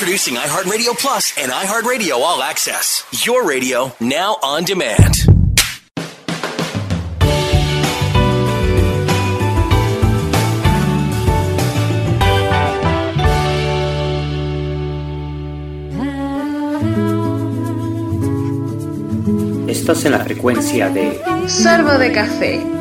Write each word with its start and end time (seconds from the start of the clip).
Introducing 0.00 0.36
iHeartRadio 0.36 0.98
Plus 0.98 1.34
and 1.36 1.52
iHeartRadio 1.52 2.12
All 2.12 2.42
Access. 2.42 3.04
Your 3.26 3.46
radio 3.46 3.92
now 4.00 4.38
on 4.42 4.64
demand. 4.64 5.14
Estás 19.68 20.06
en 20.06 20.12
la 20.12 20.20
frecuencia 20.24 20.88
de 20.88 21.20
Sorbo 21.46 21.98
de 21.98 22.10
café. 22.10 22.79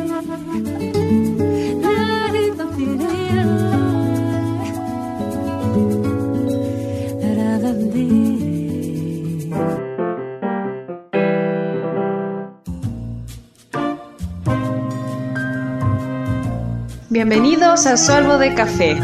Bienvenidos 17.30 17.86
a 17.86 17.96
Sorbo 17.96 18.40
de 18.40 18.56
Café. 18.56 19.00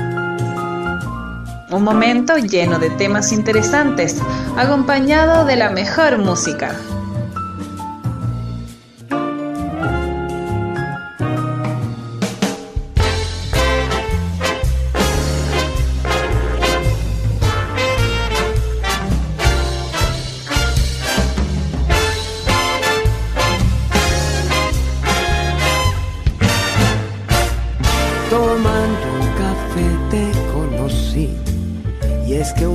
Un 1.70 1.84
momento 1.84 2.38
lleno 2.38 2.80
de 2.80 2.90
temas 2.90 3.32
interesantes, 3.32 4.20
acompañado 4.58 5.46
de 5.46 5.56
la 5.56 5.70
mejor 5.70 6.18
música. 6.18 6.76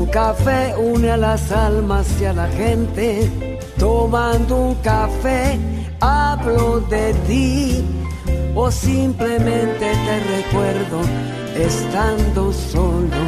Un 0.01 0.06
café 0.06 0.75
une 0.79 1.11
a 1.11 1.17
las 1.17 1.53
almas 1.53 2.06
y 2.20 2.25
a 2.25 2.33
la 2.33 2.48
gente. 2.48 3.31
Tomando 3.79 4.56
un 4.56 4.75
café 4.77 5.59
hablo 6.01 6.81
de 6.89 7.12
ti. 7.27 7.84
O 8.55 8.71
simplemente 8.71 9.87
te 10.06 10.17
recuerdo 10.37 11.01
estando 11.55 12.53
solo. 12.53 13.21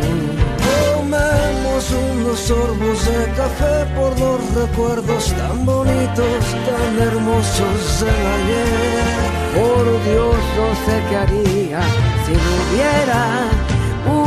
Tomemos 0.67 1.83
unos 2.11 2.39
sorbos 2.41 2.99
de 3.07 3.25
café 3.41 3.77
por 3.95 4.19
los 4.19 4.41
recuerdos 4.55 5.33
tan 5.39 5.67
bonitos, 5.67 6.43
tan 6.69 6.93
hermosos 7.09 8.01
del 8.01 8.27
ayer. 8.37 9.21
Por 9.57 9.85
Dios, 10.09 10.41
no 10.59 10.69
sé 10.85 10.95
qué 11.09 11.17
haría 11.17 11.81
si 12.25 12.33
no 12.43 12.51
hubiera 12.63 13.23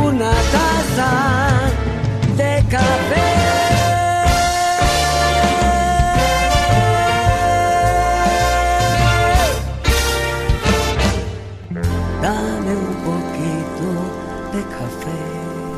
una 0.04 0.30
taza 0.30 1.75
Dame 2.68 2.80
un 12.74 12.96
poquito 13.04 13.86
de 14.52 14.62
café. 14.62 15.14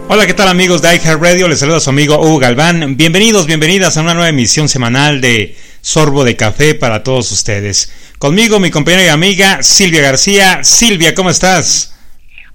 Hola, 0.08 0.26
¿qué 0.26 0.32
tal 0.32 0.48
amigos 0.48 0.80
de 0.80 0.96
iHeartRadio? 0.96 1.48
Les 1.48 1.58
saluda 1.58 1.80
su 1.80 1.90
amigo 1.90 2.18
Hugo 2.20 2.38
Galván. 2.38 2.96
Bienvenidos, 2.96 3.44
bienvenidas 3.44 3.98
a 3.98 4.00
una 4.00 4.14
nueva 4.14 4.30
emisión 4.30 4.70
semanal 4.70 5.20
de 5.20 5.58
Sorbo 5.82 6.24
de 6.24 6.36
Café 6.36 6.74
para 6.74 7.02
todos 7.02 7.30
ustedes. 7.32 7.92
Conmigo 8.18 8.60
mi 8.60 8.70
compañera 8.70 9.04
y 9.04 9.08
amiga 9.08 9.62
Silvia 9.62 10.00
García. 10.00 10.64
Silvia, 10.64 11.14
¿cómo 11.14 11.28
estás? 11.28 11.97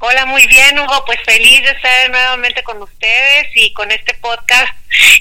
Hola, 0.05 0.25
muy 0.25 0.45
bien, 0.47 0.77
Hugo. 0.77 1.05
Pues 1.05 1.17
feliz 1.25 1.61
de 1.61 1.71
estar 1.71 2.09
nuevamente 2.09 2.61
con 2.61 2.81
ustedes 2.81 3.47
y 3.55 3.71
con 3.71 3.89
este 3.89 4.13
podcast 4.15 4.67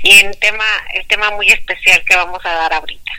y 0.03 0.11
en 0.11 0.35
tema, 0.41 0.65
el 0.95 1.07
tema 1.07 1.31
muy 1.31 1.49
especial 1.51 2.03
que 2.05 2.17
vamos 2.17 2.41
a 2.45 2.49
dar 2.49 2.73
ahorita. 2.73 3.13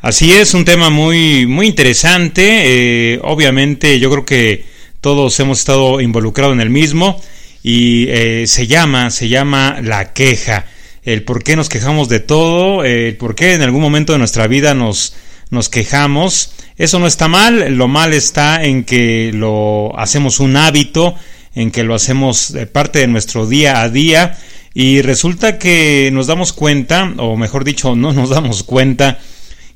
Así 0.00 0.32
es, 0.32 0.54
un 0.54 0.64
tema 0.64 0.90
muy, 0.90 1.46
muy 1.46 1.68
interesante. 1.68 3.12
Eh, 3.12 3.20
obviamente, 3.22 4.00
yo 4.00 4.10
creo 4.10 4.24
que 4.24 4.64
todos 5.00 5.38
hemos 5.38 5.60
estado 5.60 6.00
involucrados 6.00 6.54
en 6.54 6.60
el 6.60 6.70
mismo 6.70 7.22
y 7.62 8.08
eh, 8.08 8.48
se 8.48 8.66
llama, 8.66 9.12
se 9.12 9.28
llama 9.28 9.78
la 9.80 10.12
queja. 10.12 10.66
El 11.04 11.22
por 11.22 11.44
qué 11.44 11.54
nos 11.54 11.68
quejamos 11.68 12.08
de 12.08 12.18
todo, 12.18 12.82
el 12.82 13.16
por 13.16 13.36
qué 13.36 13.54
en 13.54 13.62
algún 13.62 13.82
momento 13.82 14.14
de 14.14 14.18
nuestra 14.18 14.48
vida 14.48 14.74
nos, 14.74 15.14
nos 15.50 15.68
quejamos. 15.68 16.54
Eso 16.78 16.98
no 16.98 17.06
está 17.06 17.28
mal, 17.28 17.74
lo 17.74 17.88
mal 17.88 18.14
está 18.14 18.64
en 18.64 18.84
que 18.84 19.32
lo 19.34 19.98
hacemos 19.98 20.40
un 20.40 20.56
hábito, 20.56 21.14
en 21.54 21.70
que 21.70 21.82
lo 21.82 21.94
hacemos 21.94 22.54
parte 22.72 23.00
de 23.00 23.08
nuestro 23.08 23.46
día 23.46 23.82
a 23.82 23.88
día 23.88 24.38
y 24.74 25.02
resulta 25.02 25.58
que 25.58 26.08
nos 26.12 26.28
damos 26.28 26.52
cuenta, 26.52 27.12
o 27.16 27.36
mejor 27.36 27.64
dicho, 27.64 27.96
no 27.96 28.12
nos 28.12 28.30
damos 28.30 28.62
cuenta, 28.62 29.18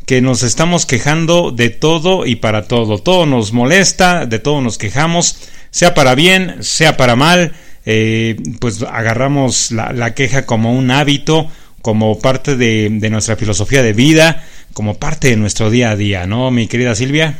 que 0.06 0.20
nos 0.20 0.44
estamos 0.44 0.86
quejando 0.86 1.50
de 1.50 1.70
todo 1.70 2.24
y 2.24 2.36
para 2.36 2.68
todo. 2.68 2.98
Todo 2.98 3.26
nos 3.26 3.52
molesta, 3.52 4.26
de 4.26 4.38
todo 4.38 4.60
nos 4.60 4.78
quejamos, 4.78 5.38
sea 5.70 5.94
para 5.94 6.14
bien, 6.14 6.56
sea 6.60 6.96
para 6.96 7.16
mal, 7.16 7.52
eh, 7.84 8.36
pues 8.60 8.82
agarramos 8.82 9.72
la, 9.72 10.14
queja 10.14 10.46
como 10.46 10.72
un 10.72 10.92
hábito, 10.92 11.48
como 11.82 12.20
parte 12.20 12.56
de, 12.56 12.90
nuestra 13.10 13.34
filosofía 13.34 13.82
de 13.82 13.92
vida, 13.92 14.44
como 14.72 14.98
parte 14.98 15.28
de 15.28 15.36
nuestro 15.36 15.70
día 15.70 15.90
a 15.90 15.96
día, 15.96 16.26
¿no, 16.26 16.50
mi 16.50 16.68
querida 16.68 16.94
Silvia? 16.94 17.38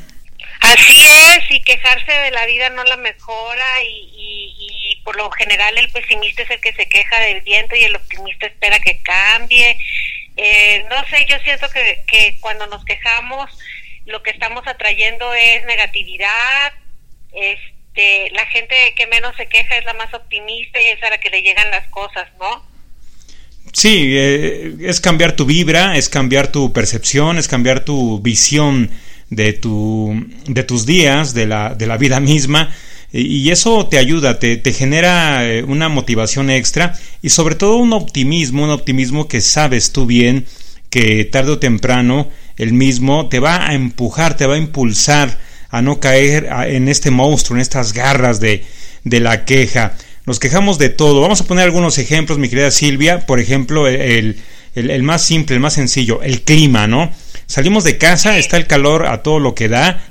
Así 0.61 1.03
es, 1.03 1.51
y 1.51 1.63
quejarse 1.63 2.13
de 2.13 2.31
la 2.31 2.47
vida 2.47 2.71
no 2.71 2.85
la 2.85 2.97
mejora 2.97 3.83
y, 3.83 4.11
y, 4.17 4.55
y 4.59 4.97
por 5.03 5.17
lo 5.17 5.31
general 5.33 5.77
el 5.77 5.91
pesimista 5.91 6.43
es 6.43 6.51
el 6.51 6.61
que 6.61 6.73
se 6.73 6.89
queja 6.89 7.19
del 7.21 7.41
viento 7.41 7.75
y 7.75 7.85
el 7.85 7.97
optimista 7.97 8.47
espera 8.47 8.79
que 8.79 9.03
cambie. 9.03 9.77
Eh, 10.37 10.85
no 10.89 11.07
sé, 11.09 11.27
yo 11.29 11.37
siento 11.41 11.69
que, 11.71 12.03
que 12.07 12.39
cuando 12.41 12.67
nos 12.69 12.85
quejamos 12.85 13.51
lo 14.07 14.23
que 14.23 14.31
estamos 14.31 14.67
atrayendo 14.67 15.33
es 15.35 15.65
negatividad, 15.67 16.73
este, 17.33 18.31
la 18.31 18.47
gente 18.47 18.95
que 18.97 19.07
menos 19.07 19.37
se 19.37 19.47
queja 19.47 19.77
es 19.77 19.85
la 19.85 19.95
más 19.95 20.13
optimista 20.15 20.81
y 20.81 20.87
es 20.87 21.03
a 21.03 21.11
la 21.11 21.19
que 21.19 21.31
le 21.31 21.43
llegan 21.43 21.71
las 21.71 21.87
cosas, 21.89 22.29
¿no? 22.39 22.65
Sí, 23.73 24.11
eh, 24.11 24.77
es 24.81 25.01
cambiar 25.01 25.35
tu 25.35 25.47
vibra, 25.47 25.97
es 25.97 26.09
cambiar 26.09 26.49
tu 26.49 26.73
percepción, 26.73 27.39
es 27.39 27.49
cambiar 27.49 27.85
tu 27.85 28.21
visión 28.21 28.91
de, 29.31 29.55
tu, 29.55 30.27
de 30.47 30.63
tus 30.63 30.85
días, 30.85 31.33
de 31.33 31.47
la, 31.47 31.75
de 31.75 31.87
la 31.87 31.97
vida 31.97 32.21
misma. 32.33 32.75
Y 33.15 33.51
eso 33.51 33.87
te 33.89 33.99
ayuda, 33.99 34.39
te, 34.39 34.57
te, 34.57 34.73
genera 34.73 35.47
eh, 35.47 35.63
una 35.65 35.91
motivación 35.91 36.49
extra 36.49 36.95
y 37.21 37.29
sobre 37.29 37.57
todo 37.57 37.77
un 37.77 37.93
optimismo, 37.93 38.65
un 38.65 38.71
optimismo 38.71 39.29
que 39.29 39.43
sabes 39.43 39.93
tú 39.93 40.07
bien 40.07 40.47
que 40.89 41.27
tarde 41.27 41.53
o 41.53 41.59
temprano 41.59 42.29
el 42.57 42.73
mismo 42.73 43.29
te 43.29 43.39
va 43.39 43.69
a 43.69 43.75
empujar, 43.75 44.37
te 44.37 44.47
va 44.47 44.55
a 44.55 44.59
impulsar 44.59 45.39
a 45.69 45.83
no 45.83 46.01
caer 46.01 46.49
en 46.69 46.89
este 46.89 47.11
monstruo, 47.11 47.57
en 47.57 47.63
estas 47.63 47.93
garras 47.93 48.41
de, 48.41 48.65
de 49.05 49.21
la 49.21 49.45
queja. 49.45 49.95
Nos 50.27 50.39
quejamos 50.39 50.79
de 50.79 50.89
todo. 50.89 51.21
Vamos 51.21 51.41
a 51.41 51.47
poner 51.47 51.65
algunos 51.65 51.99
ejemplos, 51.99 52.39
mi 52.39 52.49
querida 52.49 52.71
Silvia. 52.71 53.27
Por 53.27 53.41
ejemplo, 53.41 53.89
el, 53.89 54.37
el, 54.75 54.91
el 54.91 55.03
más 55.03 55.23
simple, 55.23 55.57
el 55.57 55.61
más 55.61 55.75
sencillo, 55.75 56.23
el 56.23 56.43
clima, 56.43 56.87
¿no? 56.87 57.11
Salimos 57.47 57.85
de 57.85 57.99
casa, 57.99 58.39
está 58.39 58.57
el 58.57 58.67
calor 58.67 59.07
a 59.07 59.23
todo 59.23 59.39
lo 59.39 59.55
que 59.55 59.69
da 59.69 60.03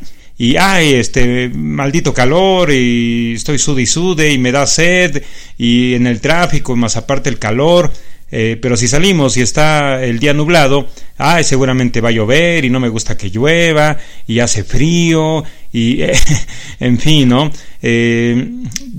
y 0.42 0.58
ay, 0.58 0.96
este 0.96 1.50
maldito 1.54 2.16
calor 2.16 2.72
y 2.72 3.34
estoy 3.36 3.60
sude 3.60 3.84
y 3.84 3.86
sude 3.86 4.34
y 4.34 4.40
me 4.40 4.52
da 4.52 4.66
sed 4.66 5.22
y 5.56 5.94
en 5.94 6.08
el 6.08 6.20
tráfico 6.20 6.76
más 6.76 6.98
aparte 6.98 7.30
el 7.30 7.38
calor, 7.38 7.94
eh, 8.32 8.58
pero 8.60 8.76
si 8.76 8.88
salimos 8.88 9.38
y 9.38 9.42
está 9.42 10.04
el 10.04 10.18
día 10.18 10.34
nublado, 10.34 10.88
ay, 11.20 11.44
seguramente 11.44 12.02
va 12.02 12.10
a 12.10 12.14
llover 12.14 12.66
y 12.66 12.72
no 12.72 12.80
me 12.80 12.90
gusta 12.90 13.16
que 13.16 13.30
llueva 13.30 14.00
y 14.26 14.40
hace 14.40 14.64
frío 14.64 15.44
y 15.72 16.02
eh, 16.02 16.14
en 16.80 16.98
fin, 16.98 17.30
¿no? 17.30 17.52
Eh, 17.82 18.50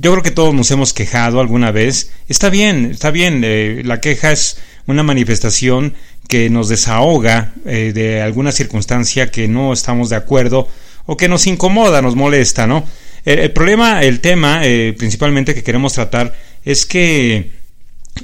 yo 0.01 0.13
creo 0.13 0.23
que 0.23 0.31
todos 0.31 0.55
nos 0.55 0.71
hemos 0.71 0.93
quejado 0.93 1.41
alguna 1.41 1.71
vez. 1.71 2.13
Está 2.29 2.51
bien, 2.51 2.87
está 2.91 3.11
bien, 3.11 3.43
eh, 3.45 3.83
la 3.85 4.01
queja 4.01 4.33
es 4.33 4.59
una 4.87 5.03
manifestación 5.03 5.95
que 6.29 6.51
nos 6.51 6.69
desahoga 6.69 7.53
de 7.65 8.23
alguna 8.23 8.53
circunstancia 8.53 9.31
que 9.31 9.49
no 9.49 9.73
estamos 9.73 10.09
de 10.09 10.17
acuerdo 10.17 10.69
o 11.07 11.17
que 11.17 11.29
nos 11.29 11.47
incomoda, 11.47 12.03
nos 12.03 12.17
molesta, 12.17 12.67
¿no? 12.67 12.85
El, 13.25 13.39
el 13.39 13.53
problema, 13.53 14.03
el 14.03 14.21
tema 14.21 14.61
eh, 14.65 14.95
principalmente 14.97 15.55
que 15.55 15.63
queremos 15.63 15.93
tratar 15.93 16.35
es 16.65 16.87
que 16.87 17.51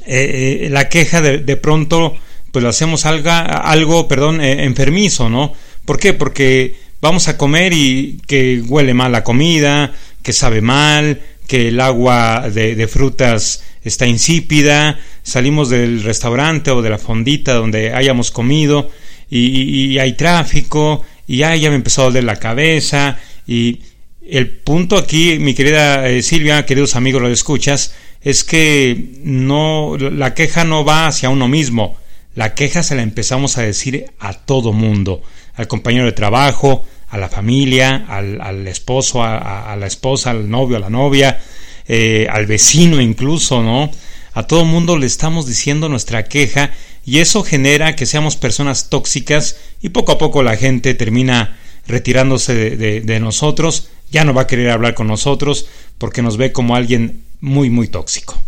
eh, 0.07 0.69
la 0.71 0.89
queja 0.89 1.21
de, 1.21 1.57
pronto 1.57 2.17
pues 2.53 2.63
lo 2.63 2.69
hacemos 2.69 3.07
algo, 3.07 3.31
algo 3.31 4.09
perdón, 4.09 4.41
eh, 4.41 4.65
enfermizo, 4.65 5.29
¿no? 5.29 5.53
¿Por 5.85 5.99
qué? 5.99 6.13
Porque 6.13 6.77
vamos 7.01 7.29
a 7.29 7.37
comer 7.37 7.73
y 7.73 8.21
que 8.27 8.63
huele 8.67 8.95
mal 8.95 9.13
la 9.13 9.25
comida, 9.25 9.93
que 10.23 10.33
sabe 10.33 10.61
mal, 10.61 11.21
que 11.47 11.69
el 11.69 11.81
agua 11.81 12.51
de, 12.51 12.87
frutas 12.87 13.65
está 13.83 14.07
insípida, 14.07 15.01
salimos 15.23 15.71
del 15.71 16.03
restaurante 16.03 16.71
o 16.71 16.83
de 16.83 16.91
la 16.91 16.99
fondita 16.99 17.55
donde 17.55 17.95
hayamos 17.95 18.31
comido 18.31 18.91
y, 19.31 19.99
hay 19.99 20.13
tráfico 20.13 21.03
y 21.27 21.39
ya, 21.39 21.57
ya 21.57 21.71
me 21.71 21.77
empezó 21.77 22.03
a 22.03 22.05
doler 22.07 22.25
la 22.25 22.37
cabeza. 22.37 23.19
Y 23.47 23.81
el 24.29 24.51
punto 24.51 24.97
aquí, 24.99 25.39
mi 25.39 25.55
querida 25.55 26.07
eh, 26.09 26.23
Silvia, 26.23 26.67
queridos 26.67 26.97
amigos, 26.97 27.23
lo 27.23 27.29
escuchas, 27.29 27.95
es 28.21 28.45
que 28.45 29.15
no, 29.23 29.97
la 29.97 30.35
queja 30.35 30.65
no 30.65 30.85
va 30.85 31.07
hacia 31.07 31.31
uno 31.31 31.49
mismo, 31.49 31.97
la 32.35 32.55
queja 32.55 32.83
se 32.83 32.95
la 32.95 33.03
empezamos 33.03 33.57
a 33.57 33.63
decir 33.63 34.05
a 34.19 34.35
todo 34.35 34.73
mundo, 34.73 35.23
al 35.55 35.67
compañero 35.67 36.05
de 36.05 36.13
trabajo, 36.13 36.85
a 37.11 37.19
la 37.19 37.29
familia, 37.29 38.07
al, 38.09 38.67
esposo, 38.67 39.23
a, 39.23 39.75
la 39.77 39.87
esposa, 39.87 40.31
al 40.31 40.51
novio, 40.51 40.77
a 40.77 40.81
la 40.81 40.91
novia, 40.91 41.41
eh, 41.87 42.27
al 42.31 42.47
vecino 42.47 43.01
incluso, 43.01 43.63
¿no? 43.63 43.91
A 44.35 44.47
todo 44.47 44.65
mundo 44.65 44.99
le 44.99 45.07
estamos 45.07 45.47
diciendo 45.47 45.89
nuestra 45.89 46.25
queja 46.25 46.71
y 47.05 47.21
eso 47.21 47.43
genera 47.43 47.97
que 47.97 48.07
seamos 48.07 48.37
personas 48.37 48.91
tóxicas 48.91 49.57
y 49.81 49.89
poco 49.89 50.13
a 50.13 50.19
poco 50.19 50.43
la 50.43 50.57
gente 50.57 50.95
termina 50.95 51.59
retirándose 51.87 52.55
de 52.77 53.21
nosotros 53.21 53.91
ya 54.11 54.25
no 54.25 54.35
va 54.35 54.43
a 54.43 54.47
querer 54.47 54.71
hablar 54.71 54.95
con 54.95 55.07
nosotros 55.07 55.69
porque 55.99 56.23
nos 56.23 56.37
ve 56.37 56.53
como 56.53 56.77
alguien 56.77 57.25
muy, 57.41 57.71
muy 57.71 57.89
tóxico. 57.89 58.41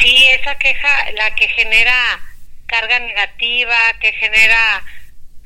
Sí, 0.00 0.26
esa 0.40 0.56
queja, 0.58 1.10
la 1.12 1.34
que 1.36 1.48
genera 1.48 1.94
carga 2.66 2.98
negativa, 2.98 3.76
que 4.00 4.12
genera, 4.12 4.84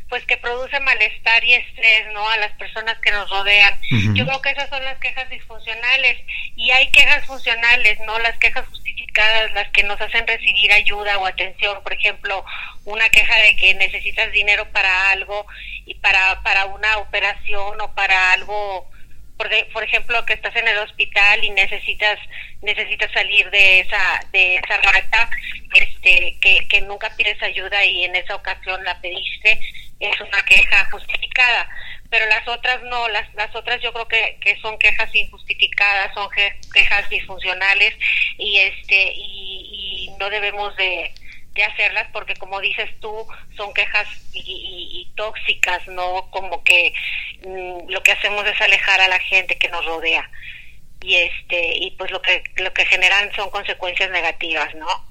pues 0.09 0.25
que 0.25 0.37
produce 0.37 0.81
malestar 0.81 1.45
y 1.45 1.55
estrés, 1.55 2.07
¿no? 2.13 2.29
A 2.29 2.37
las 2.39 2.53
personas 2.53 2.99
que 2.99 3.13
nos 3.13 3.29
rodean. 3.29 3.79
Yo 4.15 4.25
creo 4.27 4.41
que 4.41 4.51
esas 4.51 4.69
son 4.71 4.83
las 4.85 4.99
quejas 4.99 5.29
disfuncionales 5.29 6.19
y 6.57 6.71
hay 6.71 6.91
quejas 6.91 7.27
funcionales, 7.27 7.99
¿no? 8.07 8.19
Las 8.19 8.39
quejas 8.39 8.67
justificadas, 8.69 9.53
las 9.53 9.69
que 9.69 9.83
nos 9.83 10.01
hacen 10.01 10.27
recibir 10.27 10.73
ayuda 10.73 11.19
o 11.19 11.27
atención. 11.27 11.83
Por 11.83 11.93
ejemplo, 11.93 12.45
una 12.85 13.09
queja 13.11 13.37
de 13.39 13.57
que 13.57 13.75
necesitas 13.75 14.33
dinero 14.33 14.67
para 14.71 15.11
algo 15.11 15.47
y 15.85 15.95
para, 15.95 16.43
para 16.43 16.65
una 16.67 16.99
operación 16.99 17.81
o 17.81 17.95
para 17.95 18.33
algo 18.33 18.89
por, 19.73 19.85
ejemplo, 19.85 20.27
que 20.27 20.33
estás 20.33 20.55
en 20.57 20.67
el 20.67 20.79
hospital 20.79 21.45
y 21.45 21.51
necesitas 21.51 22.19
necesitas 22.61 23.11
salir 23.13 23.49
de 23.51 23.81
esa 23.81 24.21
de 24.33 24.57
esa 24.57 24.79
rata, 24.79 25.31
este, 25.75 26.37
que, 26.41 26.67
que 26.69 26.81
nunca 26.81 27.15
pides 27.17 27.41
ayuda 27.41 27.85
y 27.85 28.05
en 28.05 28.17
esa 28.17 28.35
ocasión 28.35 28.83
la 28.83 29.01
pediste, 29.01 29.61
es 30.01 30.21
una 30.21 30.43
queja 30.43 30.89
justificada. 30.91 31.69
Pero 32.11 32.27
las 32.27 32.47
otras 32.49 32.83
no, 32.85 33.09
las, 33.09 33.33
las 33.35 33.55
otras 33.55 33.81
yo 33.83 33.93
creo 33.93 34.09
que, 34.09 34.39
que 34.41 34.59
son 34.61 34.79
quejas 34.79 35.15
injustificadas, 35.15 36.15
son 36.15 36.29
quejas 36.73 37.09
disfuncionales 37.11 37.95
y 38.39 38.59
este 38.59 39.13
y, 39.15 40.11
no 40.19 40.31
debemos 40.31 40.75
de, 40.77 41.13
de 41.53 41.63
hacerlas 41.63 42.09
porque 42.13 42.35
como 42.35 42.61
dices 42.61 42.91
tú 42.99 43.27
son 43.57 43.73
quejas 43.73 44.09
y, 44.33 45.09
tóxicas 45.15 45.87
no 45.89 46.29
como 46.31 46.63
que 46.65 46.93
mm, 47.45 47.89
lo 47.91 48.03
que 48.03 48.13
hacemos 48.13 48.47
es 48.47 48.61
alejar 48.61 49.01
a 49.01 49.09
la 49.09 49.19
gente 49.19 49.59
que 49.59 49.69
nos 49.69 49.85
rodea 49.85 50.29
y 51.03 51.17
este 51.17 51.77
y 51.77 51.91
pues 51.93 52.11
lo 52.11 52.23
que 52.23 52.43
lo 52.57 52.73
que 52.73 52.87
generan 52.87 53.33
son 53.35 53.51
consecuencias 53.51 54.11
negativas 54.11 54.75
no 54.77 55.08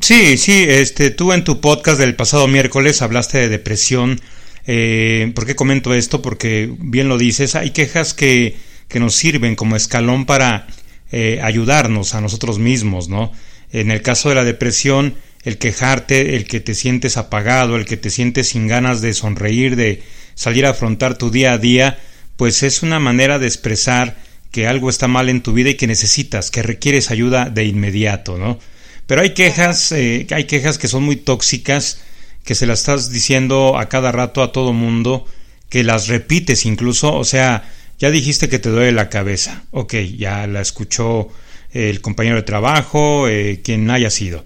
sí 0.00 0.36
sí 0.36 0.64
este 0.68 1.10
tú 1.10 1.32
en 1.32 1.44
tu 1.44 1.60
podcast 1.60 1.98
del 1.98 2.14
pasado 2.14 2.46
miércoles 2.48 3.02
hablaste 3.02 3.38
de 3.38 3.48
depresión 3.48 4.20
eh, 4.66 5.32
¿por 5.34 5.46
qué 5.46 5.56
comento 5.56 5.92
esto? 5.94 6.22
porque 6.22 6.72
bien 6.78 7.08
lo 7.08 7.18
dices 7.18 7.54
hay 7.54 7.70
quejas 7.70 8.14
que 8.14 8.56
que 8.88 9.00
nos 9.00 9.14
sirven 9.14 9.56
como 9.56 9.76
escalón 9.76 10.26
para 10.26 10.66
eh, 11.10 11.40
ayudarnos 11.42 12.14
a 12.14 12.20
nosotros 12.20 12.58
mismos 12.58 13.08
no 13.08 13.32
en 13.72 13.90
el 13.90 14.02
caso 14.02 14.28
de 14.28 14.34
la 14.36 14.44
depresión 14.44 15.14
el 15.42 15.58
quejarte, 15.58 16.36
el 16.36 16.46
que 16.46 16.60
te 16.60 16.74
sientes 16.74 17.16
apagado, 17.16 17.76
el 17.76 17.84
que 17.84 17.96
te 17.96 18.10
sientes 18.10 18.48
sin 18.48 18.68
ganas 18.68 19.00
de 19.00 19.12
sonreír, 19.12 19.76
de 19.76 20.02
salir 20.34 20.66
a 20.66 20.70
afrontar 20.70 21.18
tu 21.18 21.30
día 21.30 21.52
a 21.52 21.58
día, 21.58 21.98
pues 22.36 22.62
es 22.62 22.82
una 22.82 23.00
manera 23.00 23.38
de 23.38 23.46
expresar 23.46 24.16
que 24.50 24.66
algo 24.66 24.88
está 24.88 25.08
mal 25.08 25.28
en 25.28 25.42
tu 25.42 25.52
vida 25.52 25.70
y 25.70 25.74
que 25.74 25.86
necesitas, 25.86 26.50
que 26.50 26.62
requieres 26.62 27.10
ayuda 27.10 27.50
de 27.50 27.64
inmediato, 27.64 28.38
¿no? 28.38 28.58
Pero 29.06 29.22
hay 29.22 29.34
quejas, 29.34 29.92
eh, 29.92 30.26
hay 30.30 30.44
quejas 30.44 30.78
que 30.78 30.88
son 30.88 31.02
muy 31.02 31.16
tóxicas, 31.16 32.00
que 32.44 32.54
se 32.54 32.66
las 32.66 32.80
estás 32.80 33.10
diciendo 33.10 33.78
a 33.78 33.88
cada 33.88 34.12
rato 34.12 34.42
a 34.42 34.52
todo 34.52 34.72
mundo, 34.72 35.26
que 35.68 35.84
las 35.84 36.08
repites 36.08 36.66
incluso, 36.66 37.14
o 37.14 37.24
sea, 37.24 37.70
ya 37.98 38.10
dijiste 38.10 38.48
que 38.48 38.58
te 38.58 38.68
duele 38.68 38.92
la 38.92 39.08
cabeza, 39.08 39.64
ok, 39.70 39.94
ya 40.16 40.46
la 40.46 40.60
escuchó 40.60 41.28
el 41.72 42.00
compañero 42.00 42.36
de 42.36 42.42
trabajo, 42.42 43.28
eh, 43.28 43.60
quien 43.62 43.90
haya 43.90 44.10
sido 44.10 44.44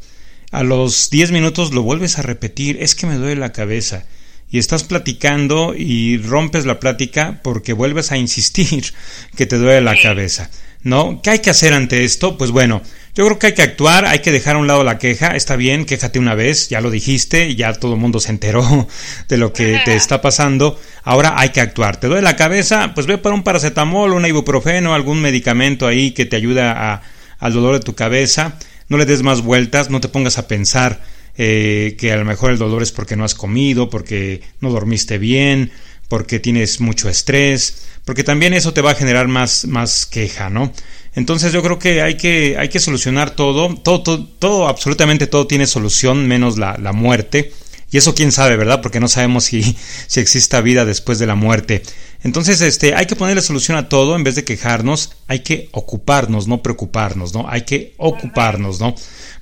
a 0.56 0.62
los 0.62 1.10
10 1.10 1.32
minutos 1.32 1.74
lo 1.74 1.82
vuelves 1.82 2.18
a 2.18 2.22
repetir, 2.22 2.78
es 2.80 2.94
que 2.94 3.06
me 3.06 3.16
duele 3.16 3.40
la 3.40 3.52
cabeza. 3.52 4.06
Y 4.50 4.58
estás 4.58 4.84
platicando 4.84 5.74
y 5.76 6.18
rompes 6.18 6.64
la 6.64 6.80
plática 6.80 7.40
porque 7.42 7.72
vuelves 7.72 8.12
a 8.12 8.16
insistir 8.16 8.94
que 9.36 9.44
te 9.46 9.58
duele 9.58 9.82
la 9.82 10.00
cabeza. 10.00 10.50
¿No? 10.86 11.20
¿Qué 11.20 11.30
hay 11.30 11.38
que 11.40 11.50
hacer 11.50 11.72
ante 11.72 12.04
esto? 12.04 12.38
Pues 12.38 12.52
bueno, 12.52 12.80
yo 13.14 13.24
creo 13.26 13.38
que 13.40 13.48
hay 13.48 13.54
que 13.54 13.62
actuar, 13.62 14.06
hay 14.06 14.20
que 14.20 14.30
dejar 14.30 14.54
a 14.54 14.58
un 14.58 14.68
lado 14.68 14.84
la 14.84 14.98
queja, 14.98 15.34
está 15.34 15.56
bien, 15.56 15.84
quéjate 15.84 16.20
una 16.20 16.36
vez, 16.36 16.68
ya 16.68 16.80
lo 16.80 16.90
dijiste, 16.90 17.56
ya 17.56 17.72
todo 17.72 17.94
el 17.94 18.00
mundo 18.00 18.20
se 18.20 18.30
enteró 18.30 18.86
de 19.28 19.36
lo 19.36 19.52
que 19.52 19.80
te 19.84 19.94
está 19.96 20.20
pasando, 20.20 20.80
ahora 21.02 21.34
hay 21.36 21.48
que 21.48 21.60
actuar. 21.60 21.98
¿Te 21.98 22.06
duele 22.06 22.22
la 22.22 22.36
cabeza? 22.36 22.92
Pues 22.94 23.06
ve 23.06 23.18
por 23.18 23.32
un 23.32 23.42
paracetamol, 23.42 24.12
un 24.12 24.26
ibuprofeno, 24.26 24.94
algún 24.94 25.20
medicamento 25.20 25.88
ahí 25.88 26.12
que 26.12 26.24
te 26.24 26.36
ayude 26.36 26.62
a, 26.62 27.02
al 27.40 27.52
dolor 27.52 27.74
de 27.74 27.80
tu 27.80 27.94
cabeza 27.94 28.56
no 28.88 28.98
le 28.98 29.06
des 29.06 29.22
más 29.22 29.42
vueltas, 29.42 29.90
no 29.90 30.00
te 30.00 30.08
pongas 30.08 30.38
a 30.38 30.46
pensar 30.48 31.02
eh, 31.36 31.96
que 31.98 32.12
a 32.12 32.16
lo 32.16 32.24
mejor 32.24 32.50
el 32.50 32.58
dolor 32.58 32.82
es 32.82 32.92
porque 32.92 33.16
no 33.16 33.24
has 33.24 33.34
comido, 33.34 33.90
porque 33.90 34.42
no 34.60 34.70
dormiste 34.70 35.18
bien, 35.18 35.72
porque 36.08 36.40
tienes 36.40 36.80
mucho 36.80 37.08
estrés, 37.08 37.86
porque 38.04 38.24
también 38.24 38.54
eso 38.54 38.72
te 38.72 38.82
va 38.82 38.92
a 38.92 38.94
generar 38.94 39.28
más, 39.28 39.66
más 39.66 40.06
queja, 40.06 40.50
¿no? 40.50 40.72
Entonces 41.14 41.52
yo 41.52 41.62
creo 41.62 41.78
que 41.78 42.02
hay 42.02 42.16
que, 42.16 42.56
hay 42.58 42.68
que 42.68 42.78
solucionar 42.78 43.30
todo, 43.30 43.74
todo, 43.76 44.02
todo, 44.02 44.26
todo, 44.26 44.68
absolutamente 44.68 45.26
todo 45.26 45.46
tiene 45.46 45.66
solución, 45.66 46.28
menos 46.28 46.58
la, 46.58 46.76
la 46.76 46.92
muerte. 46.92 47.52
Y 47.90 47.98
eso 47.98 48.14
quién 48.14 48.32
sabe, 48.32 48.56
¿verdad? 48.56 48.82
Porque 48.82 49.00
no 49.00 49.08
sabemos 49.08 49.44
si, 49.44 49.62
si 50.06 50.20
exista 50.20 50.60
vida 50.60 50.84
después 50.84 51.18
de 51.18 51.26
la 51.26 51.34
muerte. 51.34 51.82
Entonces, 52.22 52.60
este, 52.60 52.94
hay 52.94 53.06
que 53.06 53.16
ponerle 53.16 53.40
solución 53.42 53.76
a 53.76 53.88
todo 53.88 54.16
en 54.16 54.24
vez 54.24 54.34
de 54.34 54.44
quejarnos, 54.44 55.12
hay 55.28 55.40
que 55.40 55.68
ocuparnos, 55.72 56.48
no 56.48 56.62
preocuparnos, 56.62 57.32
¿no? 57.32 57.48
Hay 57.48 57.62
que 57.62 57.94
ocuparnos, 57.96 58.80
¿no? 58.80 58.94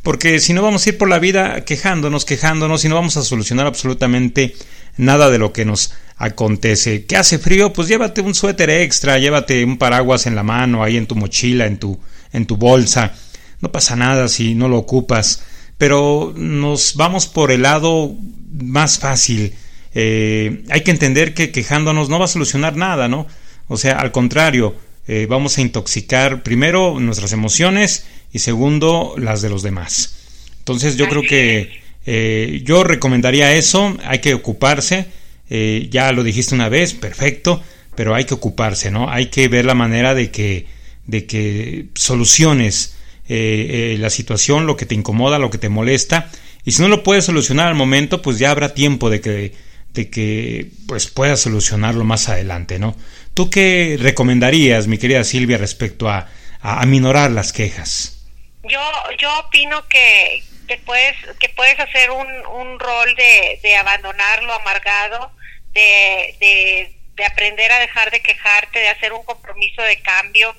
Porque 0.02 0.38
si 0.38 0.52
no 0.52 0.62
vamos 0.62 0.86
a 0.86 0.90
ir 0.90 0.98
por 0.98 1.08
la 1.08 1.18
vida 1.18 1.64
quejándonos, 1.64 2.24
quejándonos 2.24 2.84
y 2.84 2.88
no 2.88 2.94
vamos 2.94 3.16
a 3.16 3.22
solucionar 3.22 3.66
absolutamente 3.66 4.54
nada 4.96 5.30
de 5.30 5.38
lo 5.38 5.52
que 5.52 5.64
nos 5.64 5.92
acontece. 6.16 7.06
¿Qué 7.06 7.16
hace 7.16 7.38
frío? 7.38 7.72
Pues 7.72 7.88
llévate 7.88 8.20
un 8.20 8.34
suéter 8.34 8.70
extra, 8.70 9.18
llévate 9.18 9.64
un 9.64 9.78
paraguas 9.78 10.26
en 10.26 10.34
la 10.34 10.42
mano, 10.42 10.82
ahí 10.82 10.96
en 10.96 11.06
tu 11.06 11.14
mochila, 11.14 11.66
en 11.66 11.78
tu, 11.78 11.98
en 12.32 12.46
tu 12.46 12.56
bolsa. 12.56 13.14
No 13.60 13.72
pasa 13.72 13.96
nada 13.96 14.28
si 14.28 14.54
no 14.54 14.68
lo 14.68 14.78
ocupas. 14.78 15.42
Pero 15.78 16.32
nos 16.36 16.94
vamos 16.96 17.26
por 17.26 17.50
el 17.50 17.62
lado 17.62 18.14
más 18.52 18.98
fácil 18.98 19.54
eh, 19.94 20.64
hay 20.70 20.80
que 20.80 20.90
entender 20.90 21.34
que 21.34 21.52
quejándonos 21.52 22.08
no 22.08 22.18
va 22.18 22.24
a 22.24 22.28
solucionar 22.28 22.76
nada, 22.76 23.08
¿no? 23.08 23.26
O 23.68 23.76
sea, 23.76 23.98
al 23.98 24.10
contrario, 24.10 24.74
eh, 25.06 25.26
vamos 25.28 25.56
a 25.56 25.60
intoxicar 25.60 26.42
primero 26.42 26.98
nuestras 26.98 27.32
emociones 27.32 28.06
y 28.32 28.40
segundo 28.40 29.14
las 29.16 29.40
de 29.40 29.50
los 29.50 29.62
demás. 29.62 30.16
Entonces 30.58 30.96
yo 30.96 31.08
creo 31.08 31.22
que 31.22 31.82
eh, 32.06 32.62
yo 32.64 32.82
recomendaría 32.82 33.54
eso, 33.54 33.96
hay 34.04 34.18
que 34.18 34.34
ocuparse, 34.34 35.06
ya 35.48 36.12
lo 36.12 36.22
dijiste 36.22 36.54
una 36.54 36.68
vez, 36.68 36.94
perfecto, 36.94 37.62
pero 37.94 38.14
hay 38.14 38.24
que 38.24 38.34
ocuparse, 38.34 38.90
¿no? 38.90 39.10
Hay 39.10 39.26
que 39.26 39.48
ver 39.48 39.64
la 39.64 39.74
manera 39.74 40.14
de 40.14 40.30
que, 40.30 40.66
de 41.06 41.26
que 41.26 41.86
soluciones 41.94 42.96
la 43.28 44.10
situación, 44.10 44.66
lo 44.66 44.76
que 44.76 44.86
te 44.86 44.94
incomoda, 44.94 45.38
lo 45.38 45.50
que 45.50 45.58
te 45.58 45.68
molesta, 45.68 46.30
y 46.64 46.72
si 46.72 46.82
no 46.82 46.88
lo 46.88 47.02
puedes 47.02 47.26
solucionar 47.26 47.68
al 47.68 47.74
momento, 47.74 48.22
pues 48.22 48.38
ya 48.38 48.50
habrá 48.50 48.74
tiempo 48.74 49.10
de 49.10 49.20
que 49.20 49.52
de 49.94 50.10
que 50.10 50.72
pues 50.88 51.06
puedas 51.06 51.40
solucionarlo 51.40 52.04
más 52.04 52.28
adelante, 52.28 52.78
¿no? 52.78 52.96
¿Tú 53.32 53.48
qué 53.48 53.96
recomendarías, 53.98 54.88
mi 54.88 54.98
querida 54.98 55.22
Silvia, 55.24 55.56
respecto 55.56 56.08
a, 56.08 56.28
a 56.60 56.84
minorar 56.84 57.30
las 57.30 57.52
quejas? 57.52 58.26
Yo, 58.64 58.80
yo 59.20 59.28
opino 59.46 59.86
que, 59.88 60.42
que 60.66 60.78
puedes, 60.78 61.16
que 61.38 61.48
puedes 61.50 61.78
hacer 61.78 62.10
un, 62.10 62.26
un 62.46 62.78
rol 62.78 63.14
de, 63.16 63.58
de 63.62 63.76
abandonar 63.76 64.42
lo 64.42 64.52
amargado, 64.54 65.32
de, 65.72 66.36
de, 66.40 66.96
de 67.14 67.24
aprender 67.24 67.70
a 67.72 67.78
dejar 67.78 68.10
de 68.10 68.22
quejarte, 68.22 68.78
de 68.78 68.88
hacer 68.88 69.12
un 69.12 69.24
compromiso 69.24 69.82
de 69.82 70.00
cambio, 70.02 70.54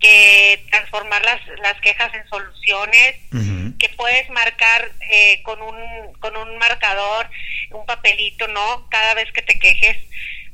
que 0.00 0.62
transformar 0.70 1.24
las, 1.24 1.40
las 1.60 1.80
quejas 1.80 2.12
en 2.14 2.28
soluciones, 2.28 3.16
que 3.78 3.88
puedes 3.90 4.28
marcar 4.30 4.90
eh, 5.10 5.42
con, 5.42 5.60
un, 5.62 6.12
con 6.20 6.36
un 6.36 6.58
marcador, 6.58 7.28
un 7.70 7.86
papelito, 7.86 8.46
¿no? 8.48 8.86
Cada 8.90 9.14
vez 9.14 9.30
que 9.32 9.42
te 9.42 9.58
quejes, 9.58 9.96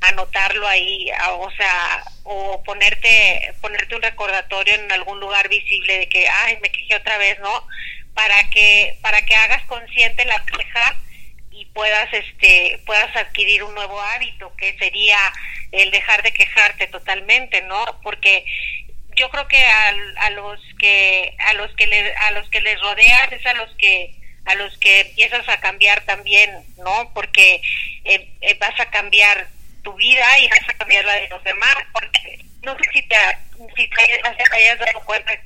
anotarlo 0.01 0.67
ahí, 0.67 1.11
o 1.33 1.51
sea, 1.53 2.05
o 2.25 2.63
ponerte 2.63 3.55
ponerte 3.61 3.97
un 3.97 4.03
recordatorio 4.03 4.75
en 4.75 4.91
algún 4.93 5.21
lugar 5.21 5.49
visible 5.49 5.99
de 5.99 6.09
que 6.09 6.27
ay, 6.29 6.59
me 6.63 6.71
quejé 6.71 6.95
otra 6.97 7.19
vez, 7.19 7.39
¿no? 7.41 7.67
Para 8.21 8.51
que 8.51 8.99
para 9.01 9.23
que 9.23 9.35
hagas 9.35 9.63
consciente 9.65 10.27
la 10.27 10.45
queja 10.45 10.95
y 11.51 11.65
puedas 11.73 12.13
este 12.13 12.79
puedas 12.85 13.17
adquirir 13.17 13.63
un 13.63 13.75
nuevo 13.75 13.99
hábito 13.99 14.55
que 14.57 14.77
sería 14.79 15.17
el 15.73 15.91
dejar 15.91 16.23
de 16.23 16.31
quejarte 16.31 16.87
totalmente, 16.89 17.63
¿no? 17.63 17.83
Porque 18.03 18.45
yo 19.17 19.31
creo 19.31 19.49
que 19.49 19.65
a, 19.65 19.89
a 20.19 20.31
los 20.31 20.61
que 20.79 21.35
a 21.39 21.55
los 21.55 21.75
que 21.77 21.87
le, 21.87 22.15
a 22.15 22.33
los 22.33 22.47
que 22.51 22.61
les 22.61 22.79
rodeas 22.83 23.33
es 23.33 23.47
a 23.47 23.55
los 23.55 23.75
que 23.77 24.15
a 24.45 24.55
los 24.55 24.77
que 24.77 25.01
empiezas 25.01 25.49
a 25.49 25.59
cambiar 25.61 26.03
también, 26.03 26.51
¿no? 26.77 27.11
Porque 27.15 27.63
eh, 28.05 28.29
eh, 28.43 28.55
vas 28.61 28.79
a 28.81 28.91
cambiar 28.91 29.49
tu 29.83 29.95
vida 29.95 30.39
y 30.41 30.49
vas 30.49 30.69
a 30.69 30.75
cambiar 30.75 31.07
la 31.07 31.15
de 31.15 31.29
los 31.29 31.43
demás, 31.43 31.75
no 32.63 32.77
sé 32.77 32.83
si 32.93 33.03
te, 33.03 33.17
si 33.77 33.89
te, 33.89 34.03
hayas 34.53 34.79
dado 34.79 35.01
cuenta 35.07 35.33
de 35.33 35.41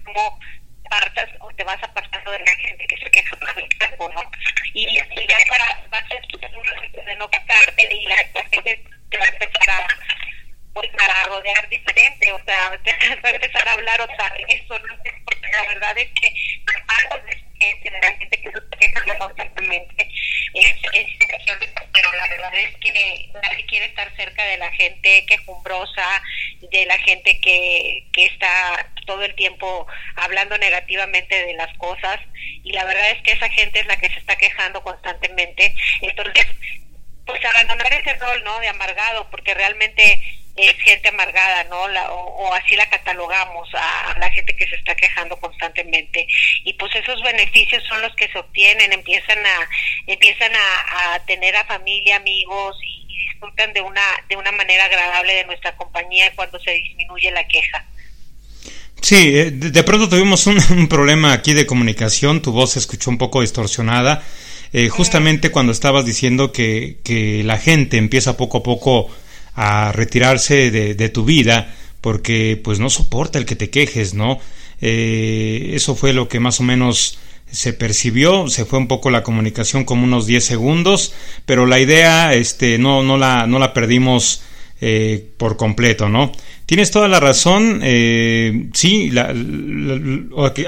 cómo 0.85 0.97
apartas 0.97 1.29
o 1.41 1.50
te 1.55 1.64
vas 1.64 1.83
apartando 1.83 2.31
de 2.31 2.38
la 2.41 2.55
gente 2.57 2.87
que 2.87 2.97
se 2.97 3.11
queja 3.11 3.37
del 3.55 3.69
cuerpo, 3.79 4.11
¿no? 4.14 4.31
Y, 4.73 4.88
y 4.88 4.95
ya 4.97 5.38
para, 5.49 5.87
vas 5.91 6.05
a 6.05 7.05
de 7.05 7.17
no 7.17 7.29
quejarte 7.31 7.95
y 7.95 8.07
la, 8.07 8.17
gente 8.17 8.85
te 9.11 9.19
va 9.19 9.25
a 9.25 9.29
empezar 9.29 9.71
a 9.71 9.87
pues 10.73 10.91
rodear 11.26 11.69
diferente, 11.69 12.33
o 12.33 12.45
sea, 12.45 12.71
va 13.25 13.29
a 13.29 13.31
empezar 13.31 13.69
a 13.69 13.73
hablar 13.73 14.00
otra 14.00 14.29
vez, 14.31 14.45
eso 14.49 14.79
no 14.79 14.97
la 15.55 15.62
verdad 15.69 15.99
es 15.99 16.09
que 16.21 16.35
algo 16.88 17.26
de 17.26 17.37
gente, 17.61 17.91
de 17.91 18.00
la 18.00 18.12
gente 18.12 18.41
que 18.41 18.50
se 18.50 18.79
queja 18.79 19.19
constantemente, 19.19 20.09
pero 21.93 22.12
la 22.12 22.29
verdad 22.29 22.55
es 22.55 22.76
que 22.79 23.31
nadie 23.33 23.67
quiere 23.67 23.87
estar 23.87 24.14
cerca 24.17 24.45
de 24.45 24.59
la 24.59 24.71
gente 24.73 25.25
quejumbrosa, 25.26 26.23
de 26.61 26.87
la 26.87 26.99
gente 26.99 27.41
que, 27.41 28.07
que 28.12 28.26
está 28.26 28.91
todo 29.07 29.23
el 29.23 29.35
tiempo 29.35 29.87
hablando 30.25 30.59
negativamente 30.59 31.47
de 31.47 31.54
las 31.54 31.76
cosas, 31.78 32.21
y 32.62 32.73
la 32.73 32.85
verdad 32.85 33.11
es 33.11 33.23
que 33.23 33.33
esa 33.33 33.49
gente 33.49 33.81
es 33.81 33.87
la 33.87 33.97
que 33.97 34.09
se 34.09 34.19
está 34.19 34.37
quejando 34.37 34.83
constantemente, 34.83 35.75
entonces, 36.00 36.47
pues 37.26 37.45
abandonar 37.45 37.93
ese 37.93 38.14
rol, 38.14 38.43
¿no?, 38.45 38.59
de 38.61 38.69
amargado, 38.69 39.28
porque 39.31 39.54
realmente 39.54 40.21
es 40.57 40.76
gente 40.78 41.09
amargada, 41.09 41.64
¿no? 41.64 41.88
La, 41.88 42.12
o, 42.12 42.54
así 42.54 42.76
la 42.76 42.88
catalogamos 42.88 43.69
a, 43.75 44.16
la 44.19 44.31
gente 44.31 44.54
que 44.54 44.69
se 44.69 44.76
está 44.76 44.95
quejando 44.95 45.37
constantemente. 45.38 46.26
Y 46.64 46.73
pues 46.75 46.95
esos 46.95 47.21
beneficios 47.23 47.83
son 47.88 48.00
los 48.02 48.14
que 48.14 48.28
se 48.28 48.38
obtienen, 48.38 48.93
empiezan 48.93 49.45
a 49.45 49.69
empiezan 50.07 50.52
a, 50.54 51.19
tener 51.26 51.57
a 51.57 51.64
familia, 51.64 52.16
amigos 52.16 52.76
y, 52.83 53.02
disfrutan 53.14 53.73
de 53.73 53.81
una 53.81 54.02
de 54.28 54.37
una 54.37 54.50
manera 54.52 54.85
agradable 54.85 55.35
de 55.35 55.45
nuestra 55.45 55.76
compañía 55.76 56.33
cuando 56.35 56.59
se 56.61 56.73
disminuye 56.73 57.31
la 57.31 57.47
queja. 57.47 57.85
Sí, 59.04 59.37
eh, 59.37 59.50
de 59.50 59.82
pronto 59.82 60.08
tuvimos 60.08 60.46
un, 60.70 60.88
problema 60.88 61.34
aquí 61.34 61.52
de 61.52 61.66
comunicación, 61.66 62.40
tu 62.40 62.52
voz 62.52 62.70
se 62.70 62.78
escuchó 62.78 63.11
un 63.11 63.18
poco 63.18 63.42
distorsionada, 63.42 64.23
eh, 64.73 64.88
justamente 64.88 65.50
cuando 65.50 65.73
estabas 65.73 66.06
diciendo 66.06 66.52
que, 66.52 67.00
que 67.04 67.44
la 67.44 67.58
gente 67.58 67.99
empieza 67.99 68.38
poco 68.38 68.58
a 68.58 68.62
poco 68.62 69.08
a 69.56 69.92
retirarse 69.92 70.70
de, 70.70 71.08
tu 71.11 71.26
vida 71.26 71.75
porque 72.00 72.58
pues 72.64 72.78
no 72.78 72.88
soporta 72.88 73.38
el 73.38 73.44
que 73.44 73.56
te 73.56 73.68
quejes, 73.68 74.14
¿no? 74.14 74.38
Eh, 74.80 75.73
eso 75.75 75.94
fue 75.94 76.14
lo 76.14 76.26
que 76.26 76.40
más 76.40 76.61
o 76.61 76.62
menos 76.62 77.18
se 77.50 77.75
percibió, 77.75 78.49
se 78.49 78.64
fue 78.64 78.78
un 78.78 78.88
poco 78.88 79.11
la 79.11 79.23
comunicación 79.23 79.84
como 79.84 80.04
unos 80.04 80.26
10 80.26 80.42
segundos, 80.42 81.12
pero 81.44 81.66
la 81.66 81.78
idea 81.78 82.32
este, 82.32 82.78
no, 82.78 83.02
no, 83.02 83.18
la, 83.18 83.46
no 83.46 83.58
la 83.58 83.75
perdimos 83.75 84.40
eh, 84.81 85.33
por 85.37 85.57
completo, 85.57 86.09
¿no? 86.09 86.33
Tienes 86.66 86.90
toda 86.90 87.09
la 87.09 87.21
razón, 87.21 87.81
eh, 87.83 88.69
sí, 88.73 89.12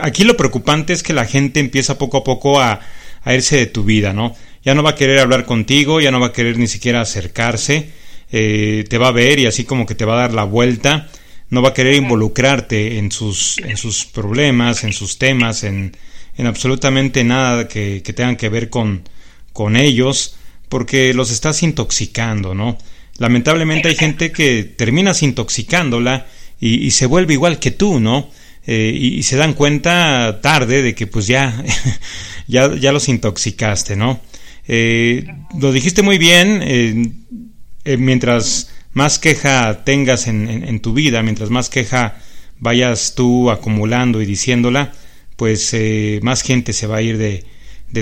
aquí 0.01 0.25
lo 0.25 0.37
preocupante 0.37 0.93
es 0.93 1.03
que 1.03 1.13
la 1.13 1.25
gente 1.25 1.61
empieza 1.61 1.99
poco 1.99 2.19
a 2.19 2.25
poco 2.25 2.61
a, 2.61 2.81
a 3.23 3.35
irse 3.35 3.57
de 3.57 3.67
tu 3.67 3.85
vida, 3.85 4.13
¿no? 4.13 4.35
Ya 4.65 4.75
no 4.75 4.83
va 4.83 4.91
a 4.91 4.95
querer 4.95 5.19
hablar 5.19 5.45
contigo, 5.45 6.01
ya 6.01 6.11
no 6.11 6.21
va 6.21 6.29
a 6.29 6.33
querer 6.33 6.59
ni 6.59 6.67
siquiera 6.67 7.01
acercarse, 7.01 7.91
eh, 8.31 8.85
te 8.89 8.99
va 8.99 9.09
a 9.09 9.13
ver 9.13 9.39
y 9.39 9.47
así 9.47 9.65
como 9.65 9.87
que 9.87 9.95
te 9.95 10.05
va 10.05 10.15
a 10.15 10.21
dar 10.23 10.35
la 10.35 10.45
vuelta, 10.45 11.09
no 11.51 11.63
va 11.63 11.71
a 11.71 11.75
querer 11.75 11.95
involucrarte 11.95 12.99
en 12.99 13.11
sus, 13.13 13.59
en 13.59 13.77
sus 13.77 14.05
problemas, 14.05 14.85
en 14.85 14.93
sus 14.93 15.19
temas, 15.19 15.65
en, 15.65 15.97
en 16.37 16.47
absolutamente 16.47 17.25
nada 17.25 17.69
que, 17.69 18.03
que 18.05 18.13
tengan 18.13 18.37
que 18.37 18.49
ver 18.49 18.71
con, 18.71 19.09
con 19.53 19.77
ellos, 19.77 20.37
porque 20.69 21.15
los 21.15 21.31
estás 21.31 21.63
intoxicando, 21.63 22.55
¿no? 22.55 22.79
Lamentablemente 23.19 23.89
hay 23.89 23.97
gente 23.97 24.31
que 24.31 24.65
terminas 24.65 25.23
intoxicándola 25.23 26.27
y, 26.61 26.91
se 26.91 27.07
vuelve 27.07 27.35
igual 27.35 27.59
que 27.59 27.71
tú, 27.71 28.01
¿no? 28.01 28.31
Eh, 28.67 28.93
y, 28.95 29.23
se 29.23 29.37
dan 29.37 29.55
cuenta 29.55 30.41
tarde 30.43 30.83
de 30.83 30.95
que 30.95 31.07
pues 31.07 31.27
ya, 31.27 31.63
ya, 32.47 32.75
ya 32.75 32.93
los 32.93 33.09
intoxicaste, 33.09 33.97
¿no? 33.97 34.21
Eh, 34.69 35.27
lo 35.59 35.73
dijiste 35.73 36.03
muy 36.03 36.19
bien, 36.19 36.61
eh, 36.63 37.97
mientras 37.97 38.71
más 38.93 39.19
queja 39.19 39.85
tengas 39.85 40.27
en, 40.27 40.81
tu 40.81 40.93
vida, 40.93 41.23
mientras 41.23 41.51
más 41.51 41.69
queja 41.69 42.19
vayas 42.59 43.15
tú 43.15 43.51
acumulando 43.51 44.21
y 44.21 44.27
diciéndola, 44.27 44.93
pues 45.37 45.77
más 46.23 46.43
gente 46.43 46.73
se 46.73 46.87
va 46.87 46.97
a 46.97 47.03
ir 47.03 47.19
de, 47.19 47.45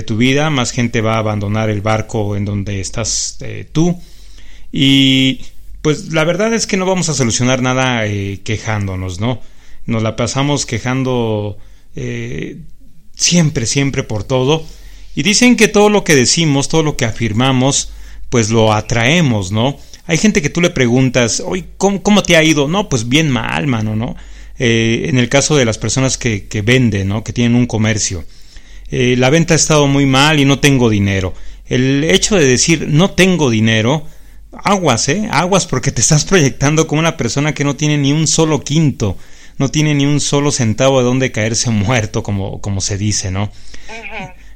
tu 0.03 0.17
vida, 0.17 0.49
más 0.49 0.71
gente 0.71 1.01
va 1.01 1.15
a 1.15 1.19
abandonar 1.19 1.69
el 1.69 1.81
barco 1.81 2.35
en 2.35 2.45
donde 2.45 2.79
estás 2.79 3.37
tú. 3.73 4.01
Y 4.77 5.45
pues 5.81 6.11
la 6.11 6.25
verdad 6.25 6.53
es 6.53 6.67
que 6.67 6.75
no 6.75 6.85
vamos 6.85 7.07
a 7.07 7.13
solucionar 7.13 7.61
nada 7.61 8.03
quejándonos, 8.43 9.21
¿no? 9.21 9.39
Nos 9.85 10.03
la 10.03 10.17
pasamos 10.17 10.65
quejando 10.65 11.57
siempre, 13.15 13.65
siempre 13.67 14.03
por 14.03 14.25
todo. 14.25 14.65
Y 15.15 15.23
dicen 15.23 15.55
que 15.55 15.69
todo 15.69 15.89
lo 15.89 16.03
que 16.03 16.13
decimos, 16.13 16.67
todo 16.67 16.83
lo 16.83 16.97
que 16.97 17.05
afirmamos, 17.05 17.91
pues 18.29 18.49
lo 18.49 18.73
atraemos, 18.73 19.53
¿no? 19.53 19.77
Hay 20.07 20.17
gente 20.17 20.41
que 20.41 20.49
tú 20.49 20.61
le 20.61 20.69
preguntas, 20.69 21.41
oye, 21.43 21.65
¿cómo, 21.77 22.21
te 22.21 22.35
ha 22.35 22.43
ido? 22.43 22.67
No, 22.67 22.89
pues 22.89 23.07
bien 23.07 23.31
mal, 23.31 23.65
mano, 23.65 23.95
¿no? 23.95 24.15
Eh, 24.59 25.05
en 25.07 25.17
el 25.17 25.29
caso 25.29 25.55
de 25.55 25.65
las 25.65 25.77
personas 25.77 26.17
que, 26.17 26.47
que 26.47 26.61
venden, 26.61 27.07
¿no? 27.07 27.23
Que 27.23 27.33
tienen 27.33 27.55
un 27.55 27.65
comercio. 27.65 28.25
Eh, 28.91 29.15
la 29.17 29.29
venta 29.29 29.53
ha 29.53 29.57
estado 29.57 29.87
muy 29.87 30.05
mal 30.05 30.39
y 30.39 30.45
no 30.45 30.59
tengo 30.59 30.89
dinero. 30.89 31.33
El 31.65 32.03
hecho 32.03 32.35
de 32.35 32.45
decir 32.45 32.87
no 32.89 33.11
tengo 33.11 33.49
dinero, 33.49 34.05
aguas, 34.63 35.09
¿eh? 35.09 35.27
Aguas 35.31 35.67
porque 35.67 35.91
te 35.91 36.01
estás 36.01 36.25
proyectando 36.25 36.87
como 36.87 36.99
una 36.99 37.17
persona 37.17 37.53
que 37.53 37.63
no 37.63 37.75
tiene 37.75 37.97
ni 37.97 38.11
un 38.11 38.27
solo 38.27 38.61
quinto, 38.61 39.17
no 39.57 39.69
tiene 39.69 39.93
ni 39.95 40.05
un 40.05 40.19
solo 40.19 40.51
centavo 40.51 40.99
de 40.99 41.05
donde 41.05 41.31
caerse 41.31 41.69
muerto, 41.69 42.23
como, 42.23 42.61
como 42.61 42.81
se 42.81 42.97
dice, 42.97 43.31
¿no? 43.31 43.51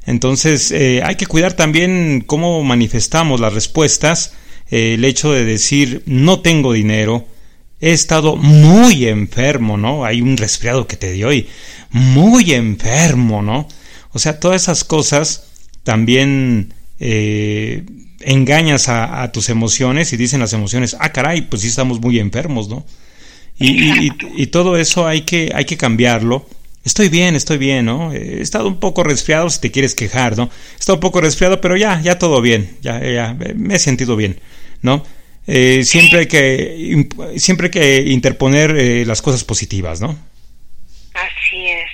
Entonces, 0.05 0.71
eh, 0.71 1.01
hay 1.03 1.15
que 1.15 1.27
cuidar 1.27 1.53
también 1.53 2.23
cómo 2.25 2.63
manifestamos 2.63 3.39
las 3.39 3.53
respuestas. 3.53 4.33
Eh, 4.71 4.95
el 4.95 5.05
hecho 5.05 5.31
de 5.31 5.45
decir, 5.45 6.03
no 6.05 6.41
tengo 6.41 6.73
dinero, 6.73 7.27
he 7.81 7.91
estado 7.91 8.35
muy 8.35 9.07
enfermo, 9.07 9.77
¿no? 9.77 10.05
Hay 10.05 10.21
un 10.21 10.37
resfriado 10.37 10.87
que 10.87 10.97
te 10.97 11.11
dio 11.11 11.31
y 11.31 11.47
muy 11.91 12.53
enfermo, 12.53 13.41
¿no? 13.41 13.67
O 14.11 14.19
sea, 14.19 14.39
todas 14.39 14.63
esas 14.63 14.83
cosas 14.83 15.45
también 15.83 16.73
eh, 16.99 17.85
engañas 18.21 18.89
a, 18.89 19.31
tus 19.31 19.49
emociones 19.49 20.13
y 20.13 20.17
dicen 20.17 20.39
las 20.39 20.53
emociones, 20.53 20.95
ah, 20.99 21.11
caray, 21.11 21.41
pues 21.41 21.61
sí 21.61 21.67
estamos 21.67 21.99
muy 21.99 22.19
enfermos, 22.19 22.69
¿no? 22.69 22.85
Y, 23.57 24.09
y 24.41 24.47
todo 24.47 24.77
eso 24.77 25.05
hay 25.05 25.21
que, 25.21 25.51
hay 25.53 25.65
que 25.65 25.75
cambiarlo 25.75 26.45
Estoy 26.85 27.09
bien, 27.09 27.35
estoy 27.35 27.57
bien, 27.57 27.85
¿no? 27.85 28.13
He 28.13 28.41
estado 28.41 28.67
un 28.67 28.79
poco 28.79 29.03
resfriado 29.03 29.49
si 29.49 29.59
te 29.59 29.71
quieres 29.71 29.95
quejar, 29.95 30.37
¿no? 30.37 30.49
He 30.75 30.79
estado 30.79 30.95
un 30.95 31.01
poco 31.01 31.19
resfriado, 31.19 31.59
pero 31.59 31.75
ya, 31.75 31.99
ya 32.01 32.17
todo 32.17 32.41
bien, 32.41 32.77
ya, 32.81 32.99
ya, 32.99 33.35
me 33.55 33.75
he 33.75 33.79
sentido 33.79 34.15
bien, 34.15 34.39
¿no? 34.81 35.05
Eh, 35.45 35.83
siempre 35.83 36.19
hay 36.19 36.27
que 36.27 37.07
siempre 37.37 37.67
hay 37.67 37.71
que 37.71 37.97
interponer 38.11 38.75
eh, 38.77 39.05
las 39.05 39.21
cosas 39.21 39.43
positivas, 39.43 39.99
¿no? 39.99 40.17
Así 41.13 41.67
es. 41.67 41.91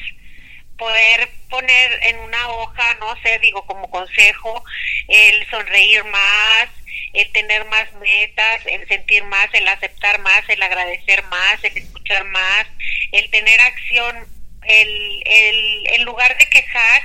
Poder 0.78 1.30
poner 1.50 1.92
en 2.04 2.20
una 2.20 2.50
hoja, 2.50 2.84
no 3.00 3.16
sé, 3.24 3.40
digo 3.42 3.66
como 3.66 3.90
consejo, 3.90 4.64
el 5.08 5.48
sonreír 5.50 6.04
más, 6.06 6.70
el 7.14 7.32
tener 7.32 7.66
más 7.66 7.92
metas, 7.94 8.66
el 8.66 8.88
sentir 8.88 9.24
más, 9.24 9.48
el 9.54 9.68
aceptar 9.68 10.20
más, 10.20 10.48
el 10.50 10.62
agradecer 10.62 11.24
más, 11.26 11.64
el 11.64 11.78
escuchar 11.78 12.26
más, 12.26 12.68
el 13.12 13.30
tener 13.30 13.60
acción 13.62 14.36
el, 14.68 15.24
el, 15.26 15.88
en 15.96 16.06
lugar 16.06 16.36
de 16.38 16.46
quejar, 16.50 17.02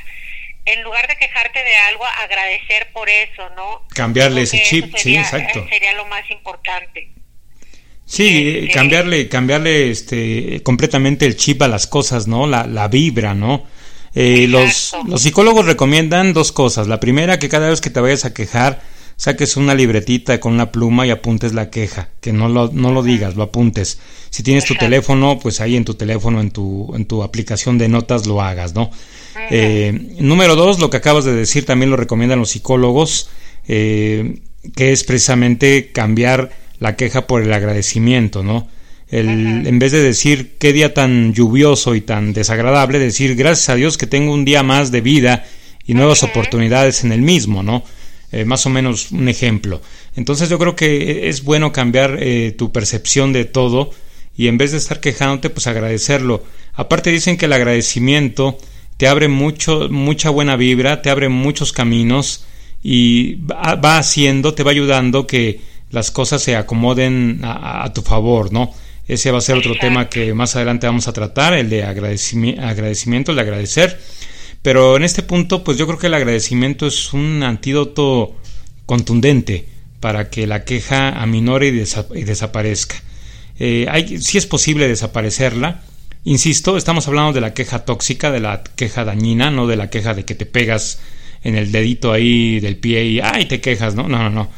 en 0.65 0.83
lugar 0.83 1.07
de 1.09 1.17
quejarte 1.17 1.59
de 1.63 1.75
algo, 1.89 2.05
agradecer 2.05 2.89
por 2.93 3.09
eso, 3.09 3.51
¿no? 3.57 3.87
Cambiarle 3.95 4.43
ese 4.43 4.63
chip, 4.63 4.95
sí, 4.97 5.17
exacto. 5.17 5.67
Sería 5.69 5.93
lo 5.95 6.07
más 6.07 6.29
importante. 6.31 7.11
Sí, 8.07 8.59
este, 8.59 8.73
cambiarle, 8.73 9.29
cambiarle 9.29 9.91
este, 9.91 10.63
completamente 10.63 11.27
el 11.27 11.37
chip 11.37 11.63
a 11.63 11.69
las 11.69 11.87
cosas, 11.87 12.27
¿no? 12.27 12.47
La, 12.47 12.67
la 12.67 12.89
vibra, 12.89 13.35
¿no? 13.35 13.67
Eh, 14.15 14.47
los, 14.49 14.95
los 15.07 15.23
psicólogos 15.23 15.67
recomiendan 15.67 16.33
dos 16.33 16.53
cosas. 16.53 16.89
La 16.89 17.01
primera, 17.01 17.39
que 17.39 17.49
cada 17.49 17.69
vez 17.69 17.81
que 17.81 17.91
te 17.91 18.01
vayas 18.01 18.25
a 18.25 18.35
quejar, 18.35 18.83
saques 19.21 19.59
una 19.59 19.75
libretita 19.75 20.41
con 20.41 20.55
una 20.55 20.73
pluma 20.73 21.07
y 21.07 21.11
apuntes 21.11 21.53
la 21.53 21.69
queja, 21.69 22.09
que 22.23 22.33
no 22.33 22.49
lo, 22.49 22.71
no 22.73 22.91
lo 22.91 23.03
digas, 23.03 23.37
lo 23.37 23.43
apuntes. 23.43 23.99
Si 24.31 24.43
tienes 24.43 24.65
tu 24.65 24.75
teléfono, 24.77 25.39
pues 25.39 25.61
ahí 25.61 25.77
en 25.77 25.85
tu 25.85 25.93
teléfono, 25.93 26.41
en 26.41 26.51
tu, 26.51 26.91
en 26.97 27.05
tu 27.05 27.23
aplicación 27.23 27.77
de 27.77 27.89
notas 27.89 28.27
lo 28.27 28.41
hagas, 28.41 28.75
¿no? 28.75 28.91
Eh, 29.51 30.17
número 30.21 30.57
dos, 30.57 30.79
lo 30.79 30.89
que 30.89 30.97
acabas 30.97 31.27
de 31.27 31.35
decir 31.35 31.67
también 31.67 31.91
lo 31.91 31.99
recomiendan 31.99 32.39
los 32.39 32.49
psicólogos, 32.49 33.29
eh, 33.69 34.41
que 34.75 34.93
es 34.93 35.05
precisamente 35.05 35.93
cambiar 35.93 36.51
la 36.79 36.97
queja 36.97 37.27
por 37.27 37.43
el 37.43 37.53
agradecimiento, 37.53 38.43
¿no? 38.43 38.69
El, 39.11 39.67
en 39.67 39.79
vez 39.79 39.93
de 39.93 40.03
decir 40.03 40.57
qué 40.59 40.73
día 40.73 40.95
tan 40.95 41.35
lluvioso 41.35 41.95
y 41.95 42.01
tan 42.01 42.33
desagradable, 42.33 42.99
decir 42.99 43.35
gracias 43.35 43.69
a 43.69 43.75
Dios 43.75 43.99
que 43.99 44.07
tengo 44.07 44.33
un 44.33 44.45
día 44.45 44.63
más 44.63 44.93
de 44.93 45.01
vida 45.01 45.45
y 45.85 45.95
nuevas 45.95 46.23
oportunidades 46.23 47.03
en 47.03 47.13
el 47.13 47.21
mismo, 47.21 47.63
¿no? 47.63 47.83
Eh, 48.33 48.45
más 48.45 48.65
o 48.67 48.71
menos 48.71 49.11
un 49.11 49.29
ejemplo. 49.29 49.83
Entonces 50.15 50.49
yo 50.49 50.59
creo 50.59 50.77
que 50.77 51.29
es 51.29 51.43
bueno 51.43 51.73
cambiar 51.73 52.19
eh, 52.21 52.55
tu 52.57 52.71
percepción 52.71 53.33
de 53.33 53.45
todo 53.45 53.91
y 54.37 54.47
en 54.47 54.57
vez 54.57 54.71
de 54.71 54.79
estar 54.79 55.01
quejándote, 55.01 55.51
pues 55.51 55.67
agradecerlo. 55.67 56.45
Aparte 56.75 57.11
dicen 57.11 57.37
que 57.37 57.47
el 57.47 57.53
agradecimiento 57.53 58.57
te 58.97 59.09
abre 59.09 59.29
mucho, 59.29 59.89
mucha 59.91 60.31
buena 60.31 60.57
vibra, 60.57 61.03
te 61.03 61.11
abre 61.11 61.29
muchos 61.29 61.73
caminos 61.73 62.45
y 62.83 63.37
va, 63.47 63.99
haciendo, 63.99 64.55
te 64.55 64.63
va 64.63 64.71
ayudando 64.71 65.27
que 65.27 65.61
las 65.91 66.11
cosas 66.11 66.43
se 66.43 66.55
acomoden 66.55 67.41
a, 67.43 67.93
tu 67.93 68.03
favor, 68.03 68.53
¿no? 68.53 68.73
Ese 69.09 69.31
va 69.31 69.39
a 69.39 69.43
ser 69.43 69.57
otro 69.57 69.75
tema 69.77 70.09
que 70.09 70.35
más 70.35 70.55
adelante 70.57 70.87
vamos 70.87 71.09
a 71.09 71.13
tratar, 71.13 71.55
el 71.55 71.69
de 71.69 71.83
agradecimiento, 71.85 73.33
el 73.33 73.37
de 73.37 73.43
agradecer. 73.43 74.01
Pero 74.63 74.97
en 74.97 75.05
este 75.05 75.23
punto, 75.23 75.65
pues 75.65 75.79
yo 75.79 75.87
creo 75.87 75.99
que 75.99 76.07
el 76.09 76.15
agradecimiento 76.15 76.87
es 76.87 77.13
un 77.13 77.43
antídoto 77.43 78.37
contundente 78.87 79.67
para 80.01 80.31
que 80.31 80.47
la 80.47 80.65
queja 80.65 81.21
aminore 81.21 81.69
y, 81.69 82.23
desaparezca. 82.25 82.97
Eh, 83.59 83.87
hay, 83.91 84.19
sí 84.21 84.39
es 84.39 84.47
posible 84.47 84.89
desaparecerla. 84.89 85.83
Insisto, 86.25 86.77
estamos 86.77 87.09
hablando 87.09 87.33
de 87.33 87.41
la 87.41 87.55
queja 87.55 87.85
tóxica, 87.85 88.31
de 88.31 88.41
la 88.41 88.63
queja 88.77 89.05
dañina, 89.05 89.51
no 89.51 89.67
de 89.67 89.77
la 89.77 89.89
queja 89.91 90.15
de 90.15 90.25
que 90.25 90.35
te 90.35 90.47
pegas 90.47 91.01
en 91.43 91.57
el 91.57 91.73
dedito 91.73 92.13
ahí 92.13 92.61
del 92.61 92.77
pie 92.77 93.05
y 93.05 93.21
¡ay! 93.21 93.47
te 93.47 93.61
quejas, 93.61 93.95
¿no? 93.95 94.09
No, 94.09 94.19
no, 94.19 94.31
no. 94.31 94.51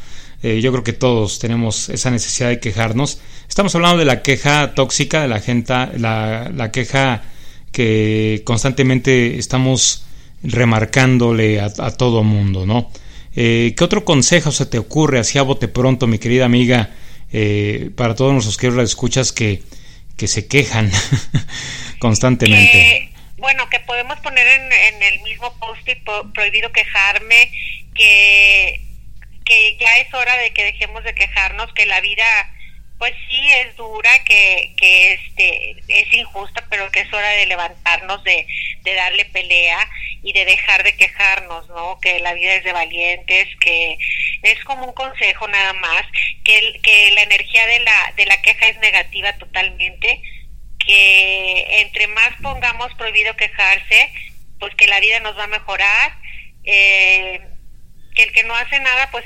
Eh, 0.43 0.61
yo 0.61 0.71
creo 0.71 0.83
que 0.83 0.93
todos 0.93 1.39
tenemos 1.39 1.89
esa 1.89 2.11
necesidad 2.11 2.49
de 2.49 2.59
quejarnos. 2.59 3.19
Estamos 3.47 3.73
hablando 3.75 3.97
de 3.97 4.05
la 4.05 4.21
queja 4.21 4.75
tóxica, 4.75 5.21
de 5.21 5.29
la 5.29 5.39
gente, 5.39 5.73
la, 5.97 6.51
la 6.53 6.71
queja 6.71 7.23
que 7.71 8.43
constantemente 8.45 9.39
estamos 9.39 10.05
remarcándole 10.43 11.61
a, 11.61 11.69
todo 11.69 12.23
mundo, 12.23 12.65
¿no? 12.65 12.91
Eh, 13.35 13.73
¿Qué 13.75 13.83
otro 13.83 14.05
consejo 14.05 14.51
se 14.51 14.65
te 14.65 14.77
ocurre 14.77 15.19
así 15.19 15.39
a 15.39 15.41
bote 15.41 15.67
pronto, 15.67 16.05
mi 16.05 16.19
querida 16.19 16.45
amiga, 16.45 16.91
eh, 17.31 17.89
para 17.95 18.13
todos 18.13 18.33
nuestros 18.33 18.57
que 18.57 18.67
escuchas 18.83 19.31
que, 19.31 19.63
que 20.17 20.27
se 20.27 20.47
quejan 20.47 20.91
constantemente? 21.99 23.09
bueno, 23.37 23.67
que 23.69 23.79
podemos 23.81 24.17
poner 24.19 24.47
en, 24.47 25.03
el 25.03 25.21
mismo 25.21 25.53
post-it 25.59 25.97
prohibido 26.33 26.71
quejarme, 26.71 27.51
que, 27.93 28.82
que 29.45 29.77
ya 29.77 29.97
es 29.97 30.13
hora 30.13 30.37
de 30.37 30.51
que 30.51 30.63
dejemos 30.63 31.03
de 31.03 31.15
quejarnos, 31.15 31.73
que 31.73 31.85
la 31.85 32.01
vida 32.01 32.25
pues 32.97 33.13
sí 33.29 33.51
es 33.51 33.75
dura, 33.75 34.09
que, 34.23 34.73
que 34.77 35.13
este 35.13 35.75
es 35.89 36.13
injusta, 36.13 36.65
pero 36.69 36.89
que 36.89 37.01
es 37.01 37.11
hora 37.11 37.29
de 37.31 37.47
levantarnos, 37.47 38.23
de, 38.23 38.47
de 38.81 38.93
darle 38.93 39.25
pelea 39.25 39.77
y 40.21 40.31
de 40.31 40.45
dejar 40.45 40.83
de 40.83 40.95
quejarnos, 40.95 41.67
¿no? 41.67 41.99
Que 41.99 42.19
la 42.21 42.33
vida 42.33 42.53
es 42.53 42.63
de 42.63 42.71
valientes, 42.71 43.49
que 43.59 43.97
es 44.41 44.63
como 44.63 44.85
un 44.85 44.93
consejo 44.93 45.47
nada 45.49 45.73
más, 45.73 46.03
que, 46.45 46.79
que 46.81 47.11
la 47.11 47.23
energía 47.23 47.67
de 47.67 47.79
la, 47.79 48.13
de 48.15 48.25
la 48.25 48.41
queja 48.41 48.67
es 48.67 48.77
negativa 48.77 49.33
totalmente, 49.33 50.21
que 50.79 51.81
entre 51.81 52.07
más 52.07 52.31
pongamos 52.41 52.93
prohibido 52.95 53.35
quejarse, 53.35 54.09
pues 54.59 54.73
que 54.75 54.87
la 54.87 55.01
vida 55.01 55.19
nos 55.19 55.37
va 55.37 55.43
a 55.43 55.47
mejorar, 55.47 56.17
eh, 56.63 57.41
que 58.13 58.23
el 58.23 58.31
que 58.31 58.43
no 58.43 58.55
hace 58.55 58.79
nada, 58.79 59.09
pues 59.11 59.25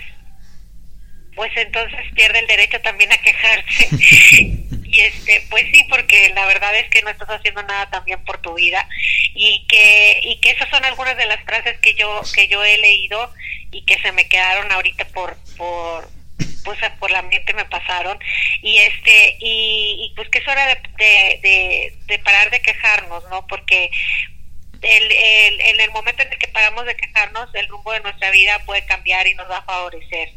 pues 1.37 1.51
entonces 1.55 1.99
pierde 2.15 2.39
el 2.39 2.47
derecho 2.47 2.81
también 2.81 3.11
a 3.11 3.17
quejarse. 3.19 3.89
y 4.85 4.99
este, 5.01 5.45
pues 5.51 5.65
sí, 5.71 5.85
porque 5.87 6.29
la 6.33 6.47
verdad 6.47 6.75
es 6.75 6.89
que 6.89 7.03
no 7.03 7.11
estás 7.11 7.29
haciendo 7.29 7.61
nada 7.61 7.87
también 7.91 8.25
por 8.25 8.41
tu 8.41 8.55
vida. 8.55 8.89
Y 9.35 9.65
que 9.67 10.19
y 10.23 10.39
que 10.39 10.49
esas 10.49 10.67
son 10.69 10.83
algunas 10.83 11.15
de 11.15 11.27
las 11.27 11.43
frases 11.43 11.77
que 11.77 11.93
yo 11.93 12.21
que 12.33 12.47
yo 12.47 12.63
he 12.63 12.79
leído 12.79 13.31
y 13.71 13.83
que 13.83 13.99
se 13.99 14.11
me 14.13 14.27
quedaron 14.27 14.71
ahorita 14.71 15.05
por 15.09 15.37
por 15.57 16.09
pues 16.65 16.79
por 16.99 17.11
la 17.11 17.21
mente 17.21 17.53
me 17.53 17.65
pasaron. 17.65 18.17
Y 18.63 18.77
este 18.77 19.37
y, 19.39 20.11
pues 20.15 20.29
que 20.29 20.39
es 20.39 20.47
hora 20.47 20.65
de, 20.65 21.93
de, 22.07 22.19
parar 22.19 22.49
de 22.49 22.61
quejarnos 22.61 23.23
no 23.29 23.45
porque 23.45 23.91
el, 24.81 25.03
el, 25.11 25.61
en 25.61 25.79
el 25.79 25.91
momento 25.91 26.23
en 26.23 26.31
el 26.31 26.39
que 26.39 26.47
paramos 26.47 26.85
de 26.85 26.95
quejarnos 26.95 27.49
el 27.53 27.67
rumbo 27.67 27.91
de 27.93 28.01
nuestra 28.01 28.31
vida 28.31 28.59
puede 28.65 28.85
cambiar 28.85 29.27
y 29.27 29.33
nos 29.35 29.49
va 29.49 29.57
a 29.57 29.63
favorecer 29.63 30.29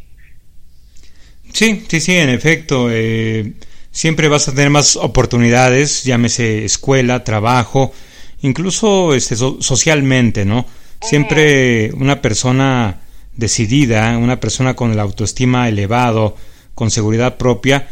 Sí, 1.52 1.84
sí, 1.88 2.00
sí, 2.00 2.16
en 2.16 2.30
efecto. 2.30 2.88
Eh, 2.90 3.52
siempre 3.90 4.28
vas 4.28 4.48
a 4.48 4.54
tener 4.54 4.70
más 4.70 4.96
oportunidades, 4.96 6.04
llámese 6.04 6.64
escuela, 6.64 7.24
trabajo, 7.24 7.92
incluso 8.42 9.14
este, 9.14 9.36
socialmente, 9.36 10.44
¿no? 10.44 10.66
Siempre 11.02 11.90
una 11.94 12.20
persona 12.20 13.00
decidida, 13.34 14.16
una 14.18 14.38
persona 14.38 14.74
con 14.74 14.96
la 14.96 15.02
autoestima 15.02 15.68
elevado, 15.68 16.36
con 16.74 16.90
seguridad 16.90 17.38
propia, 17.38 17.88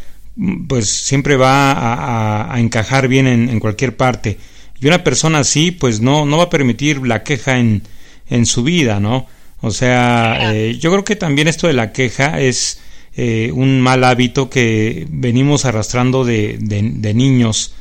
pues 0.68 0.88
siempre 0.88 1.36
va 1.36 2.52
a, 2.52 2.60
encajar 2.60 3.08
bien 3.08 3.26
en, 3.26 3.60
cualquier 3.60 3.96
parte. 3.96 4.38
Y 4.80 4.86
una 4.86 5.02
persona 5.02 5.40
así, 5.40 5.70
pues 5.70 6.00
no, 6.00 6.24
no 6.24 6.38
va 6.38 6.44
a 6.44 6.50
permitir 6.50 7.06
la 7.06 7.24
queja 7.24 7.58
en, 7.58 7.82
en 8.28 8.46
su 8.46 8.62
vida, 8.62 9.00
¿no? 9.00 9.26
O 9.60 9.70
sea, 9.70 10.54
eh, 10.54 10.78
yo 10.78 10.90
creo 10.92 11.04
que 11.04 11.16
también 11.16 11.48
esto 11.48 11.66
de 11.66 11.72
la 11.72 11.92
queja 11.92 12.40
es 12.40 12.80
eh, 13.16 13.50
un 13.52 13.80
mal 13.80 14.04
hábito 14.04 14.48
que 14.48 15.06
venimos 15.10 15.64
arrastrando 15.64 16.24
de, 16.24 16.58
de, 16.60 17.14
niños, 17.14 17.74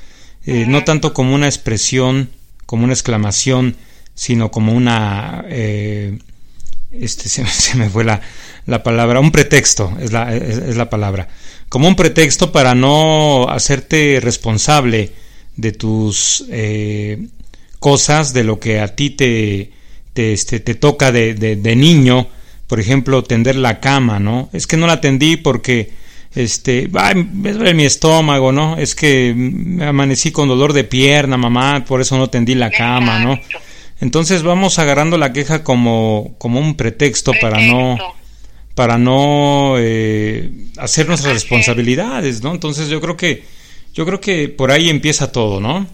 eh, 0.46 0.66
no 0.68 0.84
tanto 0.84 1.14
como 1.14 1.36
una 1.36 1.46
expresión, 1.46 2.32
como 2.66 2.84
una 2.84 2.94
exclamación, 2.94 3.76
sino 4.16 4.50
como 4.50 4.74
una... 4.74 5.46
Este, 5.50 7.30
se, 7.30 7.76
me 7.76 7.90
fue 7.92 8.04
la, 8.04 8.22
la, 8.66 8.82
palabra, 8.82 9.20
un 9.20 9.32
pretexto 9.32 9.96
es 10.00 10.12
la, 10.12 10.36
es, 10.36 10.76
la 10.76 10.90
palabra, 10.90 11.28
como 11.70 11.88
un 11.88 11.96
pretexto 11.96 12.52
para 12.52 12.74
no 12.74 13.48
hacerte 13.50 14.20
responsable 14.20 15.12
de 15.58 15.72
tus 15.74 16.46
cosas, 17.80 18.34
de 18.34 18.44
lo 18.44 18.60
que 18.60 18.80
a 18.80 18.96
ti 18.96 19.10
te, 19.10 19.72
te, 20.14 20.34
este, 20.34 20.60
te 20.60 20.76
toca 20.76 21.12
de, 21.12 21.34
de 21.34 21.76
niño, 21.76 22.28
por 22.68 22.80
ejemplo, 22.80 23.24
tender 23.24 23.56
la 23.56 23.80
cama, 23.80 24.20
¿no? 24.20 24.50
Es 24.54 24.68
que 24.68 24.78
no 24.78 24.88
la 24.88 25.00
tendí 25.00 25.38
porque, 25.38 25.92
este, 26.36 26.90
ay, 26.94 27.28
duele 27.32 27.74
mi 27.74 27.86
estómago, 27.86 28.52
¿no? 28.52 28.78
Es 28.78 28.94
que 28.94 29.34
me 29.36 29.86
amanecí 29.86 30.32
con 30.32 30.50
dolor 30.50 30.74
de 30.74 30.84
pierna, 30.84 31.38
mamá, 31.38 31.86
por 31.86 32.02
eso 32.02 32.18
no 32.18 32.30
tendí 32.30 32.56
la 32.56 32.70
cama, 32.70 33.20
¿no? 33.20 33.40
Entonces 34.02 34.44
vamos 34.44 34.78
agarrando 34.80 35.18
la 35.18 35.34
queja 35.34 35.64
como, 35.64 36.36
como 36.38 36.60
un 36.60 36.76
pretexto, 36.76 37.32
para 37.42 37.62
no 37.62 37.98
para 38.76 39.00
no 39.00 39.74
eh, 39.80 40.52
hacer 40.78 41.08
nuestras 41.08 41.34
responsabilidades, 41.34 42.44
¿no? 42.44 42.52
Entonces 42.52 42.90
yo 42.90 43.02
creo 43.02 43.18
que 43.18 43.44
yo 43.98 44.06
creo 44.06 44.22
que 44.22 44.48
por 44.48 44.70
ahí 44.70 44.92
empieza 44.92 45.32
todo, 45.32 45.60
¿no? 45.60 45.88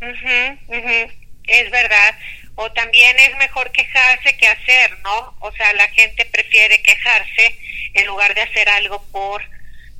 Es 0.00 1.70
verdad 1.72 2.14
o 2.54 2.70
también 2.72 3.16
es 3.18 3.36
mejor 3.38 3.72
quejarse 3.72 4.36
que 4.36 4.46
hacer, 4.46 4.90
¿no? 5.02 5.34
O 5.40 5.50
sea, 5.52 5.72
la 5.74 5.88
gente 5.88 6.24
prefiere 6.26 6.80
quejarse 6.82 7.56
en 7.94 8.06
lugar 8.06 8.32
de 8.34 8.42
hacer 8.42 8.68
algo 8.68 9.04
por 9.10 9.42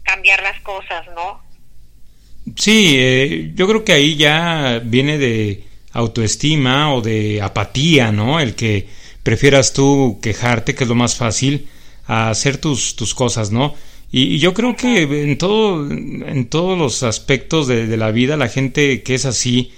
cambiar 0.04 0.40
las 0.42 0.60
cosas, 0.60 1.04
¿no? 1.16 1.42
Sí, 2.56 2.96
eh, 2.96 3.50
yo 3.54 3.66
creo 3.66 3.84
que 3.84 3.92
ahí 3.92 4.16
ya 4.16 4.80
viene 4.84 5.18
de 5.18 5.64
autoestima 5.92 6.94
o 6.94 7.00
de 7.00 7.42
apatía, 7.42 8.12
¿no? 8.12 8.38
El 8.38 8.54
que 8.54 8.88
prefieras 9.24 9.72
tú 9.72 10.20
quejarte, 10.22 10.76
que 10.76 10.84
es 10.84 10.88
lo 10.88 10.94
más 10.94 11.16
fácil, 11.16 11.68
a 12.06 12.30
hacer 12.30 12.58
tus, 12.58 12.94
tus 12.94 13.14
cosas, 13.14 13.50
¿no? 13.50 13.74
Y, 14.10 14.38
yo 14.38 14.54
creo 14.54 14.76
que 14.76 15.02
en 15.02 15.36
todo, 15.38 15.90
en 15.90 16.46
todos 16.48 16.78
los 16.78 17.02
aspectos 17.02 17.66
de, 17.66 17.86
de, 17.86 17.96
la 17.96 18.10
vida, 18.10 18.36
la 18.36 18.48
gente 18.48 19.02
que 19.02 19.14
es 19.14 19.24
así, 19.26 19.72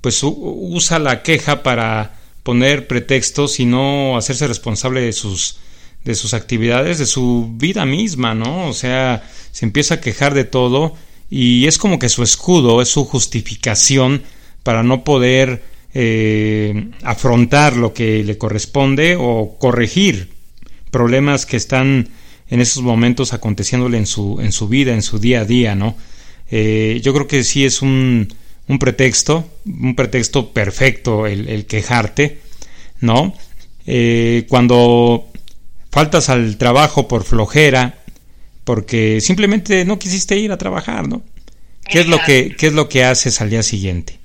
pues 0.00 0.20
usa 0.22 0.98
la 0.98 1.22
queja 1.22 1.62
para 1.62 2.18
poner 2.42 2.86
pretextos 2.86 3.60
y 3.60 3.66
no 3.66 4.16
hacerse 4.16 4.46
responsable 4.46 5.00
de 5.00 5.12
sus 5.12 5.58
de 6.06 6.14
sus 6.14 6.34
actividades, 6.34 6.98
de 6.98 7.06
su 7.06 7.52
vida 7.56 7.84
misma, 7.84 8.32
¿no? 8.32 8.68
O 8.68 8.72
sea, 8.72 9.28
se 9.50 9.66
empieza 9.66 9.94
a 9.94 10.00
quejar 10.00 10.34
de 10.34 10.44
todo 10.44 10.94
y 11.28 11.66
es 11.66 11.78
como 11.78 11.98
que 11.98 12.08
su 12.08 12.22
escudo, 12.22 12.80
es 12.80 12.88
su 12.88 13.04
justificación 13.04 14.22
para 14.62 14.84
no 14.84 15.02
poder 15.02 15.64
eh, 15.94 16.90
afrontar 17.02 17.76
lo 17.76 17.92
que 17.92 18.22
le 18.22 18.38
corresponde 18.38 19.16
o 19.18 19.56
corregir 19.58 20.30
problemas 20.92 21.44
que 21.44 21.56
están 21.56 22.08
en 22.48 22.60
esos 22.60 22.82
momentos 22.82 23.32
aconteciéndole 23.32 23.98
en 23.98 24.06
su, 24.06 24.40
en 24.40 24.52
su 24.52 24.68
vida, 24.68 24.92
en 24.94 25.02
su 25.02 25.18
día 25.18 25.40
a 25.40 25.44
día, 25.44 25.74
¿no? 25.74 25.96
Eh, 26.50 27.00
yo 27.02 27.12
creo 27.12 27.26
que 27.26 27.42
sí 27.42 27.64
es 27.64 27.82
un, 27.82 28.32
un 28.68 28.78
pretexto, 28.78 29.48
un 29.64 29.94
pretexto 29.94 30.52
perfecto 30.52 31.26
el, 31.26 31.66
quejarte, 31.66 32.40
¿no? 33.00 33.34
Eh, 33.86 34.46
cuando 34.48 35.28
faltas 35.90 36.28
al 36.28 36.56
trabajo 36.56 37.08
por 37.08 37.24
flojera, 37.24 37.98
porque 38.64 39.20
simplemente 39.20 39.84
no 39.84 39.98
quisiste 39.98 40.36
ir 40.36 40.52
a 40.52 40.58
trabajar, 40.58 41.08
¿no? 41.08 41.22
¿Qué 41.88 42.00
es 42.00 42.08
lo 42.08 42.18
que, 42.26 42.54
qué 42.58 42.66
es 42.66 42.72
lo 42.72 42.88
que 42.88 43.04
haces 43.04 43.40
al 43.40 43.50
día 43.50 43.62
siguiente? 43.62 44.18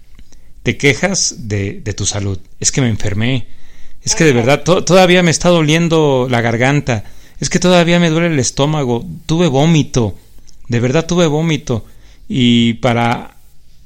Te 0.64 0.78
quejas 0.78 1.48
de, 1.48 1.82
de 1.84 1.94
tu 1.94 2.08
salud. 2.08 2.40
Es 2.60 2.72
que 2.72 2.82
me 2.82 2.90
enfermé. 2.90 3.48
Es 4.04 4.16
que 4.16 4.24
de 4.24 4.34
verdad 4.34 4.64
todavía 4.64 5.22
me 5.22 5.30
está 5.30 5.50
doliendo 5.50 6.28
la 6.30 6.42
garganta. 6.42 7.04
Es 7.42 7.50
que 7.50 7.60
todavía 7.60 8.00
me 8.00 8.10
duele 8.10 8.28
el 8.28 8.40
estómago. 8.40 9.04
Tuve 9.26 9.48
vómito. 9.48 10.16
De 10.70 10.80
verdad 10.80 11.08
tuve 11.08 11.26
vómito. 11.26 11.86
Y 12.30 12.76
para 12.76 13.36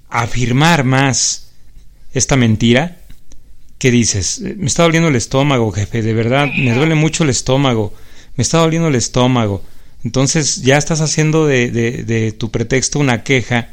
afirmar 0.09 0.83
más 0.83 1.47
esta 2.13 2.35
mentira, 2.35 2.97
¿qué 3.79 3.91
dices? 3.91 4.41
Me 4.41 4.67
está 4.67 4.83
doliendo 4.83 5.09
el 5.09 5.15
estómago, 5.15 5.71
jefe, 5.71 6.01
de 6.01 6.13
verdad, 6.13 6.47
me 6.47 6.73
duele 6.73 6.95
mucho 6.95 7.23
el 7.23 7.29
estómago, 7.29 7.93
me 8.35 8.41
está 8.41 8.59
doliendo 8.59 8.89
el 8.89 8.95
estómago. 8.95 9.63
Entonces 10.03 10.61
ya 10.61 10.77
estás 10.77 11.01
haciendo 11.01 11.47
de, 11.47 11.71
de, 11.71 12.31
tu 12.33 12.51
pretexto 12.51 12.99
una 12.99 13.23
queja 13.23 13.69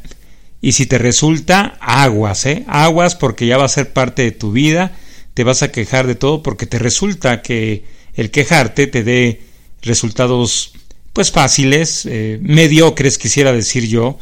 y 0.61 0.71
si 0.71 0.85
te 0.85 0.97
resulta, 0.97 1.77
aguas, 1.79 2.45
¿eh? 2.45 2.63
Aguas 2.67 3.15
porque 3.15 3.45
ya 3.45 3.57
va 3.57 3.65
a 3.65 3.69
ser 3.69 3.93
parte 3.93 4.23
de 4.23 4.31
tu 4.31 4.51
vida, 4.51 4.93
te 5.33 5.43
vas 5.43 5.61
a 5.61 5.71
quejar 5.71 6.07
de 6.07 6.15
todo 6.15 6.41
porque 6.41 6.65
te 6.65 6.79
resulta 6.79 7.41
que 7.41 7.85
el 8.15 8.31
quejarte 8.31 8.87
te 8.87 9.03
dé 9.03 9.52
resultados 9.83 10.73
pues 11.13 11.31
fáciles, 11.31 12.07
eh, 12.07 12.39
mediocres 12.41 13.17
quisiera 13.17 13.51
decir 13.51 13.87
yo, 13.87 14.17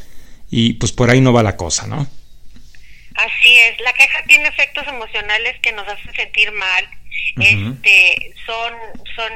y 0.50 0.74
pues 0.74 0.92
por 0.92 1.10
ahí 1.10 1.22
no 1.22 1.32
va 1.32 1.42
la 1.42 1.56
cosa, 1.56 1.88
¿no? 1.88 2.08
Así 3.16 3.58
es, 3.60 3.80
la 3.82 3.94
queja 3.94 4.24
tiene 4.28 4.50
efectos 4.50 4.86
emocionales 4.88 5.60
que 5.62 5.72
nos 5.72 5.88
hacen 5.88 6.14
sentir 6.14 6.52
mal, 6.52 6.88
este, 7.40 8.34
son, 8.46 8.74
son 9.16 9.32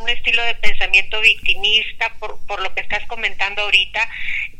un 0.00 0.08
estilo 0.08 0.42
de 0.44 0.54
pensamiento 0.56 1.20
victimista 1.20 2.12
por, 2.18 2.44
por 2.46 2.60
lo 2.62 2.72
que 2.74 2.80
estás 2.80 3.06
comentando 3.06 3.62
ahorita, 3.62 4.08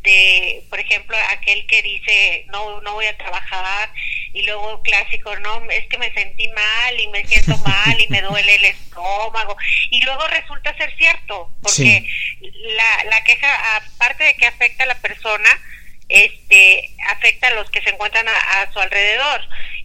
de, 0.03 0.63
por 0.71 0.81
ejemplo, 0.81 1.17
aquel 1.31 1.67
que 1.67 1.83
dice, 1.83 2.47
no, 2.49 2.81
no 2.81 2.95
voy 2.95 3.07
a 3.07 3.17
trabajar, 3.17 3.91
y 4.33 4.43
luego 4.43 4.83
clásico, 4.83 5.35
no, 5.37 5.69
es 5.71 5.87
que 5.89 5.99
me 5.99 6.13
sentí 6.13 6.49
mal 6.49 7.01
y 7.01 7.09
me 7.09 7.25
siento 7.27 7.57
mal 7.67 8.01
y 8.01 8.09
me 8.09 8.23
duele 8.23 8.55
el 8.57 8.65
estómago, 8.67 9.57
y 9.91 10.03
luego 10.03 10.27
resulta 10.29 10.77
ser 10.77 10.95
cierto, 10.97 11.53
porque 11.63 12.09
la, 12.41 13.05
la 13.11 13.25
queja, 13.25 13.77
aparte 13.77 14.25
de 14.25 14.35
que 14.35 14.47
afecta 14.47 14.85
a 14.85 14.87
la 14.87 15.01
persona, 15.01 15.51
este 16.11 16.91
afecta 17.07 17.49
a 17.49 17.55
los 17.55 17.71
que 17.71 17.81
se 17.83 17.91
encuentran 17.91 18.27
a, 18.29 18.73
su 18.73 18.81
alrededor 18.81 19.41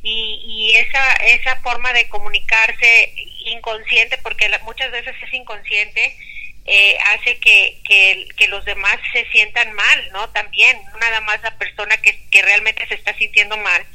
y, 0.06 0.42
y, 0.46 0.76
esa 0.78 1.14
esa 1.14 1.56
forma 1.58 1.92
de 1.92 2.08
comunicarse 2.08 3.12
inconsciente 3.48 4.18
porque 4.20 4.50
muchas 4.64 4.92
veces 4.92 5.16
es 5.22 5.34
inconsciente 5.34 6.16
eh, 6.66 6.98
hace 7.08 7.38
que, 7.40 7.80
que, 7.88 8.28
que, 8.38 8.48
los 8.48 8.64
demás 8.66 8.98
se 9.14 9.26
sientan 9.32 9.74
mal 9.74 10.12
no 10.14 10.30
también 10.30 10.80
nada 11.00 11.22
más 11.22 11.42
la 11.42 11.58
persona 11.58 11.98
que, 11.98 12.20
que 12.30 12.42
realmente 12.42 12.88
se 12.88 12.96
está 12.96 13.16
sintiendo 13.18 13.58
mal. 13.58 13.86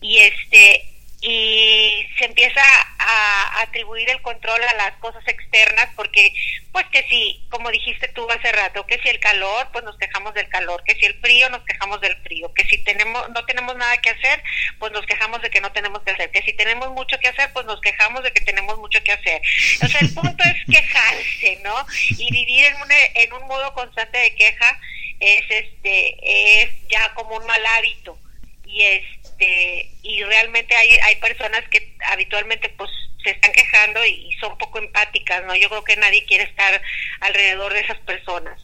Y 0.00 0.18
este 0.18 0.84
y 1.28 2.06
se 2.18 2.26
empieza 2.26 2.62
a 2.98 3.62
atribuir 3.62 4.08
el 4.10 4.22
control 4.22 4.62
a 4.62 4.74
las 4.74 4.92
cosas 4.98 5.26
externas 5.26 5.88
porque 5.96 6.32
pues 6.70 6.86
que 6.92 7.02
si 7.08 7.44
como 7.50 7.70
dijiste 7.70 8.06
tú 8.08 8.30
hace 8.30 8.52
rato 8.52 8.86
que 8.86 9.00
si 9.00 9.08
el 9.08 9.18
calor 9.18 9.68
pues 9.72 9.84
nos 9.84 9.96
quejamos 9.98 10.34
del 10.34 10.48
calor 10.48 10.84
que 10.84 10.94
si 10.94 11.04
el 11.04 11.18
frío 11.18 11.50
nos 11.50 11.62
quejamos 11.64 12.00
del 12.00 12.16
frío 12.22 12.54
que 12.54 12.64
si 12.66 12.78
tenemos 12.84 13.28
no 13.30 13.44
tenemos 13.44 13.74
nada 13.74 13.96
que 13.98 14.10
hacer 14.10 14.40
pues 14.78 14.92
nos 14.92 15.04
quejamos 15.04 15.42
de 15.42 15.50
que 15.50 15.60
no 15.60 15.72
tenemos 15.72 16.00
que 16.02 16.12
hacer 16.12 16.30
que 16.30 16.42
si 16.42 16.52
tenemos 16.52 16.90
mucho 16.92 17.18
que 17.18 17.28
hacer 17.28 17.52
pues 17.52 17.66
nos 17.66 17.80
quejamos 17.80 18.22
de 18.22 18.30
que 18.30 18.42
tenemos 18.42 18.78
mucho 18.78 19.02
que 19.02 19.12
hacer. 19.12 19.42
O 19.82 19.88
sea 19.88 20.00
el 20.00 20.14
punto 20.14 20.44
es 20.44 20.64
quejarse 20.70 21.60
no 21.64 21.74
y 22.18 22.30
vivir 22.30 22.66
en 22.66 22.76
un 22.76 22.88
en 22.92 23.32
un 23.32 23.48
modo 23.48 23.72
constante 23.74 24.18
de 24.18 24.34
queja 24.34 24.78
es 25.18 25.44
este 25.50 26.62
es 26.62 26.70
ya 26.88 27.12
como 27.14 27.36
un 27.36 27.46
mal 27.46 27.66
hábito. 27.66 28.18
Y 28.64 28.82
es 28.82 29.25
este, 29.38 29.90
y 30.02 30.22
realmente 30.24 30.74
hay, 30.74 30.90
hay 31.04 31.16
personas 31.16 31.62
que 31.70 31.94
habitualmente 32.06 32.68
pues 32.70 32.90
se 33.22 33.30
están 33.30 33.52
quejando 33.52 34.04
y, 34.04 34.32
son 34.40 34.56
poco 34.58 34.78
empáticas, 34.78 35.44
¿no? 35.44 35.54
Yo 35.56 35.68
creo 35.68 35.84
que 35.84 35.96
nadie 35.96 36.24
quiere 36.24 36.44
estar 36.44 36.80
alrededor 37.20 37.72
de 37.72 37.80
esas 37.80 37.98
personas. 38.00 38.60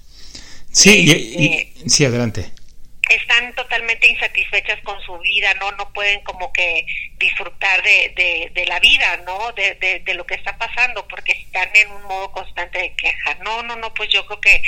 Sí, 0.71 1.05
y, 1.05 1.11
este, 1.11 1.89
sí, 1.89 2.05
adelante. 2.05 2.53
Están 3.09 3.55
totalmente 3.55 4.07
insatisfechas 4.07 4.81
con 4.83 5.01
su 5.03 5.19
vida, 5.19 5.53
¿no? 5.55 5.73
No 5.73 5.93
pueden 5.93 6.21
como 6.21 6.53
que 6.53 6.87
disfrutar 7.19 7.83
de, 7.83 8.51
de, 8.55 8.67
la 8.67 8.79
vida, 8.81 9.23
¿no? 9.27 9.53
De, 9.53 9.75
de, 9.75 10.01
de, 10.01 10.15
lo 10.15 10.25
que 10.25 10.35
está 10.35 10.57
pasando, 10.57 11.07
porque 11.09 11.33
están 11.33 11.69
en 11.75 11.91
un 11.91 12.03
modo 12.05 12.31
constante 12.33 12.79
de 12.79 12.95
queja. 12.95 13.35
No, 13.43 13.63
no, 13.63 13.77
no, 13.77 13.93
pues 13.93 14.09
yo 14.11 14.25
creo 14.27 14.41
que 14.41 14.63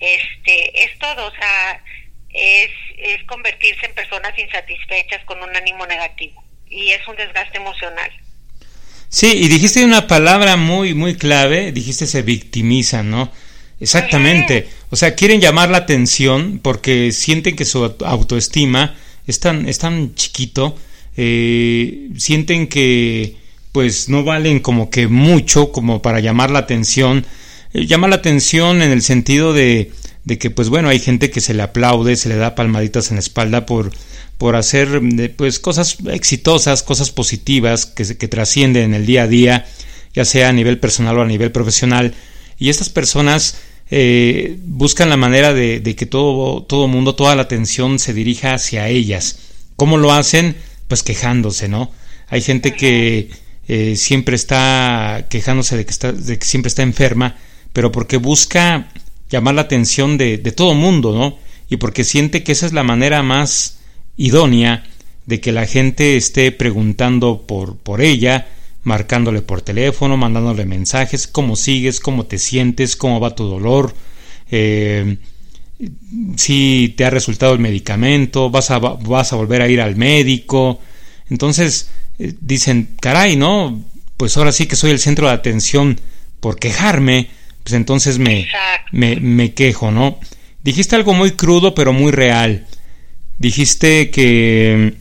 este 0.00 0.84
es 0.84 0.98
todo, 0.98 1.26
o 1.26 1.34
sea, 1.34 1.82
es, 2.32 2.70
es 2.98 3.24
convertirse 3.24 3.86
en 3.86 3.94
personas 3.94 4.38
insatisfechas 4.38 5.24
con 5.24 5.42
un 5.42 5.54
ánimo 5.56 5.86
negativo 5.86 6.42
y 6.70 6.90
es 6.90 7.06
un 7.08 7.16
desgaste 7.16 7.58
emocional. 7.58 8.10
Sí, 9.08 9.32
y 9.34 9.48
dijiste 9.48 9.84
una 9.84 10.06
palabra 10.06 10.56
muy, 10.56 10.94
muy 10.94 11.16
clave, 11.16 11.72
dijiste 11.72 12.06
se 12.06 12.22
victimizan, 12.22 13.10
¿no? 13.10 13.32
Exactamente. 13.80 14.68
O 14.90 14.96
sea, 14.96 15.14
quieren 15.14 15.40
llamar 15.40 15.70
la 15.70 15.78
atención 15.78 16.60
porque 16.62 17.12
sienten 17.12 17.56
que 17.56 17.64
su 17.64 17.96
autoestima 18.04 18.96
es 19.26 19.40
tan, 19.40 19.68
es 19.68 19.78
tan 19.78 20.14
chiquito, 20.14 20.76
eh, 21.16 22.08
sienten 22.16 22.66
que 22.66 23.36
pues 23.72 24.08
no 24.08 24.24
valen 24.24 24.60
como 24.60 24.90
que 24.90 25.08
mucho 25.08 25.72
como 25.72 26.02
para 26.02 26.20
llamar 26.20 26.50
la 26.50 26.60
atención. 26.60 27.24
Eh, 27.72 27.86
llama 27.86 28.08
la 28.08 28.16
atención 28.16 28.82
en 28.82 28.90
el 28.90 29.02
sentido 29.02 29.52
de 29.52 29.92
de 30.28 30.36
que 30.36 30.50
pues 30.50 30.68
bueno, 30.68 30.90
hay 30.90 30.98
gente 31.00 31.30
que 31.30 31.40
se 31.40 31.54
le 31.54 31.62
aplaude, 31.62 32.14
se 32.14 32.28
le 32.28 32.36
da 32.36 32.54
palmaditas 32.54 33.10
en 33.10 33.16
la 33.16 33.20
espalda 33.20 33.64
por, 33.64 33.90
por 34.36 34.56
hacer 34.56 35.00
pues 35.36 35.58
cosas 35.58 35.96
exitosas, 36.12 36.82
cosas 36.82 37.10
positivas 37.10 37.86
que, 37.86 38.04
que 38.16 38.28
trascienden 38.28 38.84
en 38.84 38.94
el 38.94 39.06
día 39.06 39.22
a 39.22 39.26
día, 39.26 39.66
ya 40.12 40.26
sea 40.26 40.50
a 40.50 40.52
nivel 40.52 40.78
personal 40.78 41.16
o 41.16 41.22
a 41.22 41.26
nivel 41.26 41.50
profesional. 41.50 42.14
Y 42.58 42.68
estas 42.68 42.90
personas 42.90 43.56
eh, 43.90 44.58
buscan 44.64 45.08
la 45.08 45.16
manera 45.16 45.54
de, 45.54 45.80
que 45.96 46.04
todo, 46.04 46.62
todo 46.62 46.88
mundo, 46.88 47.14
toda 47.14 47.34
la 47.34 47.42
atención 47.42 47.98
se 47.98 48.12
dirija 48.12 48.52
hacia 48.52 48.88
ellas. 48.88 49.38
¿Cómo 49.76 49.96
lo 49.96 50.12
hacen? 50.12 50.56
Pues 50.88 51.02
quejándose, 51.02 51.68
¿no? 51.68 51.90
Hay 52.28 52.42
gente 52.42 52.74
que 52.74 53.30
eh, 53.66 53.96
siempre 53.96 54.36
está 54.36 55.26
quejándose 55.30 55.78
de 55.78 55.86
que, 55.86 55.90
está, 55.90 56.12
de 56.12 56.38
que 56.38 56.44
siempre 56.44 56.68
está 56.68 56.82
enferma, 56.82 57.36
pero 57.72 57.90
porque 57.90 58.18
busca 58.18 58.92
llamar 59.28 59.54
la 59.54 59.62
atención 59.62 60.18
de, 60.18 60.38
todo 60.38 60.74
mundo, 60.74 61.12
¿no? 61.12 61.38
Y 61.68 61.76
porque 61.76 62.04
siente 62.04 62.42
que 62.42 62.52
esa 62.52 62.66
es 62.66 62.72
la 62.72 62.82
manera 62.82 63.22
más 63.22 63.78
idónea 64.16 64.84
de 65.26 65.40
que 65.40 65.52
la 65.52 65.66
gente 65.66 66.16
esté 66.16 66.50
preguntando 66.52 67.46
por, 67.46 67.76
por 67.76 68.00
ella, 68.00 68.48
marcándole 68.82 69.42
por 69.42 69.60
teléfono, 69.60 70.16
mandándole 70.16 70.64
mensajes, 70.64 71.26
cómo 71.26 71.56
sigues, 71.56 72.00
cómo 72.00 72.24
te 72.26 72.38
sientes, 72.38 72.96
cómo 72.96 73.20
va 73.20 73.34
tu 73.34 73.44
dolor, 73.44 73.94
eh, 74.50 75.18
si 76.36 76.94
te 76.96 77.04
ha 77.04 77.10
resultado 77.10 77.52
el 77.52 77.58
medicamento, 77.58 78.50
vas 78.50 78.70
a, 78.70 78.78
vas 78.78 79.32
a 79.32 79.36
volver 79.36 79.62
a 79.62 79.68
ir 79.68 79.80
al 79.80 79.96
médico. 79.96 80.80
Entonces 81.30 81.90
eh, 82.18 82.34
dicen, 82.40 82.96
caray, 83.00 83.36
¿no? 83.36 83.84
Pues 84.16 84.36
ahora 84.36 84.52
sí 84.52 84.66
que 84.66 84.76
soy 84.76 84.90
el 84.90 84.98
centro 84.98 85.28
de 85.28 85.34
atención 85.34 86.00
por 86.40 86.58
quejarme 86.58 87.28
pues 87.68 87.76
entonces 87.76 88.18
me, 88.18 88.48
me, 88.92 89.52
quejo, 89.52 89.90
¿no? 89.90 90.18
Dijiste 90.62 90.96
algo 90.96 91.12
muy 91.12 91.32
crudo 91.32 91.74
pero 91.74 91.92
muy 91.92 92.12
real. 92.12 92.66
Dijiste 93.36 94.10
que 94.10 94.94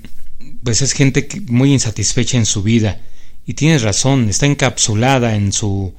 pues 0.65 0.81
es 0.81 0.91
gente 0.91 1.29
muy 1.47 1.71
insatisfecha 1.71 2.35
en 2.35 2.45
su 2.45 2.63
vida. 2.63 2.99
Y 3.45 3.53
tienes 3.53 3.83
razón, 3.83 4.27
está 4.27 4.47
encapsulada 4.47 5.35
en 5.35 5.53
su, 5.53 5.93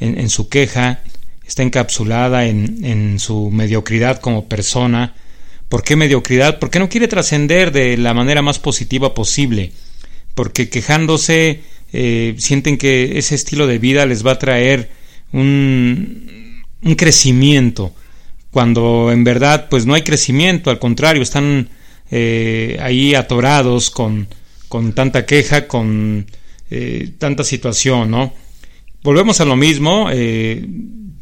en, 0.00 0.30
su 0.30 0.48
queja, 0.48 1.02
está 1.46 1.62
encapsulada 1.62 2.46
en, 2.46 2.82
en, 2.82 3.18
su 3.18 3.50
mediocridad 3.50 4.18
como 4.18 4.48
persona. 4.48 5.14
¿Por 5.68 5.82
qué 5.82 5.96
mediocridad? 5.96 6.58
Porque 6.58 6.78
no 6.78 6.88
quiere 6.88 7.08
trascender 7.08 7.72
de 7.72 7.98
la 7.98 8.14
manera 8.14 8.40
más 8.40 8.58
positiva 8.58 9.12
posible. 9.12 9.72
Porque 10.34 10.70
quejándose 10.70 11.60
eh, 11.92 12.34
sienten 12.38 12.78
que 12.78 13.18
ese 13.18 13.34
estilo 13.34 13.66
de 13.66 13.78
vida 13.78 14.06
les 14.06 14.24
va 14.26 14.32
a 14.32 14.38
traer 14.38 14.95
un, 15.32 16.62
un 16.82 16.94
crecimiento, 16.94 17.92
cuando 18.50 19.10
en 19.12 19.24
verdad 19.24 19.66
pues 19.68 19.86
no 19.86 19.94
hay 19.94 20.02
crecimiento, 20.02 20.70
al 20.70 20.78
contrario, 20.78 21.22
están 21.22 21.68
eh, 22.10 22.78
ahí 22.80 23.14
atorados 23.14 23.90
con, 23.90 24.28
con 24.68 24.92
tanta 24.92 25.26
queja, 25.26 25.66
con 25.66 26.26
eh, 26.70 27.10
tanta 27.18 27.44
situación, 27.44 28.10
¿no? 28.10 28.32
Volvemos 29.02 29.40
a 29.40 29.44
lo 29.44 29.56
mismo, 29.56 30.08
eh, 30.12 30.64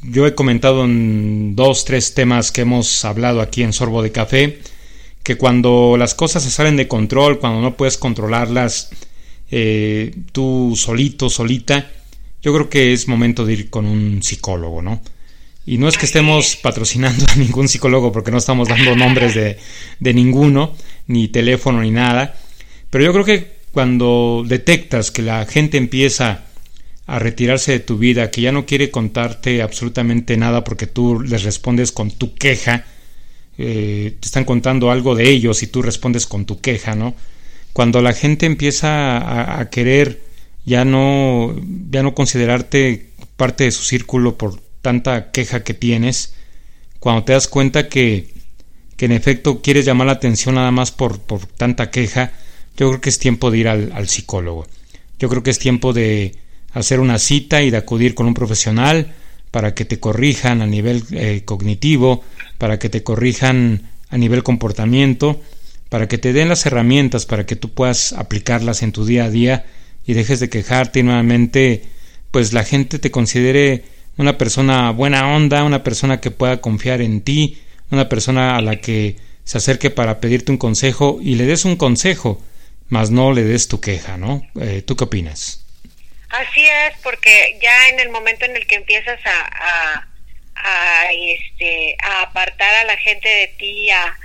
yo 0.03 0.27
he 0.27 0.35
comentado 0.35 0.85
en 0.85 1.57
dos, 1.57 1.85
tres 1.85 2.15
temas 2.15 2.53
que 2.53 2.61
hemos 2.63 3.05
hablado 3.05 3.41
aquí 3.41 3.63
en 3.63 3.73
Sorbo 3.73 4.03
de 4.03 4.13
Café, 4.13 4.61
que 5.23 5.37
cuando 5.37 5.97
las 5.99 6.15
cosas 6.15 6.43
se 6.43 6.51
salen 6.51 6.77
de 6.77 6.87
control, 6.87 7.41
cuando 7.41 7.63
no 7.63 7.77
puedes 7.77 7.99
controlarlas 7.99 8.91
tú 10.33 10.75
solito, 10.77 11.31
solita, 11.31 11.91
yo 12.45 12.53
creo 12.55 12.69
que 12.69 12.93
es 12.93 13.09
momento 13.09 13.45
de 13.45 13.55
ir 13.55 13.71
con 13.71 13.87
un 13.87 14.23
psicólogo, 14.23 14.83
¿no? 14.83 15.01
Y 15.67 15.79
no 15.79 15.89
es 15.89 15.97
que 15.97 16.07
estemos 16.07 16.57
patrocinando 16.57 17.25
a 17.33 17.37
ningún 17.37 17.69
psicólogo 17.69 18.13
porque 18.13 18.31
no 18.31 18.39
estamos 18.39 18.69
dando 18.69 18.95
nombres 18.95 19.35
de, 19.35 19.59
de 19.99 20.15
ninguno, 20.15 20.77
ni 21.07 21.29
teléfono, 21.29 21.81
ni 21.83 21.91
nada, 21.91 22.37
pero 22.91 23.05
yo 23.05 23.13
creo 23.13 23.25
que 23.25 23.55
cuando 23.73 24.45
detectas 24.47 25.11
que 25.11 25.23
la 25.23 25.45
gente 25.47 25.79
empieza 25.79 26.45
a 27.07 27.19
retirarse 27.19 27.73
de 27.73 27.81
tu 27.81 27.99
vida, 27.99 28.31
que 28.31 28.41
ya 28.41 28.53
no 28.53 28.67
quiere 28.67 28.91
contarte 28.91 29.63
absolutamente 29.63 30.37
nada 30.37 30.65
porque 30.65 30.87
tú 30.87 31.21
les 31.21 31.43
respondes 31.43 31.93
con 31.93 32.11
tu 32.11 32.35
queja, 32.35 32.87
eh, 33.59 34.17
te 34.19 34.27
están 34.27 34.45
contando 34.45 34.91
algo 34.91 35.15
de 35.15 35.29
ellos 35.29 35.63
y 35.63 35.67
tú 35.67 35.83
respondes 35.83 36.27
con 36.27 36.45
tu 36.45 36.61
queja, 36.61 36.95
¿no? 36.95 37.15
Cuando 37.73 38.01
la 38.01 38.13
gente 38.13 38.47
empieza 38.47 39.59
a, 39.59 39.69
querer 39.71 40.21
ya 40.65 40.85
no, 40.85 41.55
ya 41.91 42.03
no 42.03 42.15
considerarte 42.15 43.11
parte 43.37 43.65
de 43.65 43.71
su 43.71 43.85
círculo 43.85 44.39
por 44.39 44.61
tanta 44.81 45.31
queja 45.31 45.65
que 45.65 45.75
tienes, 45.75 46.35
cuando 47.01 47.25
te 47.25 47.33
das 47.33 47.49
cuenta 47.49 47.89
que, 47.89 48.29
que 48.97 49.07
en 49.07 49.13
efecto 49.13 49.61
quieres 49.61 49.85
llamar 49.85 50.07
la 50.07 50.15
atención 50.15 50.55
nada 50.55 50.71
más 50.71 50.91
por, 50.91 51.21
por 51.21 51.47
tanta 51.47 51.91
queja, 51.91 52.33
yo 52.77 52.89
creo 52.89 53.01
que 53.01 53.11
es 53.11 53.19
tiempo 53.19 53.51
de 53.51 53.59
ir 53.59 53.69
al, 53.69 54.09
psicólogo. 54.09 54.67
Yo 55.19 55.29
creo 55.29 55.43
que 55.43 55.51
es 55.51 55.59
tiempo 55.59 55.93
de, 55.93 56.35
hacer 56.75 57.01
una 57.01 57.19
cita 57.19 57.63
y 57.63 57.71
de 57.71 57.77
acudir 57.77 58.15
con 58.15 58.27
un 58.27 58.35
profesional 58.35 59.15
para 59.51 59.75
que 59.75 59.85
te 59.85 60.01
corrijan 60.01 60.61
a 60.61 60.67
nivel 60.67 61.05
eh, 61.13 61.43
cognitivo, 61.45 62.23
para 62.59 62.79
que 62.79 62.89
te 62.89 63.05
corrijan 63.05 63.91
a 64.11 64.19
nivel 64.19 64.43
comportamiento, 64.43 65.41
para 65.89 66.09
que 66.09 66.19
te 66.19 66.33
den 66.33 66.49
las 66.49 66.67
herramientas 66.67 67.27
para 67.27 67.47
que 67.47 67.55
tú 67.55 67.73
puedas 67.73 68.13
aplicarlas 68.13 68.83
en 68.83 68.91
tu 68.91 69.05
día 69.05 69.25
a 69.27 69.31
día 69.31 69.67
y 70.07 70.15
dejes 70.15 70.41
de 70.41 70.49
quejarte 70.49 71.01
y 71.01 71.03
nuevamente 71.03 71.83
pues 72.31 72.53
la 72.53 72.65
gente 72.65 72.99
te 72.99 73.11
considere 73.11 73.85
una 74.17 74.39
persona 74.39 74.91
buena 74.91 75.35
onda, 75.35 75.65
una 75.65 75.83
persona 75.83 76.21
que 76.21 76.31
pueda 76.31 76.61
confiar 76.61 77.01
en 77.01 77.23
ti, 77.23 77.63
una 77.91 78.09
persona 78.09 78.57
a 78.57 78.61
la 78.61 78.81
que 78.81 79.17
se 79.45 79.59
acerque 79.59 79.91
para 79.91 80.21
pedirte 80.21 80.53
un 80.53 80.59
consejo 80.59 81.19
y 81.23 81.35
le 81.37 81.45
des 81.45 81.65
un 81.65 81.77
consejo, 81.77 82.43
mas 82.89 83.11
no 83.11 83.33
le 83.33 83.45
des 83.45 83.69
tu 83.69 83.81
queja, 83.81 84.17
¿no? 84.17 84.43
Eh, 84.61 84.83
¿Tú 84.83 84.97
qué 84.97 85.05
opinas? 85.05 85.65
Así 86.31 86.65
es, 86.65 86.95
porque 87.03 87.59
ya 87.63 87.89
en 87.93 88.01
el 88.01 88.11
momento 88.11 88.45
en 88.45 88.57
el 88.57 88.67
que 88.67 88.77
empiezas 88.77 89.21
a, 89.25 90.09
a, 90.57 91.13
este, 91.13 91.97
a 92.03 92.23
apartar 92.23 92.75
a 92.75 92.85
la 92.85 92.97
gente 92.97 93.29
de 93.29 93.49
ti, 93.59 93.91
a, 93.91 94.19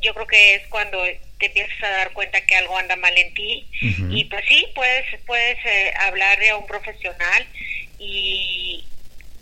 yo 0.00 0.14
creo 0.14 0.26
que 0.26 0.54
es 0.54 0.62
cuando 0.68 1.02
te 1.40 1.46
empiezas 1.46 1.82
a 1.82 1.88
dar 1.88 2.12
cuenta 2.12 2.40
que 2.42 2.54
algo 2.54 2.78
anda 2.78 2.94
mal 2.94 3.16
en 3.18 3.34
ti 3.34 3.66
y 4.10 4.24
pues 4.26 4.44
sí, 4.46 4.66
puedes, 4.74 5.04
puedes 5.26 5.58
eh, 5.64 5.92
hablarle 5.98 6.50
a 6.50 6.56
un 6.56 6.66
profesional 6.66 7.46
y, 7.98 8.84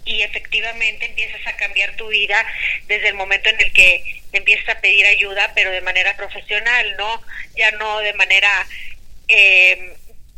y 0.06 0.22
efectivamente 0.22 1.04
empiezas 1.04 1.46
a 1.46 1.56
cambiar 1.56 1.94
tu 1.96 2.08
vida 2.08 2.42
desde 2.86 3.08
el 3.08 3.14
momento 3.14 3.50
en 3.50 3.60
el 3.60 3.72
que 3.72 4.22
te 4.30 4.38
empiezas 4.38 4.68
a 4.70 4.80
pedir 4.80 5.04
ayuda, 5.06 5.52
pero 5.54 5.70
de 5.70 5.80
manera 5.82 6.16
profesional, 6.16 6.94
¿no? 6.96 7.22
Ya 7.56 7.70
no 7.72 7.98
de 7.98 8.14
manera... 8.14 8.66
Eh, 9.28 9.94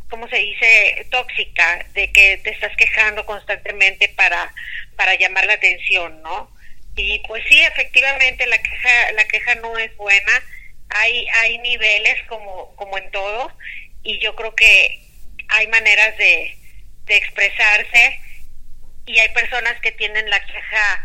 ¿cómo 0.09 0.27
se 0.27 0.35
dice?, 0.35 1.07
tóxica, 1.09 1.85
de 1.93 2.11
que 2.11 2.37
te 2.43 2.49
estás 2.49 2.75
quejando 2.75 3.25
constantemente 3.25 4.09
para, 4.09 4.53
para 4.97 5.15
llamar 5.15 5.45
la 5.45 5.53
atención, 5.53 6.21
¿no? 6.21 6.51
Y 6.97 7.19
pues 7.19 7.41
sí, 7.47 7.59
efectivamente 7.61 8.45
la 8.45 8.61
queja, 8.61 9.11
la 9.13 9.25
queja 9.25 9.55
no 9.55 9.77
es 9.77 9.95
buena, 9.95 10.43
hay, 10.95 11.27
hay 11.41 11.57
niveles 11.59 12.15
como, 12.27 12.75
como 12.75 12.97
en 12.97 13.09
todo, 13.11 13.51
y 14.03 14.19
yo 14.19 14.35
creo 14.35 14.55
que 14.55 15.03
hay 15.49 15.67
maneras 15.67 16.17
de, 16.17 16.57
de 17.05 17.17
expresarse, 17.17 18.21
y 19.05 19.19
hay 19.19 19.29
personas 19.29 19.79
que 19.81 19.91
tienen 19.91 20.29
la 20.29 20.39
queja 20.45 21.03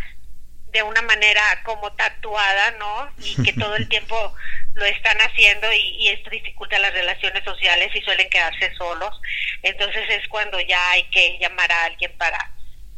de 0.73 0.83
una 0.83 1.03
manera 1.03 1.43
como 1.65 1.93
tatuada, 1.93 2.73
¿no? 2.73 3.11
Y 3.19 3.43
que 3.43 3.53
todo 3.53 3.77
el 3.77 3.89
tiempo 3.91 4.35
lo 4.75 4.85
están 4.85 5.17
haciendo 5.19 5.73
y, 5.73 6.09
esto 6.09 6.31
dificulta 6.31 6.79
las 6.79 6.93
relaciones 6.93 7.43
sociales 7.45 7.91
y 7.95 8.03
suelen 8.03 8.29
quedarse 8.29 8.75
solos. 8.77 9.21
Entonces 9.63 10.05
es 10.11 10.29
cuando 10.29 10.61
ya 10.61 10.91
hay 10.91 11.05
que 11.05 11.39
llamar 11.41 11.73
a 11.73 11.85
alguien 11.85 12.13
para, 12.19 12.53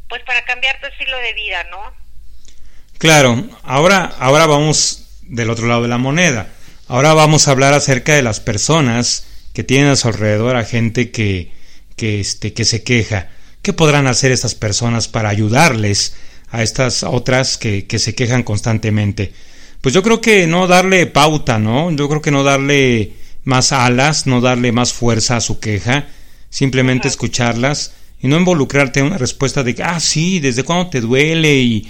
pues 0.07 0.21
para 0.23 0.43
cambiar 0.43 0.79
tu 0.81 0.87
estilo 0.87 1.17
de 1.17 1.33
vida, 1.33 1.63
¿no? 1.65 1.93
Claro, 2.97 3.43
ahora, 3.63 4.11
ahora 4.19 4.45
vamos 4.45 5.21
del 5.21 5.49
otro 5.49 5.67
lado 5.67 5.83
de 5.83 5.87
la 5.87 5.97
moneda. 5.97 6.47
Ahora 6.89 7.13
vamos 7.13 7.47
a 7.47 7.51
hablar 7.51 7.73
acerca 7.75 8.15
de 8.15 8.23
las 8.23 8.39
personas 8.39 9.25
que 9.53 9.63
tienen 9.63 9.91
a 9.91 9.95
su 9.95 10.07
alrededor 10.07 10.55
a 10.55 10.65
gente 10.65 11.11
que, 11.11 11.51
que, 11.95 12.19
este, 12.19 12.51
que 12.51 12.65
se 12.65 12.83
queja. 12.83 13.29
¿Qué 13.61 13.73
podrán 13.73 14.07
hacer 14.07 14.31
estas 14.31 14.55
personas 14.55 15.07
para 15.07 15.29
ayudarles 15.29 16.15
a 16.49 16.63
estas 16.63 17.03
otras 17.03 17.57
que, 17.57 17.85
que 17.85 17.99
se 17.99 18.15
quejan 18.15 18.41
constantemente? 18.41 19.31
pues 19.81 19.95
yo 19.95 20.03
creo 20.03 20.19
que 20.19 20.47
no 20.47 20.67
darle 20.67 21.05
pauta, 21.05 21.59
¿no? 21.59 21.91
Yo 21.91 22.09
creo 22.09 22.21
que 22.21 22.31
no 22.31 22.43
darle 22.43 23.13
más 23.43 23.71
alas, 23.71 24.27
no 24.27 24.41
darle 24.41 24.71
más 24.71 24.91
fuerza 24.91 25.37
a 25.37 25.41
su 25.41 25.59
queja, 25.59 26.07
simplemente 26.49 27.07
escucharlas 27.07 27.93
y 28.21 28.27
no 28.27 28.37
involucrarte 28.37 28.99
en 28.99 29.05
una 29.05 29.17
respuesta 29.17 29.63
de 29.63 29.75
que, 29.75 29.83
ah, 29.83 29.99
sí, 29.99 30.39
¿desde 30.39 30.63
cuándo 30.63 30.89
te 30.89 31.01
duele? 31.01 31.55
Y 31.55 31.87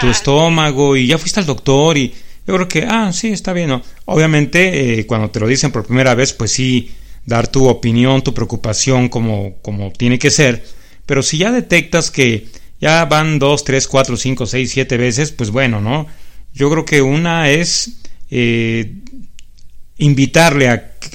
tu 0.00 0.08
estómago, 0.08 0.96
y 0.96 1.06
ya 1.06 1.16
fuiste 1.16 1.40
al 1.40 1.46
doctor, 1.46 1.96
y 1.96 2.12
yo 2.46 2.54
creo 2.54 2.68
que, 2.68 2.86
ah, 2.88 3.12
sí, 3.12 3.28
está 3.28 3.52
bien, 3.52 3.68
¿no? 3.68 3.82
Obviamente, 4.04 5.00
eh, 5.00 5.06
cuando 5.06 5.30
te 5.30 5.40
lo 5.40 5.46
dicen 5.46 5.72
por 5.72 5.86
primera 5.86 6.14
vez, 6.14 6.32
pues 6.32 6.52
sí, 6.52 6.92
dar 7.26 7.48
tu 7.48 7.66
opinión, 7.66 8.22
tu 8.22 8.34
preocupación 8.34 9.08
como, 9.08 9.56
como 9.62 9.92
tiene 9.92 10.18
que 10.18 10.30
ser, 10.30 10.64
pero 11.06 11.22
si 11.22 11.38
ya 11.38 11.50
detectas 11.50 12.10
que 12.10 12.48
ya 12.80 13.04
van 13.06 13.38
dos, 13.38 13.64
tres, 13.64 13.88
cuatro, 13.88 14.16
cinco, 14.16 14.46
seis, 14.46 14.70
siete 14.70 14.96
veces, 14.96 15.32
pues 15.32 15.50
bueno, 15.50 15.80
¿no? 15.80 16.06
Yo 16.52 16.70
creo 16.70 16.84
que 16.84 17.02
una 17.02 17.50
es 17.50 17.98
eh, 18.30 18.92
invitarle 19.98 20.68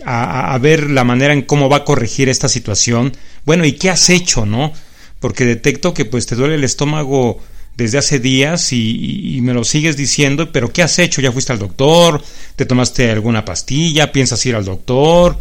a, 0.06 0.58
ver 0.62 0.90
la 0.90 1.04
manera 1.04 1.34
en 1.34 1.44
cómo 1.44 1.70
va 1.70 1.78
a 1.78 1.86
corregir 1.86 2.30
esta 2.30 2.50
situación. 2.50 3.14
Bueno, 3.46 3.66
¿y 3.66 3.74
qué 3.74 3.90
has 3.90 4.10
hecho, 4.10 4.46
no? 4.46 4.74
Porque 5.20 5.46
detecto 5.46 5.94
que 5.94 6.06
pues 6.06 6.26
te 6.26 6.36
duele 6.36 6.56
el 6.56 6.64
estómago 6.64 7.40
desde 7.76 7.98
hace 7.98 8.20
días 8.20 8.74
y, 8.74 9.40
me 9.42 9.54
lo 9.54 9.64
sigues 9.64 9.96
diciendo, 9.96 10.52
pero 10.52 10.72
¿qué 10.74 10.84
has 10.84 11.00
hecho? 11.00 11.22
¿Ya 11.22 11.32
fuiste 11.32 11.54
al 11.54 11.60
doctor? 11.60 12.22
¿Te 12.56 12.66
tomaste 12.66 13.10
alguna 13.10 13.46
pastilla? 13.46 14.12
¿Piensas 14.12 14.46
ir 14.46 14.56
al 14.56 14.66
doctor? 14.66 15.40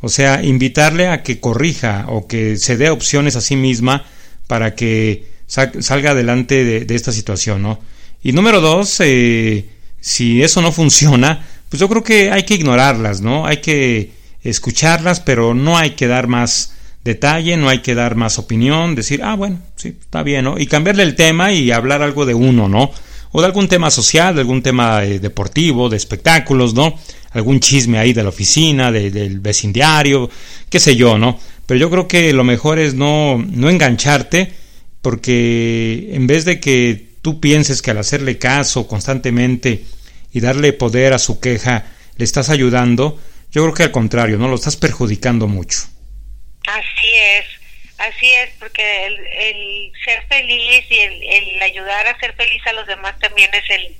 O 0.00 0.08
sea, 0.08 0.42
invitarle 0.42 1.08
a 1.08 1.22
que 1.22 1.40
corrija 1.40 2.06
o 2.08 2.26
que 2.26 2.56
se 2.56 2.76
dé 2.76 2.90
opciones 2.90 3.36
a 3.36 3.40
sí 3.40 3.54
misma 3.56 4.04
para 4.46 4.74
que 4.74 5.26
salga 5.46 6.12
adelante 6.12 6.64
de, 6.64 6.84
de 6.84 6.94
esta 6.94 7.12
situación, 7.12 7.62
¿no? 7.62 7.80
Y 8.22 8.32
número 8.32 8.60
dos, 8.60 9.00
eh, 9.00 9.64
si 10.00 10.42
eso 10.42 10.60
no 10.60 10.72
funciona, 10.72 11.46
pues 11.68 11.80
yo 11.80 11.88
creo 11.88 12.02
que 12.02 12.30
hay 12.30 12.42
que 12.42 12.54
ignorarlas, 12.54 13.20
¿no? 13.20 13.46
Hay 13.46 13.58
que 13.58 14.12
escucharlas, 14.42 15.20
pero 15.20 15.54
no 15.54 15.78
hay 15.78 15.90
que 15.90 16.06
dar 16.06 16.26
más 16.26 16.72
detalle, 17.04 17.56
no 17.56 17.68
hay 17.68 17.80
que 17.80 17.94
dar 17.94 18.14
más 18.14 18.38
opinión, 18.38 18.94
decir, 18.94 19.22
ah, 19.22 19.34
bueno, 19.34 19.60
sí, 19.76 19.96
está 20.00 20.22
bien, 20.22 20.44
¿no? 20.44 20.58
Y 20.58 20.66
cambiarle 20.66 21.02
el 21.02 21.14
tema 21.14 21.52
y 21.52 21.70
hablar 21.70 22.02
algo 22.02 22.26
de 22.26 22.34
uno, 22.34 22.68
¿no? 22.68 22.90
O 23.32 23.40
de 23.40 23.46
algún 23.46 23.68
tema 23.68 23.90
social, 23.90 24.34
de 24.34 24.40
algún 24.42 24.62
tema 24.62 25.04
eh, 25.04 25.18
deportivo, 25.18 25.88
de 25.88 25.96
espectáculos, 25.96 26.74
¿no? 26.74 26.98
Algún 27.32 27.60
chisme 27.60 27.98
ahí 27.98 28.12
de 28.12 28.22
la 28.22 28.28
oficina, 28.28 28.90
del 28.90 29.40
vecindario, 29.40 30.28
qué 30.68 30.80
sé 30.80 30.96
yo, 30.96 31.16
¿no? 31.16 31.38
Pero 31.64 31.78
yo 31.78 31.90
creo 31.90 32.08
que 32.08 32.32
lo 32.32 32.44
mejor 32.44 32.78
es 32.78 32.94
no, 32.94 33.38
no 33.38 33.70
engancharte, 33.70 34.52
porque 35.00 36.10
en 36.12 36.26
vez 36.26 36.44
de 36.44 36.60
que 36.60 37.10
tú 37.22 37.40
pienses 37.40 37.82
que 37.82 37.92
al 37.92 37.98
hacerle 37.98 38.38
caso 38.38 38.86
constantemente 38.86 39.84
y 40.32 40.40
darle 40.40 40.72
poder 40.72 41.12
a 41.12 41.18
su 41.18 41.38
queja 41.40 41.86
le 42.16 42.24
estás 42.24 42.50
ayudando, 42.50 43.18
yo 43.52 43.62
creo 43.62 43.74
que 43.74 43.82
al 43.84 43.92
contrario, 43.92 44.36
¿no? 44.36 44.48
Lo 44.48 44.56
estás 44.56 44.76
perjudicando 44.76 45.46
mucho. 45.46 45.78
Así 46.70 47.16
es, 47.16 47.46
así 47.98 48.32
es, 48.32 48.50
porque 48.60 49.06
el, 49.06 49.92
ser 50.04 50.24
feliz 50.28 50.86
y 50.88 51.00
el, 51.00 51.62
ayudar 51.62 52.06
a 52.06 52.18
ser 52.20 52.32
feliz 52.34 52.64
a 52.66 52.72
los 52.72 52.86
demás 52.86 53.18
también 53.18 53.50
es 53.52 53.68
el, 53.70 53.96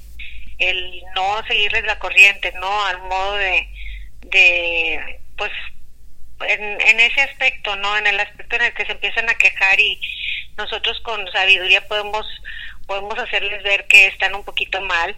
el 0.59 1.03
no 1.17 1.43
seguirles 1.49 1.85
la 1.85 1.99
corriente, 1.99 2.53
¿no? 2.53 2.87
Al 2.87 2.99
modo 3.03 3.35
de, 3.39 3.69
de 4.21 5.21
pues, 5.37 5.51
en, 6.47 6.81
en 6.81 7.01
ese 7.01 7.23
aspecto, 7.23 7.75
¿no? 7.75 7.99
En 7.99 8.07
el 8.07 8.21
aspecto 8.21 8.55
en 8.55 8.63
el 8.63 8.75
que 8.75 8.87
se 8.87 8.93
empiezan 8.93 9.29
a 9.29 9.35
quejar 9.35 9.81
y 9.81 10.01
nosotros 10.57 11.01
con 11.01 11.27
sabiduría 11.33 11.87
podemos 11.89 12.27
podemos 12.87 13.19
hacerles 13.19 13.63
ver 13.63 13.87
que 13.87 14.07
están 14.07 14.35
un 14.35 14.45
poquito 14.45 14.81
mal 14.81 15.17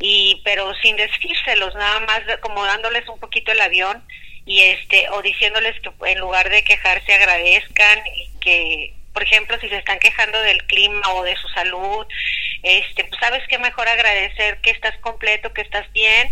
y 0.00 0.40
pero 0.44 0.72
sin 0.82 0.96
decírselos 0.96 1.74
nada 1.74 2.00
más 2.00 2.20
como 2.40 2.64
dándoles 2.64 3.08
un 3.08 3.18
poquito 3.20 3.52
el 3.52 3.60
avión 3.60 4.04
y 4.44 4.60
este 4.62 5.08
o 5.10 5.22
diciéndoles 5.22 5.78
que 5.80 5.90
en 6.10 6.18
lugar 6.18 6.50
de 6.50 6.64
quejarse 6.64 7.14
agradezcan 7.14 8.00
y 8.16 8.38
que 8.40 8.94
por 9.12 9.22
ejemplo, 9.22 9.58
si 9.60 9.68
se 9.68 9.76
están 9.76 9.98
quejando 9.98 10.40
del 10.40 10.64
clima 10.64 11.02
o 11.12 11.22
de 11.22 11.36
su 11.36 11.48
salud, 11.48 12.06
este, 12.62 13.04
pues 13.04 13.20
sabes 13.20 13.46
que 13.48 13.58
mejor 13.58 13.88
agradecer 13.88 14.58
que 14.62 14.70
estás 14.70 14.96
completo, 14.98 15.52
que 15.52 15.60
estás 15.60 15.90
bien 15.92 16.30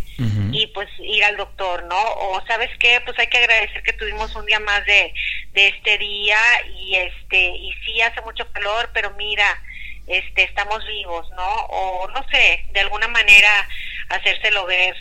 y 0.52 0.66
pues 0.68 0.88
ir 0.98 1.24
al 1.24 1.36
doctor, 1.36 1.84
¿no? 1.84 2.02
O 2.02 2.44
sabes 2.46 2.70
qué, 2.78 3.00
pues 3.04 3.18
hay 3.18 3.26
que 3.28 3.38
agradecer 3.38 3.82
que 3.82 3.92
tuvimos 3.92 4.34
un 4.34 4.46
día 4.46 4.60
más 4.60 4.84
de, 4.86 5.12
de 5.52 5.68
este 5.68 5.98
día 5.98 6.38
y 6.74 6.96
este 6.96 7.48
y 7.48 7.72
sí 7.84 8.00
hace 8.00 8.20
mucho 8.22 8.50
calor, 8.52 8.90
pero 8.94 9.10
mira, 9.12 9.62
este 10.06 10.44
estamos 10.44 10.84
vivos, 10.86 11.30
¿no? 11.36 11.52
O 11.66 12.08
no 12.08 12.24
sé, 12.30 12.64
de 12.72 12.80
alguna 12.80 13.08
manera 13.08 13.68
hacérselo 14.08 14.66
ver 14.66 14.96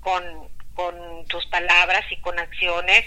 con 0.00 0.22
con 0.74 0.94
tus 1.26 1.44
palabras 1.46 2.04
y 2.10 2.16
con 2.16 2.38
acciones. 2.38 3.04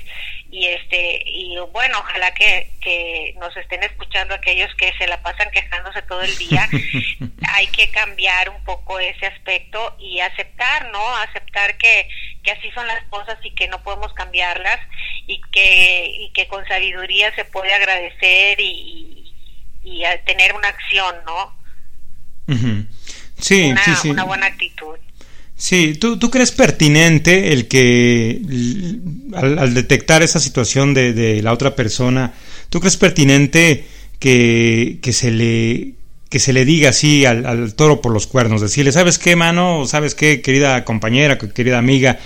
Y 0.52 0.68
este 0.68 1.24
y 1.26 1.58
bueno 1.74 1.98
ojalá 2.00 2.34
que, 2.34 2.70
que 2.80 3.36
nos 3.40 3.56
estén 3.58 3.84
escuchando 3.84 4.36
aquellos 4.36 4.74
que 4.76 4.94
se 4.98 5.08
la 5.08 5.22
pasan 5.22 5.50
quejándose 5.52 6.02
todo 6.04 6.22
el 6.22 6.38
día. 6.38 6.68
Hay 7.54 7.68
que 7.68 7.90
cambiar 7.92 8.50
un 8.50 8.64
poco 8.64 9.00
ese 9.00 9.26
aspecto 9.26 9.96
y 10.00 10.20
aceptar 10.20 10.92
no 10.92 11.16
aceptar 11.18 11.78
que, 11.78 12.08
que 12.44 12.52
así 12.52 12.72
son 12.72 12.88
las 12.88 13.04
cosas 13.06 13.38
y 13.44 13.52
que 13.52 13.68
no 13.68 13.82
podemos 13.84 14.14
cambiarlas 14.14 14.80
y 15.28 15.42
que 15.52 16.06
y 16.20 16.30
que 16.32 16.48
con 16.48 16.66
sabiduría 16.68 17.34
se 17.36 17.46
puede 17.46 17.74
agradecer 17.74 18.60
y, 18.60 19.34
y, 19.84 20.04
tener 20.26 20.54
una 20.54 20.70
acción 20.70 21.16
no 21.26 21.56
sí 23.38 23.74
sí 23.84 23.96
sí. 24.02 24.10
una 24.10 24.24
buena 24.24 24.48
actitud 24.48 24.98
Sí, 25.58 25.96
¿tú, 26.00 26.20
tú 26.20 26.30
crees 26.30 26.52
pertinente 26.52 27.54
el 27.54 27.68
que 27.68 28.42
al, 29.34 29.74
detectar 29.74 30.22
esa 30.22 30.40
situación 30.40 30.94
de, 30.94 31.14
de, 31.14 31.42
la 31.42 31.54
otra 31.54 31.76
persona, 31.76 32.34
¿tú 32.70 32.82
crees 32.82 32.98
pertinente 32.98 33.86
que, 34.20 35.00
que 35.02 35.14
se 35.14 35.32
le 35.32 35.94
que 36.30 36.40
se 36.40 36.52
le 36.52 36.66
diga 36.66 36.90
así 36.90 37.26
al, 37.26 37.76
toro 37.76 38.02
por 38.02 38.12
los 38.12 38.28
cuernos, 38.28 38.60
decirle, 38.60 38.92
¿sabes 38.92 39.18
qué, 39.18 39.38
mano? 39.38 39.86
¿Sabes 39.88 40.16
qué, 40.16 40.42
querida 40.42 40.84
compañera, 40.84 41.38
querida 41.38 41.78
amiga? 41.78 42.20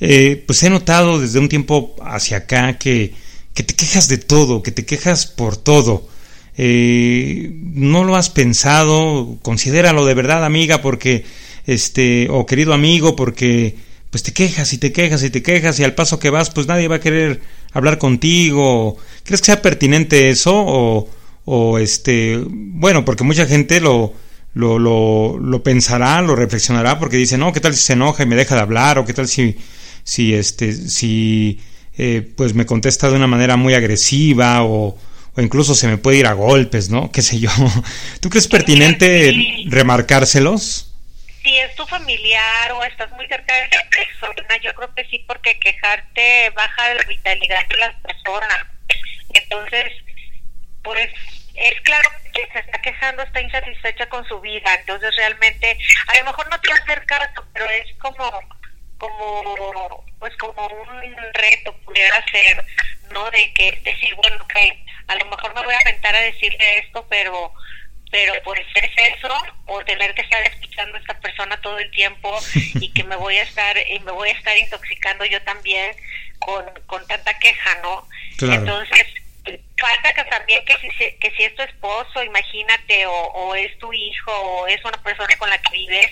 Eh, 0.00 0.42
pues 0.44 0.62
he 0.64 0.70
notado 0.70 1.20
desde 1.20 1.38
un 1.38 1.48
tiempo 1.48 1.94
hacia 2.02 2.38
acá 2.38 2.78
que, 2.78 3.14
que 3.52 3.62
te 3.62 3.74
quejas 3.74 4.08
de 4.08 4.18
todo, 4.18 4.62
que 4.62 4.72
te 4.72 4.84
quejas 4.84 5.26
por 5.26 5.56
todo. 5.56 6.08
Eh, 6.56 7.52
no 7.52 8.02
lo 8.02 8.16
has 8.16 8.30
pensado, 8.30 9.38
considéralo 9.42 10.04
de 10.04 10.14
verdad, 10.14 10.44
amiga, 10.44 10.82
porque 10.82 11.24
este, 11.66 12.28
o 12.30 12.46
querido 12.46 12.72
amigo, 12.74 13.16
porque 13.16 13.76
pues 14.10 14.22
te 14.22 14.32
quejas 14.32 14.72
y 14.72 14.78
te 14.78 14.92
quejas 14.92 15.22
y 15.24 15.30
te 15.30 15.42
quejas 15.42 15.80
y 15.80 15.84
al 15.84 15.94
paso 15.94 16.20
que 16.20 16.30
vas, 16.30 16.50
pues 16.50 16.68
nadie 16.68 16.86
va 16.86 16.96
a 16.96 17.00
querer 17.00 17.40
hablar 17.72 17.98
contigo. 17.98 18.96
¿Crees 19.24 19.40
que 19.40 19.46
sea 19.46 19.62
pertinente 19.62 20.30
eso? 20.30 20.54
O, 20.54 21.08
o 21.44 21.78
este, 21.78 22.40
bueno, 22.46 23.04
porque 23.04 23.24
mucha 23.24 23.46
gente 23.46 23.80
lo, 23.80 24.14
lo, 24.54 24.78
lo, 24.78 25.38
lo, 25.38 25.62
pensará, 25.62 26.22
lo 26.22 26.36
reflexionará, 26.36 26.98
porque 26.98 27.16
dice, 27.16 27.36
no, 27.36 27.52
¿qué 27.52 27.60
tal 27.60 27.74
si 27.74 27.82
se 27.82 27.94
enoja 27.94 28.22
y 28.22 28.26
me 28.26 28.36
deja 28.36 28.54
de 28.54 28.60
hablar? 28.60 28.98
O 28.98 29.04
qué 29.04 29.12
tal 29.12 29.26
si, 29.26 29.56
si 30.04 30.32
este, 30.32 30.72
si, 30.72 31.58
eh, 31.98 32.22
pues 32.36 32.54
me 32.54 32.66
contesta 32.66 33.10
de 33.10 33.16
una 33.16 33.26
manera 33.26 33.56
muy 33.56 33.74
agresiva 33.74 34.62
o, 34.64 34.96
o 35.34 35.40
incluso 35.42 35.74
se 35.74 35.88
me 35.88 35.98
puede 35.98 36.18
ir 36.18 36.26
a 36.26 36.34
golpes, 36.34 36.88
¿no? 36.88 37.10
¿Qué 37.10 37.22
sé 37.22 37.40
yo? 37.40 37.50
¿Tú 38.20 38.30
crees 38.30 38.46
pertinente 38.46 39.34
remarcárselos? 39.66 40.83
Si 41.44 41.58
es 41.58 41.74
tu 41.76 41.86
familiar 41.86 42.72
o 42.72 42.82
estás 42.84 43.10
muy 43.12 43.26
cerca 43.28 43.54
de 43.54 43.64
esa 43.64 43.84
persona, 43.90 44.56
yo 44.62 44.74
creo 44.74 44.94
que 44.94 45.04
sí, 45.04 45.24
porque 45.28 45.58
quejarte 45.60 46.50
baja 46.50 46.94
la 46.94 47.02
vitalidad 47.04 47.66
de 47.68 47.76
las 47.76 47.94
personas. 48.00 48.66
Entonces, 49.34 49.92
pues 50.82 51.10
es 51.54 51.80
claro 51.82 52.10
que 52.32 52.48
se 52.52 52.58
está 52.58 52.80
quejando, 52.80 53.22
está 53.22 53.40
insatisfecha 53.42 54.08
con 54.08 54.26
su 54.26 54.40
vida, 54.40 54.74
entonces 54.74 55.14
realmente, 55.16 55.78
a 56.08 56.18
lo 56.18 56.24
mejor 56.24 56.50
no 56.50 56.60
te 56.60 56.70
va 56.70 56.76
a 56.76 57.32
pero 57.52 57.70
es 57.70 57.94
como, 57.98 58.24
como, 58.98 60.04
pues 60.18 60.34
como 60.36 60.66
un 60.66 61.34
reto 61.34 61.76
pudiera 61.84 62.24
ser, 62.28 62.64
¿no? 63.12 63.30
De 63.30 63.52
que 63.52 63.72
decir, 63.84 64.14
bueno, 64.16 64.46
que 64.48 64.84
a 65.06 65.14
lo 65.16 65.26
mejor 65.26 65.54
me 65.54 65.62
voy 65.62 65.74
a 65.74 65.78
aventar 65.78 66.16
a 66.16 66.20
decirle 66.20 66.78
esto, 66.78 67.06
pero 67.08 67.52
pero 68.14 68.32
pues 68.44 68.60
es 68.76 69.16
eso 69.18 69.34
o 69.66 69.84
tener 69.84 70.14
que 70.14 70.22
estar 70.22 70.40
escuchando 70.44 70.96
a 70.96 71.00
esta 71.00 71.18
persona 71.18 71.60
todo 71.60 71.80
el 71.80 71.90
tiempo 71.90 72.38
y 72.76 72.92
que 72.92 73.02
me 73.02 73.16
voy 73.16 73.38
a 73.38 73.42
estar 73.42 73.76
y 73.76 73.98
me 73.98 74.12
voy 74.12 74.28
a 74.28 74.32
estar 74.34 74.56
intoxicando 74.56 75.24
yo 75.24 75.42
también 75.42 75.90
con, 76.38 76.64
con 76.86 77.04
tanta 77.08 77.36
queja 77.40 77.76
no 77.82 78.06
entonces 78.40 79.04
falta 79.76 80.12
que 80.12 80.24
también 80.30 80.64
que 80.64 80.74
si 80.78 80.90
que 81.18 81.30
si 81.36 81.42
es 81.42 81.56
tu 81.56 81.62
esposo 81.62 82.22
imagínate 82.22 83.04
o, 83.06 83.12
o 83.12 83.54
es 83.56 83.76
tu 83.78 83.92
hijo 83.92 84.30
o 84.30 84.68
es 84.68 84.82
una 84.84 85.02
persona 85.02 85.36
con 85.36 85.50
la 85.50 85.58
que 85.58 85.72
vives 85.72 86.10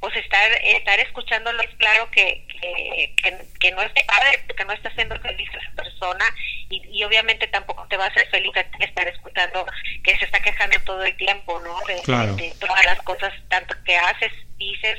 pues 0.00 0.14
estar 0.16 0.52
estar 0.62 1.00
escuchándolo 1.00 1.60
es 1.62 1.74
claro 1.76 2.08
que, 2.10 2.44
que, 2.46 3.42
que, 3.58 3.72
no 3.72 3.82
es 3.82 3.90
padre 4.04 4.44
que 4.56 4.64
no 4.64 4.72
está 4.72 4.88
haciendo 4.88 5.18
feliz 5.20 5.48
a 5.54 5.58
esa 5.58 5.70
persona 5.72 6.24
y, 6.68 6.82
y, 6.90 7.04
obviamente 7.04 7.46
tampoco 7.48 7.86
te 7.88 7.96
va 7.96 8.04
a 8.04 8.08
hacer 8.08 8.28
feliz 8.28 8.52
estar 8.80 9.08
escuchando 9.08 9.66
que 10.04 10.16
se 10.18 10.25
quejando 10.46 10.80
todo 10.80 11.04
el 11.04 11.16
tiempo 11.16 11.60
no 11.60 11.78
de, 11.86 12.54
todas 12.60 12.84
las 12.84 13.02
cosas 13.02 13.32
tanto 13.48 13.74
que 13.84 13.96
haces 13.96 14.32
dices 14.58 14.98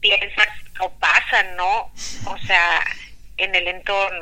piensas 0.00 0.48
o 0.80 0.90
pasan 0.98 1.56
no 1.56 1.90
o 2.26 2.38
sea 2.46 2.84
en 3.36 3.54
el 3.54 3.66
entorno 3.66 4.18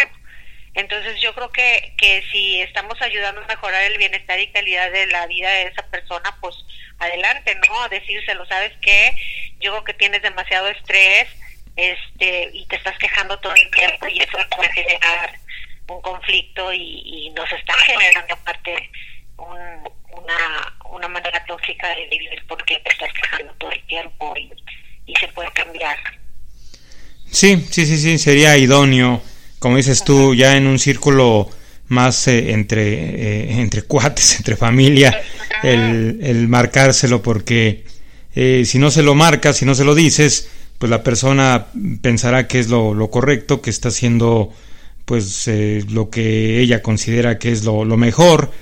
entonces 0.75 1.21
yo 1.21 1.35
creo 1.35 1.51
que, 1.51 1.95
que 1.97 2.25
si 2.33 2.61
estamos 2.61 3.01
ayudando 3.01 3.43
a 3.43 3.47
mejorar 3.47 3.85
el 3.85 3.97
bienestar 3.97 4.41
y 4.41 4.51
calidad 4.51 4.91
de 4.91 5.07
la 5.07 5.27
vida 5.27 5.49
de 5.49 5.69
esa 5.69 5.87
persona, 5.87 6.37
pues 6.41 6.57
adelante, 6.99 7.57
¿no? 7.69 7.89
Decírselo, 7.89 8.45
¿sabes 8.47 8.73
qué? 8.83 9.15
Yo 9.61 9.71
creo 9.71 9.85
que 9.85 9.95
tienes 9.95 10.23
demasiado 10.23 10.69
estrés 10.69 11.29
este 11.77 12.51
y 12.53 12.67
te 12.67 12.77
estás 12.77 12.99
quejando 12.99 13.39
todo 13.39 13.55
el 13.55 13.71
tiempo 13.71 14.07
y 14.09 14.21
eso 14.21 14.39
puede 14.57 14.73
generar 14.73 15.39
un 15.89 16.01
conflicto 16.03 16.73
y, 16.73 17.31
nos 17.37 17.51
está 17.53 17.75
generando 17.75 18.35
aparte 18.35 18.91
una, 20.23 20.75
una 20.91 21.09
manera 21.09 21.45
tóxica 21.47 21.89
de 21.89 22.09
vivir 22.11 22.43
porque 22.49 22.81
te 22.85 22.91
estás 22.91 23.11
quejando 23.13 23.53
todo 23.59 23.71
el 23.71 23.87
tiempo 23.87 24.35
y, 24.37 24.51
y 25.07 25.15
se 25.17 25.29
puede 25.29 25.51
cambiar. 25.53 25.97
Sí, 27.31 27.67
sí, 27.71 27.87
sí, 27.87 27.99
sí, 27.99 28.19
sería 28.19 28.57
idóneo. 28.57 29.21
Como 29.59 29.77
dices 29.77 30.05
tú, 30.05 30.35
ya 30.35 30.57
en 30.57 30.67
un 30.67 30.79
círculo 30.79 31.49
más 31.89 32.29
eh, 32.29 32.53
entre, 32.53 32.83
eh, 32.83 33.61
entre 33.61 33.83
cuates, 33.91 34.37
entre 34.37 34.57
familia, 34.57 35.23
el, 35.63 36.21
el 36.23 36.49
marcárselo, 36.49 37.23
porque 37.23 37.85
eh, 38.35 38.65
si 38.67 38.79
no 38.79 38.91
se 38.91 39.03
lo 39.03 39.15
marcas, 39.15 39.57
si 39.57 39.65
no 39.65 39.75
se 39.75 39.85
lo 39.85 39.95
dices, 39.95 40.49
pues 40.79 40.91
la 40.91 41.03
persona 41.03 41.67
pensará 42.03 42.47
que 42.47 42.59
es 42.59 42.69
lo, 42.69 42.95
lo 42.95 43.11
correcto, 43.11 43.61
que 43.63 43.71
está 43.71 43.89
haciendo 43.89 44.53
pues 45.05 45.51
lo 45.91 46.09
que 46.09 46.61
ella 46.61 46.81
considera 46.81 47.39
que 47.39 47.53
es 47.53 47.65
lo, 47.65 47.85
lo 47.85 47.99
mejor 47.99 48.53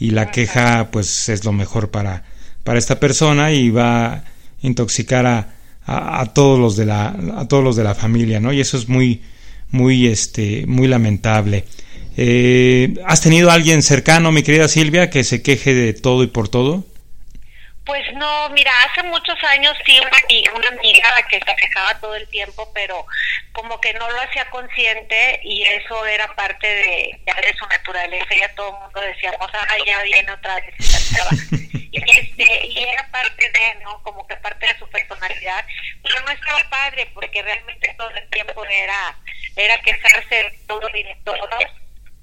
y 0.00 0.10
la 0.10 0.32
queja 0.32 0.90
pues 0.90 1.28
es 1.28 1.44
lo 1.44 1.52
mejor 1.52 1.90
para, 1.90 2.24
para 2.64 2.80
esta 2.80 2.98
persona 2.98 3.52
y 3.52 3.70
va 3.70 4.06
a 4.06 4.24
intoxicar 4.62 5.26
a, 5.26 5.54
a, 5.86 6.20
a, 6.20 6.34
todos 6.34 6.58
los 6.58 6.76
de 6.76 6.86
la 6.86 7.16
a 7.36 7.46
todos 7.46 7.62
los 7.62 7.76
de 7.76 7.84
la 7.84 7.94
familia 7.94 8.40
no 8.40 8.52
y 8.52 8.60
eso 8.60 8.76
es 8.76 8.88
muy 8.88 9.22
muy, 9.70 10.06
este, 10.06 10.66
muy 10.66 10.88
lamentable. 10.88 11.64
Eh, 12.16 12.94
¿Has 13.06 13.20
tenido 13.20 13.50
alguien 13.50 13.82
cercano, 13.82 14.32
mi 14.32 14.42
querida 14.42 14.68
Silvia, 14.68 15.10
que 15.10 15.24
se 15.24 15.42
queje 15.42 15.74
de 15.74 15.92
todo 15.94 16.22
y 16.22 16.26
por 16.26 16.48
todo? 16.48 16.84
Pues 17.90 18.06
no, 18.14 18.48
mira, 18.50 18.70
hace 18.84 19.02
muchos 19.02 19.34
años 19.42 19.76
sí 19.84 19.98
una 19.98 20.16
amiga, 20.22 20.52
una 20.54 20.68
amiga 20.68 21.26
que 21.28 21.40
se 21.40 21.56
quejaba 21.56 21.98
todo 21.98 22.14
el 22.14 22.28
tiempo, 22.28 22.70
pero 22.72 23.04
como 23.50 23.80
que 23.80 23.92
no 23.94 24.08
lo 24.08 24.20
hacía 24.20 24.48
consciente 24.50 25.40
y 25.42 25.64
eso 25.64 26.06
era 26.06 26.32
parte 26.36 26.68
de, 26.68 27.20
de 27.26 27.54
su 27.58 27.66
naturaleza. 27.66 28.28
Ya 28.38 28.54
todo 28.54 28.68
el 28.68 28.82
mundo 28.84 29.00
decíamos, 29.00 29.50
ah, 29.52 29.76
ya 29.84 30.02
viene 30.04 30.30
otra 30.30 30.54
vez. 30.60 30.72
y, 31.90 31.98
este, 32.12 32.66
y 32.68 32.78
era 32.78 33.08
parte 33.10 33.50
de, 33.50 33.82
¿no? 33.82 34.00
Como 34.04 34.24
que 34.24 34.36
parte 34.36 34.68
de 34.68 34.78
su 34.78 34.88
personalidad. 34.88 35.64
Pero 36.04 36.20
no 36.20 36.30
estaba 36.30 36.60
padre 36.70 37.10
porque 37.12 37.42
realmente 37.42 37.92
todo 37.98 38.10
el 38.10 38.30
tiempo 38.30 38.64
era 38.66 39.18
era 39.56 39.76
quejarse 39.78 40.56
todo 40.68 40.88
y 40.94 41.02
de 41.02 41.16
todos 41.24 41.50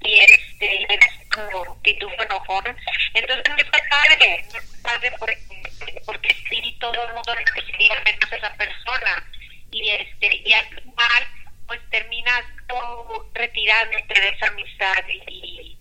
y 0.00 0.18
este 0.20 0.86
como 0.86 1.17
actitud 1.42 2.10
entonces 3.14 3.44
no 3.48 3.56
está 3.56 3.78
padre 3.90 4.34
está 4.36 4.58
padre 4.82 5.12
porque, 5.18 6.02
porque 6.04 6.34
sí 6.48 6.76
todo 6.80 7.06
el 7.06 7.14
mundo 7.14 7.34
le 7.34 7.88
menos 8.04 8.32
a 8.32 8.36
esa 8.36 8.54
persona. 8.54 9.30
Y 9.70 9.90
este 9.90 10.42
y 10.44 10.52
al 10.52 10.66
final 10.66 11.28
pues 11.66 11.80
terminas 11.90 12.42
todo 12.68 13.28
retirándote 13.34 14.20
de 14.20 14.28
esa 14.28 14.46
amistad 14.46 15.04
y, 15.08 15.78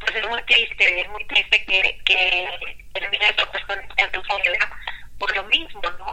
pues 0.00 0.16
es 0.16 0.28
muy 0.28 0.42
triste 0.44 1.00
es 1.00 1.08
muy 1.10 1.24
triste 1.26 1.64
que, 1.64 1.98
que 2.04 2.48
termine 2.94 3.28
esa 3.28 3.50
persona 3.52 3.86
en 3.96 4.24
soledad 4.24 4.70
por 5.18 5.34
lo 5.36 5.44
mismo 5.44 5.82
no 5.82 6.12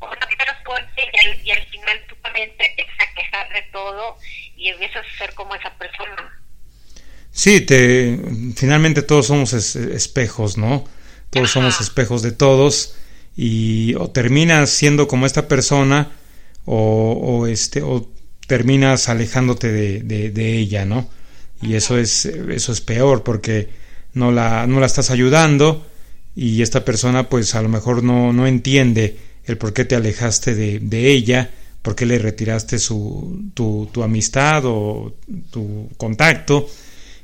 una 0.00 0.62
fuerte 0.64 1.10
y 1.12 1.26
al, 1.26 1.46
y 1.46 1.50
al 1.50 1.66
final 1.66 2.06
tu 2.06 2.16
también 2.16 2.56
te 2.56 2.70
empiezas 2.70 3.00
a 3.00 3.14
quejar 3.14 3.52
de 3.52 3.62
todo 3.72 4.16
y 4.56 4.68
empiezas 4.68 5.06
a 5.06 5.18
ser 5.18 5.34
como 5.34 5.54
esa 5.54 5.70
persona. 5.74 6.39
Sí, 7.32 7.60
te, 7.60 8.18
finalmente 8.56 9.02
todos 9.02 9.26
somos 9.26 9.52
espejos, 9.52 10.58
¿no? 10.58 10.84
Todos 11.30 11.50
somos 11.50 11.80
espejos 11.80 12.22
de 12.22 12.32
todos 12.32 12.94
y 13.36 13.94
o 13.94 14.10
terminas 14.10 14.70
siendo 14.70 15.06
como 15.06 15.26
esta 15.26 15.46
persona 15.46 16.10
o, 16.66 17.46
este 17.46 17.82
o 17.82 18.08
terminas 18.46 19.08
alejándote 19.08 19.70
de, 19.70 20.30
de, 20.30 20.58
ella, 20.58 20.84
¿no? 20.84 21.08
Y 21.62 21.74
eso 21.74 21.98
es 21.98 22.26
eso 22.26 22.72
es 22.72 22.80
peor 22.80 23.22
porque 23.22 23.68
no 24.12 24.32
la 24.32 24.66
no 24.66 24.80
la 24.80 24.86
estás 24.86 25.10
ayudando 25.10 25.86
y 26.34 26.62
esta 26.62 26.84
persona 26.84 27.28
pues 27.28 27.54
a 27.54 27.62
lo 27.62 27.68
mejor 27.68 28.02
no 28.02 28.32
no 28.32 28.46
entiende 28.46 29.16
el 29.44 29.56
por 29.56 29.72
qué 29.72 29.84
te 29.84 29.94
alejaste 29.94 30.54
de, 30.54 30.80
de 30.80 31.12
ella, 31.12 31.50
por 31.82 31.94
qué 31.94 32.06
le 32.06 32.18
retiraste 32.18 32.78
su 32.78 33.50
tu, 33.54 33.88
tu 33.92 34.02
amistad 34.02 34.64
o 34.66 35.14
tu 35.50 35.88
contacto 35.96 36.68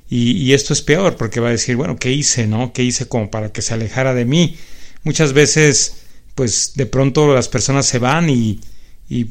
y, 0.08 0.52
esto 0.52 0.72
es 0.72 0.82
peor 0.82 1.16
porque 1.16 1.40
va 1.40 1.48
a 1.48 1.52
decir, 1.52 1.76
bueno, 1.76 1.96
¿qué 1.96 2.12
hice, 2.12 2.46
no? 2.46 2.72
¿Qué 2.72 2.84
hice 2.84 3.08
como 3.08 3.30
para 3.30 3.50
que 3.52 3.62
se 3.62 3.74
alejara 3.74 4.14
de 4.14 4.24
mí? 4.24 4.56
Muchas 5.02 5.32
veces, 5.32 5.96
pues 6.34 6.74
de 6.74 6.86
pronto 6.86 7.34
las 7.34 7.48
personas 7.48 7.86
se 7.86 7.98
van 7.98 8.30
y, 8.30 8.60
y 9.08 9.26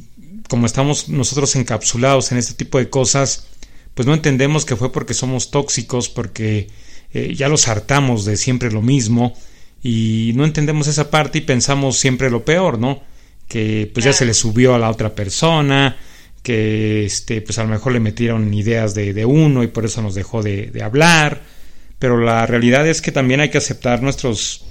como 0.49 0.65
estamos 0.65 1.07
nosotros 1.07 1.55
encapsulados 1.55 2.32
en 2.32 2.38
este 2.38 2.53
tipo 2.53 2.78
de 2.78 2.89
cosas, 2.89 3.47
pues 3.93 4.05
no 4.05 4.13
entendemos 4.13 4.65
que 4.65 4.76
fue 4.76 4.91
porque 4.91 5.13
somos 5.13 5.49
tóxicos, 5.49 6.09
porque 6.09 6.67
eh, 7.13 7.34
ya 7.34 7.47
los 7.47 7.69
hartamos 7.69 8.26
de 8.26 8.36
siempre 8.36 8.69
lo 8.69 8.82
mismo 8.82 9.34
y 9.82 10.34
no 10.36 10.43
entendemos 10.43 10.88
esa 10.88 11.09
parte 11.09 11.38
y 11.38 11.41
pensamos 11.41 11.97
siempre 11.97 12.30
lo 12.30 12.43
peor, 12.43 12.78
¿no? 12.78 13.01
Que 13.47 13.89
pues 13.93 14.03
ya 14.03 14.11
se 14.11 14.26
le 14.26 14.34
subió 14.34 14.76
a 14.76 14.80
la 14.80 14.89
otra 14.89 15.15
persona, 15.15 15.97
que 16.46 17.06
este, 17.06 17.41
pues 17.41 17.58
a 17.58 17.64
lo 17.64 17.70
mejor 17.70 17.91
le 17.91 18.00
metieron 18.00 18.54
ideas 18.54 18.93
de, 18.93 19.26
uno 19.26 19.64
y 19.64 19.68
por 19.68 19.84
eso 19.84 20.04
nos 20.04 20.14
dejó 20.14 20.43
de, 20.43 20.72
hablar, 20.84 21.41
pero 21.98 22.20
la 22.20 22.46
realidad 22.46 22.88
es 22.88 23.02
que 23.02 23.12
también 23.12 23.39
hay 23.39 23.50
que 23.50 23.58
aceptar 23.58 24.04
nuestros 24.04 24.64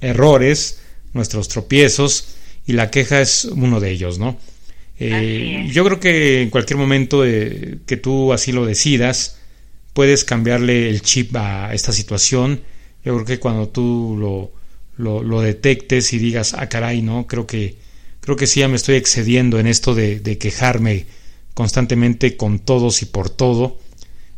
errores, 0.00 0.80
nuestros 1.12 1.48
tropiezos, 1.48 2.36
y 2.66 2.72
la 2.72 2.90
queja 2.90 3.20
es 3.20 3.44
uno 3.44 3.80
de 3.80 3.90
ellos, 3.90 4.18
¿no? 4.18 4.38
Eh, 4.98 5.68
yo 5.70 5.84
creo 5.84 6.00
que 6.00 6.40
en 6.40 6.48
cualquier 6.48 6.78
momento 6.78 7.22
que 7.22 8.00
tú 8.02 8.32
así 8.32 8.50
lo 8.52 8.64
decidas, 8.64 9.38
puedes 9.92 10.24
cambiarle 10.24 10.88
el 10.88 11.02
chip 11.02 11.36
a 11.36 11.74
esta 11.74 11.92
situación. 11.92 12.62
Yo 13.04 13.14
creo 13.14 13.26
que 13.26 13.40
cuando 13.40 13.68
tú 13.68 14.16
lo, 14.18 14.52
lo, 14.96 15.22
lo 15.22 15.42
detectes 15.42 16.14
y 16.14 16.18
digas, 16.18 16.54
ah, 16.56 16.70
caray, 16.70 17.02
¿no? 17.02 17.26
Creo 17.26 17.46
que 17.46 17.76
creo 18.20 18.36
que 18.36 18.46
sí 18.46 18.60
ya 18.60 18.68
me 18.68 18.76
estoy 18.76 18.96
excediendo 18.96 19.58
en 19.58 19.66
esto 19.66 19.94
de, 19.94 20.38
quejarme 20.38 21.06
constantemente 21.54 22.36
con 22.36 22.58
todos 22.58 23.02
y 23.02 23.06
por 23.06 23.30
todo. 23.30 23.78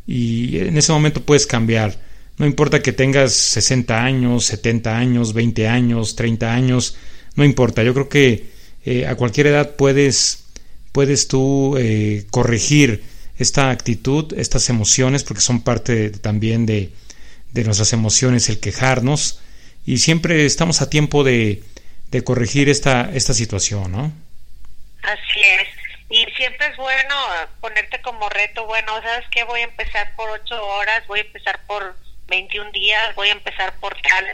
Y 0.06 0.58
en 0.58 0.76
ese 0.76 0.92
momento 0.92 1.24
puedes 1.24 1.46
cambiar. 1.46 2.00
No 2.38 2.46
importa 2.46 2.82
que 2.82 2.92
tengas 2.92 3.32
60 3.32 4.02
años, 4.02 4.44
70 4.46 4.96
años, 4.96 5.32
20 5.32 5.68
años, 5.68 6.16
30 6.16 6.52
años, 6.52 6.96
no 7.36 7.44
importa. 7.44 7.82
Yo 7.82 7.94
creo 7.94 8.08
que 8.08 8.46
eh, 8.84 9.06
a 9.06 9.14
cualquier 9.16 9.48
edad 9.48 9.76
puedes, 9.76 10.44
puedes 10.92 11.28
tú 11.28 11.76
eh, 11.76 12.26
corregir 12.30 13.02
esta 13.38 13.70
actitud, 13.70 14.32
estas 14.36 14.68
emociones, 14.70 15.24
porque 15.24 15.42
son 15.42 15.62
parte 15.62 16.10
también 16.10 16.66
de, 16.66 16.90
de 17.52 17.64
nuestras 17.64 17.92
emociones 17.92 18.48
el 18.48 18.58
quejarnos. 18.58 19.40
Y 19.84 19.98
siempre 19.98 20.46
estamos 20.46 20.80
a 20.80 20.90
tiempo 20.90 21.24
de, 21.24 21.62
de 22.12 22.22
corregir 22.22 22.68
esta, 22.68 23.10
esta 23.14 23.32
situación, 23.32 23.90
¿no? 23.90 24.12
Así 25.02 25.40
es. 25.40 25.68
Y 26.10 26.26
siempre 26.36 26.66
es 26.66 26.76
bueno 26.76 27.14
ponerte 27.60 28.02
como 28.02 28.28
reto, 28.28 28.66
bueno, 28.66 29.00
¿sabes 29.02 29.26
qué? 29.30 29.44
Voy 29.44 29.60
a 29.62 29.64
empezar 29.64 30.14
por 30.14 30.28
ocho 30.28 30.62
horas, 30.62 31.06
voy 31.06 31.20
a 31.20 31.22
empezar 31.22 31.58
por 31.66 31.96
21 32.28 32.70
días, 32.72 33.14
voy 33.14 33.28
a 33.28 33.32
empezar 33.32 33.74
por 33.80 33.96
tal, 34.02 34.26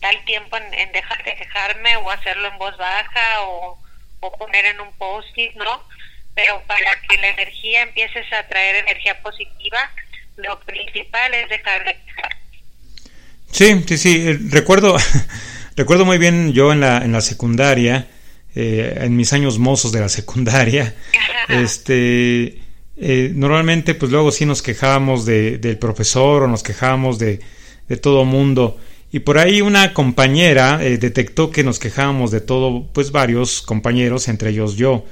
tal 0.00 0.24
tiempo 0.24 0.56
en, 0.56 0.90
dejar 0.92 1.22
de 1.22 1.36
quejarme 1.36 1.96
o 1.98 2.10
hacerlo 2.10 2.48
en 2.48 2.58
voz 2.58 2.76
baja 2.78 3.42
o, 3.42 3.78
poner 4.38 4.64
en 4.64 4.80
un 4.80 4.92
post-it, 4.94 5.54
¿no? 5.54 5.84
Pero 6.34 6.62
para 6.66 6.98
que 7.02 7.18
la 7.18 7.28
energía 7.28 7.82
empieces 7.82 8.32
a 8.32 8.48
traer 8.48 8.76
energía 8.76 9.20
positiva, 9.22 9.90
lo 10.36 10.58
principal 10.60 11.34
es 11.34 11.48
dejar 11.50 11.84
de 11.84 11.94
quejar. 11.94 12.36
Sí, 13.52 13.84
sí, 13.86 13.98
sí. 13.98 14.28
Eh, 14.28 14.38
recuerdo, 14.50 14.96
Recuerdo 15.78 16.04
muy 16.04 16.18
bien 16.18 16.52
yo 16.52 16.72
en 16.72 16.80
la, 16.80 17.04
en 17.04 17.12
la 17.12 17.20
secundaria, 17.20 18.08
eh, 18.56 18.98
en 19.00 19.14
mis 19.14 19.32
años 19.32 19.60
mozos 19.60 19.92
de 19.92 20.00
la 20.00 20.08
secundaria, 20.08 20.96
este, 21.48 22.58
eh, 22.96 23.30
normalmente 23.32 23.94
pues 23.94 24.10
luego 24.10 24.32
sí 24.32 24.44
nos 24.44 24.60
quejábamos 24.60 25.24
de, 25.24 25.58
del 25.58 25.78
profesor 25.78 26.42
o 26.42 26.48
nos 26.48 26.64
quejábamos 26.64 27.20
de, 27.20 27.38
de 27.88 27.96
todo 27.96 28.24
mundo. 28.24 28.76
Y 29.12 29.20
por 29.20 29.38
ahí 29.38 29.60
una 29.60 29.94
compañera 29.94 30.80
eh, 30.84 30.98
detectó 30.98 31.52
que 31.52 31.62
nos 31.62 31.78
quejábamos 31.78 32.32
de 32.32 32.40
todo, 32.40 32.88
pues 32.92 33.12
varios 33.12 33.62
compañeros, 33.62 34.26
entre 34.26 34.50
ellos 34.50 34.74
yo, 34.74 35.04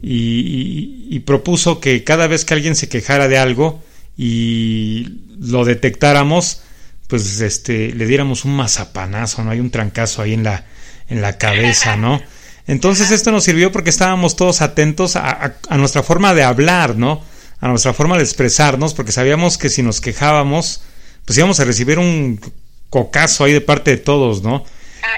y, 0.00 1.08
y, 1.10 1.18
propuso 1.20 1.80
que 1.80 2.04
cada 2.04 2.28
vez 2.28 2.44
que 2.44 2.54
alguien 2.54 2.76
se 2.76 2.88
quejara 2.88 3.26
de 3.26 3.38
algo 3.38 3.82
y 4.16 5.08
lo 5.40 5.64
detectáramos, 5.64 6.62
pues 7.08 7.40
este 7.40 7.92
le 7.92 8.06
diéramos 8.06 8.44
un 8.44 8.56
mazapanazo, 8.56 9.44
no 9.44 9.50
hay 9.50 9.60
un 9.60 9.70
trancazo 9.70 10.22
ahí 10.22 10.34
en 10.34 10.44
la 10.44 10.64
en 11.08 11.20
la 11.20 11.38
cabeza, 11.38 11.96
¿no? 11.96 12.20
Entonces 12.66 13.10
esto 13.10 13.30
nos 13.30 13.44
sirvió 13.44 13.72
porque 13.72 13.90
estábamos 13.90 14.36
todos 14.36 14.62
atentos 14.62 15.16
a, 15.16 15.56
nuestra 15.76 16.02
forma 16.02 16.32
de 16.34 16.42
hablar, 16.42 16.96
¿no? 16.96 17.22
A 17.60 17.68
nuestra 17.68 17.92
forma 17.92 18.16
de 18.16 18.22
expresarnos, 18.22 18.94
porque 18.94 19.12
sabíamos 19.12 19.58
que 19.58 19.68
si 19.68 19.82
nos 19.82 20.00
quejábamos, 20.00 20.82
pues 21.26 21.38
íbamos 21.38 21.60
a 21.60 21.64
recibir 21.64 21.98
un 21.98 22.40
cocazo 22.88 23.44
ahí 23.44 23.52
de 23.52 23.60
parte 23.60 23.90
de 23.90 23.96
todos, 23.98 24.42
¿no? 24.42 24.64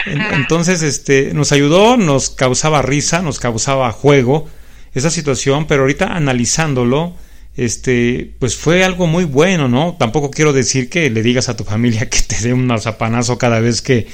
Entonces, 0.07 0.83
este, 0.83 1.33
nos 1.35 1.53
ayudó, 1.53 1.97
nos 1.97 2.31
causaba 2.31 2.83
risa, 2.83 3.23
nos 3.23 3.39
causaba 3.39 3.93
juego 3.93 4.49
esa 4.95 5.11
situación, 5.11 5.67
pero 5.67 5.83
ahorita 5.83 6.07
analizándolo, 6.07 7.15
este, 7.57 8.33
pues 8.39 8.55
fue 8.55 8.85
algo 8.85 9.07
muy 9.07 9.25
bueno, 9.25 9.67
¿no? 9.67 9.97
Tampoco 9.99 10.31
quiero 10.31 10.53
decir 10.53 10.91
que 10.91 11.09
le 11.09 11.23
digas 11.23 11.49
a 11.49 11.57
tu 11.57 11.65
familia 11.65 12.09
que 12.11 12.21
te 12.21 12.37
dé 12.37 12.53
un 12.53 12.79
zapanazo 12.79 13.39
cada 13.39 13.61
vez 13.61 13.81
que, 13.81 14.07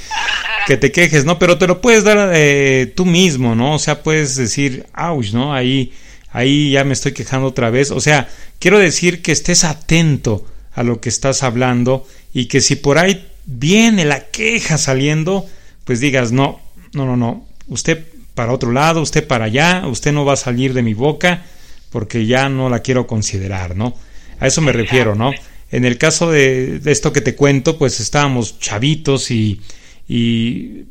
que 0.67 0.77
te 0.77 0.93
quejes, 0.93 1.25
¿no? 1.25 1.39
Pero 1.39 1.59
te 1.59 1.67
lo 1.67 1.81
puedes 1.81 2.05
dar 2.05 2.31
eh, 2.35 2.93
tú 2.95 3.05
mismo, 3.05 3.55
¿no? 3.55 3.75
O 3.75 3.79
sea, 3.79 4.03
puedes 4.03 4.37
decir, 4.37 4.87
ouch, 4.97 5.33
¿no? 5.33 5.53
Ahí, 5.53 5.93
ahí 6.31 6.71
ya 6.71 6.85
me 6.85 6.93
estoy 6.93 7.13
quejando 7.13 7.49
otra 7.49 7.71
vez. 7.71 7.91
O 7.91 8.01
sea, 8.01 8.29
quiero 8.61 8.79
decir 8.79 9.23
que 9.23 9.33
estés 9.33 9.65
atento 9.65 10.47
a 10.75 10.85
lo 10.85 11.01
que 11.01 11.09
estás 11.09 11.43
hablando 11.43 12.07
y 12.33 12.47
que 12.47 12.61
si 12.61 12.77
por 12.77 12.99
ahí 12.99 13.29
viene 13.45 14.05
la 14.05 14.27
queja 14.27 14.79
saliendo, 14.79 15.47
pues 15.85 15.99
digas, 15.99 16.31
no, 16.31 16.61
no, 16.93 17.07
no, 17.07 17.17
no, 17.17 17.45
usted 17.67 18.07
para 18.35 18.53
otro 18.53 18.71
lado, 18.71 19.03
usted 19.03 19.27
para 19.27 19.47
allá, 19.47 19.83
usted 19.89 20.13
no 20.13 20.25
va 20.25 20.35
a 20.35 20.37
salir 20.37 20.75
de 20.75 20.83
mi 20.83 20.95
boca 20.95 21.45
porque 21.93 22.27
ya 22.27 22.49
no 22.49 22.69
la 22.69 22.81
quiero 22.81 23.07
considerar, 23.07 23.77
¿no? 23.77 23.95
A 24.41 24.47
eso 24.49 24.61
me 24.61 24.73
refiero, 24.73 25.15
¿no? 25.15 25.33
En 25.71 25.85
el 25.85 25.99
caso 25.99 26.31
de, 26.31 26.81
esto 26.87 27.13
que 27.13 27.21
te 27.21 27.37
cuento, 27.37 27.79
pues 27.79 28.01
estábamos 28.01 28.59
chavitos 28.59 29.31
y, 29.31 29.61
y 30.09 30.87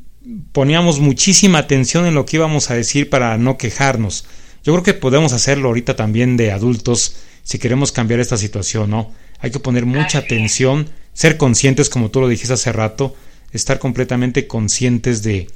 poníamos 0.51 0.99
muchísima 0.99 1.59
atención 1.59 2.05
en 2.05 2.15
lo 2.15 2.25
que 2.25 2.37
íbamos 2.37 2.69
a 2.71 2.75
decir 2.75 3.09
para 3.09 3.37
no 3.37 3.57
quejarnos. 3.57 4.25
Yo 4.63 4.73
creo 4.73 4.83
que 4.83 4.93
podemos 4.93 5.33
hacerlo 5.33 5.67
ahorita 5.67 5.95
también 5.95 6.37
de 6.37 6.51
adultos 6.51 7.15
si 7.43 7.59
queremos 7.59 7.91
cambiar 7.91 8.19
esta 8.19 8.37
situación, 8.37 8.91
¿no? 8.91 9.11
Hay 9.39 9.51
que 9.51 9.59
poner 9.59 9.85
mucha 9.85 10.19
atención, 10.19 10.89
ser 11.13 11.37
conscientes, 11.37 11.89
como 11.89 12.11
tú 12.11 12.21
lo 12.21 12.27
dijiste 12.27 12.53
hace 12.53 12.71
rato, 12.71 13.15
estar 13.51 13.79
completamente 13.79 14.47
conscientes 14.47 15.23
de, 15.23 15.47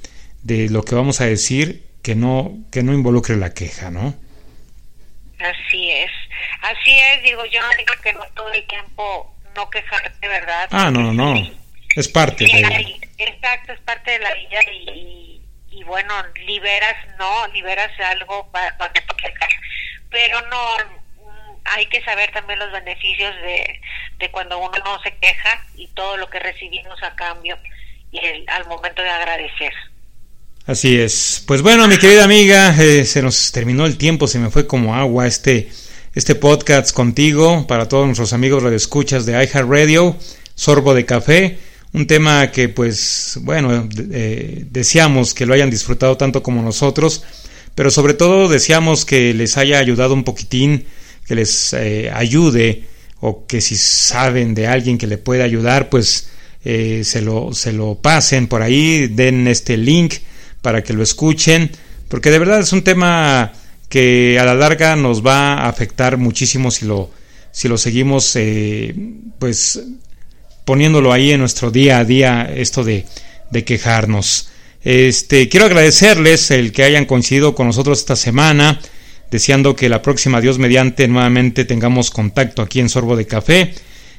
de 0.43 0.69
lo 0.69 0.83
que 0.83 0.95
vamos 0.95 1.21
a 1.21 1.25
decir 1.25 1.83
que 2.01 2.15
no, 2.15 2.57
que 2.71 2.83
no 2.83 2.93
involucre 2.93 3.37
la 3.37 3.53
queja, 3.53 3.91
¿no? 3.91 4.15
Así 5.39 5.91
es, 5.91 6.11
así 6.61 6.97
es, 6.97 7.23
digo, 7.23 7.45
yo 7.45 7.61
no 7.61 7.69
digo 7.77 7.93
que 8.01 8.13
no 8.13 8.25
todo 8.35 8.51
el 8.53 8.65
tiempo 8.67 9.35
no 9.53 9.69
quejarte, 9.69 10.27
¿verdad? 10.27 10.69
Ah, 10.71 10.89
no, 10.91 11.11
no, 11.11 11.13
no, 11.13 11.51
es 11.95 12.07
parte 12.07 12.45
de... 12.45 12.99
Exacto, 13.17 13.73
es 13.73 13.79
parte 13.81 14.11
de 14.11 14.19
la 14.19 14.33
vida 14.33 14.59
y, 14.71 15.41
y, 15.71 15.83
bueno, 15.83 16.13
liberas, 16.45 16.95
no, 17.17 17.47
liberas 17.47 17.91
algo 17.99 18.49
para, 18.51 18.77
para 18.77 18.93
quejar, 18.93 19.49
pero 20.09 20.41
no, 20.47 20.77
mm, 20.77 21.57
hay 21.65 21.85
que 21.87 22.03
saber 22.03 22.31
también 22.31 22.59
los 22.59 22.71
beneficios 22.71 23.35
de, 23.35 23.81
de 24.17 24.31
cuando 24.31 24.57
uno 24.59 24.77
no 24.83 25.01
se 25.01 25.15
queja 25.17 25.65
y 25.75 25.87
todo 25.89 26.17
lo 26.17 26.29
que 26.29 26.39
recibimos 26.39 27.01
a 27.03 27.15
cambio 27.15 27.57
y 28.11 28.19
el, 28.19 28.45
al 28.49 28.65
momento 28.67 29.01
de 29.01 29.09
agradecer. 29.09 29.73
Así 30.67 30.95
es. 30.95 31.43
Pues 31.45 31.61
bueno, 31.61 31.87
mi 31.87 31.97
querida 31.99 32.23
amiga, 32.23 32.75
eh, 32.81 33.05
se 33.05 33.21
nos 33.21 33.51
terminó 33.51 33.85
el 33.85 33.97
tiempo, 33.97 34.27
se 34.27 34.39
me 34.39 34.49
fue 34.49 34.65
como 34.65 34.95
agua 34.95 35.27
este, 35.27 35.69
este 36.15 36.33
podcast 36.33 36.91
contigo 36.91 37.67
para 37.67 37.87
todos 37.87 38.07
nuestros 38.07 38.33
amigos 38.33 38.63
radioescuchas 38.63 39.27
de 39.27 39.33
iHeartRadio, 39.33 40.17
Sorbo 40.55 40.95
de 40.95 41.05
Café, 41.05 41.59
un 41.93 42.07
tema 42.07 42.49
que 42.49 42.67
pues 42.67 43.37
bueno, 43.43 43.87
eh, 44.11 44.65
deseamos 44.71 45.35
que 45.35 45.45
lo 45.45 45.53
hayan 45.53 45.69
disfrutado 45.69 46.17
tanto 46.17 46.41
como 46.41 46.63
nosotros, 46.63 47.21
pero 47.75 47.91
sobre 47.91 48.15
todo 48.15 48.49
deseamos 48.49 49.05
que 49.05 49.35
les 49.35 49.57
haya 49.57 49.77
ayudado 49.77 50.15
un 50.15 50.23
poquitín, 50.23 50.85
que 51.27 51.35
les 51.35 51.73
eh, 51.73 52.09
ayude 52.11 52.85
o 53.19 53.45
que 53.45 53.61
si 53.61 53.75
saben 53.75 54.55
de 54.55 54.65
alguien 54.65 54.97
que 54.97 55.05
le 55.05 55.19
puede 55.19 55.43
ayudar, 55.43 55.89
pues 55.89 56.29
eh, 56.63 57.03
se, 57.03 57.21
lo, 57.21 57.53
se 57.53 57.71
lo 57.71 57.99
pasen 58.01 58.47
por 58.47 58.63
ahí, 58.63 59.05
den 59.05 59.47
este 59.47 59.77
link 59.77 60.15
para 60.65 60.81
que 60.81 60.93
lo 60.93 61.03
escuchen, 61.03 61.69
porque 62.07 62.31
de 62.31 62.39
verdad 62.39 62.59
es 62.59 62.73
un 62.73 62.81
tema 62.81 63.53
que 63.87 64.39
a 64.39 64.45
la 64.45 64.55
larga 64.55 64.95
nos 64.95 65.23
va 65.23 65.53
a 65.53 65.69
afectar 65.69 66.17
muchísimo 66.17 66.71
si 66.71 66.87
lo, 66.87 67.11
si 67.51 67.67
lo 67.67 67.77
seguimos 67.77 68.35
eh, 68.35 68.95
pues 69.37 69.79
poniéndolo 70.65 71.13
ahí 71.13 71.29
en 71.29 71.41
nuestro 71.41 71.69
día 71.69 71.99
a 71.99 72.03
día, 72.03 72.51
esto 72.51 72.83
de, 72.83 73.05
de 73.51 73.63
quejarnos. 73.63 74.49
Este, 74.83 75.49
quiero 75.49 75.67
agradecerles 75.67 76.49
el 76.49 76.71
que 76.71 76.81
hayan 76.81 77.05
coincidido 77.05 77.53
con 77.53 77.67
nosotros 77.67 77.99
esta 77.99 78.15
semana, 78.15 78.79
deseando 79.29 79.75
que 79.75 79.87
la 79.87 80.01
próxima 80.01 80.41
Dios 80.41 80.57
mediante 80.57 81.07
nuevamente 81.07 81.65
tengamos 81.65 82.09
contacto 82.09 82.63
aquí 82.63 82.79
en 82.79 82.89
Sorbo 82.89 83.15
de 83.15 83.27
Café. 83.27 83.71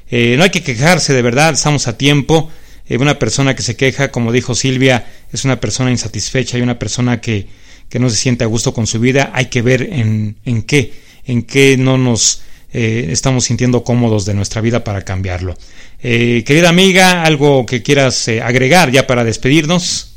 Eh, 0.08 0.36
no 0.36 0.44
hay 0.44 0.50
que 0.50 0.62
quejarse, 0.62 1.12
de 1.12 1.22
verdad, 1.22 1.54
estamos 1.54 1.88
a 1.88 1.98
tiempo. 1.98 2.52
Eh, 2.88 2.96
una 2.98 3.18
persona 3.18 3.54
que 3.54 3.62
se 3.62 3.76
queja, 3.76 4.10
como 4.10 4.32
dijo 4.32 4.54
Silvia, 4.54 5.06
es 5.32 5.44
una 5.44 5.60
persona 5.60 5.90
insatisfecha 5.90 6.58
y 6.58 6.62
una 6.62 6.78
persona 6.78 7.20
que, 7.20 7.46
que 7.88 7.98
no 7.98 8.10
se 8.10 8.16
siente 8.16 8.44
a 8.44 8.46
gusto 8.46 8.72
con 8.72 8.86
su 8.86 9.00
vida. 9.00 9.30
Hay 9.34 9.46
que 9.46 9.62
ver 9.62 9.82
en, 9.82 10.36
en 10.44 10.62
qué, 10.62 10.92
en 11.26 11.42
qué 11.42 11.76
no 11.76 11.98
nos 11.98 12.42
eh, 12.72 13.08
estamos 13.10 13.44
sintiendo 13.44 13.84
cómodos 13.84 14.26
de 14.26 14.34
nuestra 14.34 14.60
vida 14.60 14.84
para 14.84 15.02
cambiarlo. 15.02 15.56
querida 16.00 16.68
amiga, 16.68 17.22
algo 17.22 17.66
que 17.66 17.82
quieras 17.82 18.28
agregar 18.28 18.90
ya 18.90 19.06
para 19.06 19.24
despedirnos. 19.24 20.16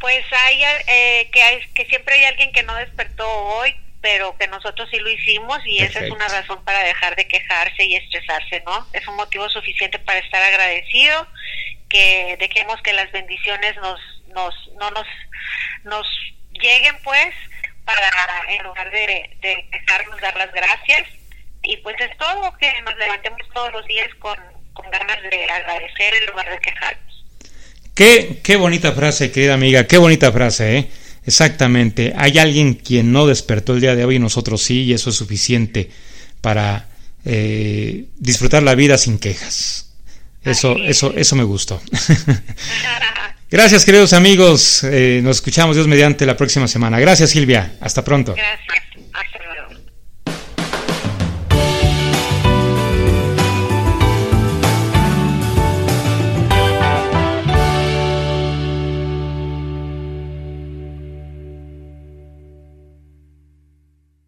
Pues 0.00 0.24
hay 0.30 0.62
eh, 0.86 1.28
que, 1.32 1.42
hay, 1.42 1.58
que 1.74 1.84
siempre 1.86 2.14
hay 2.14 2.24
alguien 2.24 2.52
que 2.52 2.62
no 2.62 2.74
despertó 2.76 3.26
hoy, 3.26 3.74
pero 4.00 4.36
que 4.38 4.46
nosotros 4.46 4.88
sí 4.90 4.98
lo 4.98 5.10
hicimos 5.10 5.58
y 5.66 5.78
esa 5.78 6.00
es 6.00 6.10
una 6.10 6.28
razón 6.28 6.64
para 6.64 6.84
dejar 6.84 7.16
de 7.16 7.26
quejarse 7.26 7.84
y 7.84 7.96
estresarse, 7.96 8.62
¿no? 8.64 8.86
Es 8.92 9.06
un 9.08 9.16
motivo 9.16 9.48
suficiente 9.48 9.98
para 9.98 10.20
estar 10.20 10.40
agradecido, 10.40 11.26
que 11.88 12.36
dejemos 12.38 12.80
que 12.82 12.92
las 12.92 13.10
bendiciones 13.12 13.76
nos, 13.76 14.00
nos, 14.34 14.54
no 14.78 14.90
nos, 14.90 15.06
nos 15.84 16.06
lleguen, 16.52 16.96
pues, 17.02 17.34
para 17.84 18.10
en 18.50 18.62
lugar 18.64 18.90
de, 18.90 19.30
de 19.40 19.68
quejarnos, 19.72 20.20
dar 20.20 20.36
las 20.36 20.52
gracias. 20.52 21.08
Y 21.62 21.76
pues 21.78 21.96
es 22.00 22.16
todo, 22.18 22.56
que 22.58 22.70
nos 22.82 22.96
levantemos 22.96 23.40
todos 23.52 23.72
los 23.72 23.86
días 23.86 24.08
con, 24.18 24.36
con 24.72 24.90
ganas 24.90 25.20
de 25.22 25.44
agradecer 25.44 26.14
en 26.14 26.26
lugar 26.26 26.50
de 26.50 26.58
quejarnos. 26.60 27.24
Qué, 27.94 28.40
qué 28.44 28.56
bonita 28.56 28.92
frase, 28.92 29.32
querida 29.32 29.54
amiga, 29.54 29.86
qué 29.86 29.98
bonita 29.98 30.30
frase, 30.30 30.78
¿eh? 30.78 30.90
Exactamente. 31.26 32.14
Hay 32.16 32.38
alguien 32.38 32.74
quien 32.74 33.12
no 33.12 33.26
despertó 33.26 33.74
el 33.74 33.80
día 33.80 33.96
de 33.96 34.04
hoy 34.04 34.16
y 34.16 34.18
nosotros 34.18 34.62
sí, 34.62 34.84
y 34.84 34.92
eso 34.92 35.10
es 35.10 35.16
suficiente 35.16 35.90
para 36.40 36.88
eh, 37.24 38.06
disfrutar 38.16 38.62
la 38.62 38.74
vida 38.74 38.96
sin 38.96 39.18
quejas. 39.18 39.87
Eso, 40.50 40.76
eso, 40.76 41.12
eso 41.16 41.36
me 41.36 41.44
gustó. 41.44 41.80
Gracias, 43.50 43.84
queridos 43.84 44.12
amigos. 44.12 44.84
Eh, 44.84 45.20
nos 45.22 45.36
escuchamos 45.36 45.74
Dios 45.74 45.88
mediante 45.88 46.26
la 46.26 46.36
próxima 46.36 46.68
semana. 46.68 47.00
Gracias, 47.00 47.30
Silvia. 47.30 47.72
Hasta 47.80 48.04
pronto. 48.04 48.34
Gracias. 48.34 48.87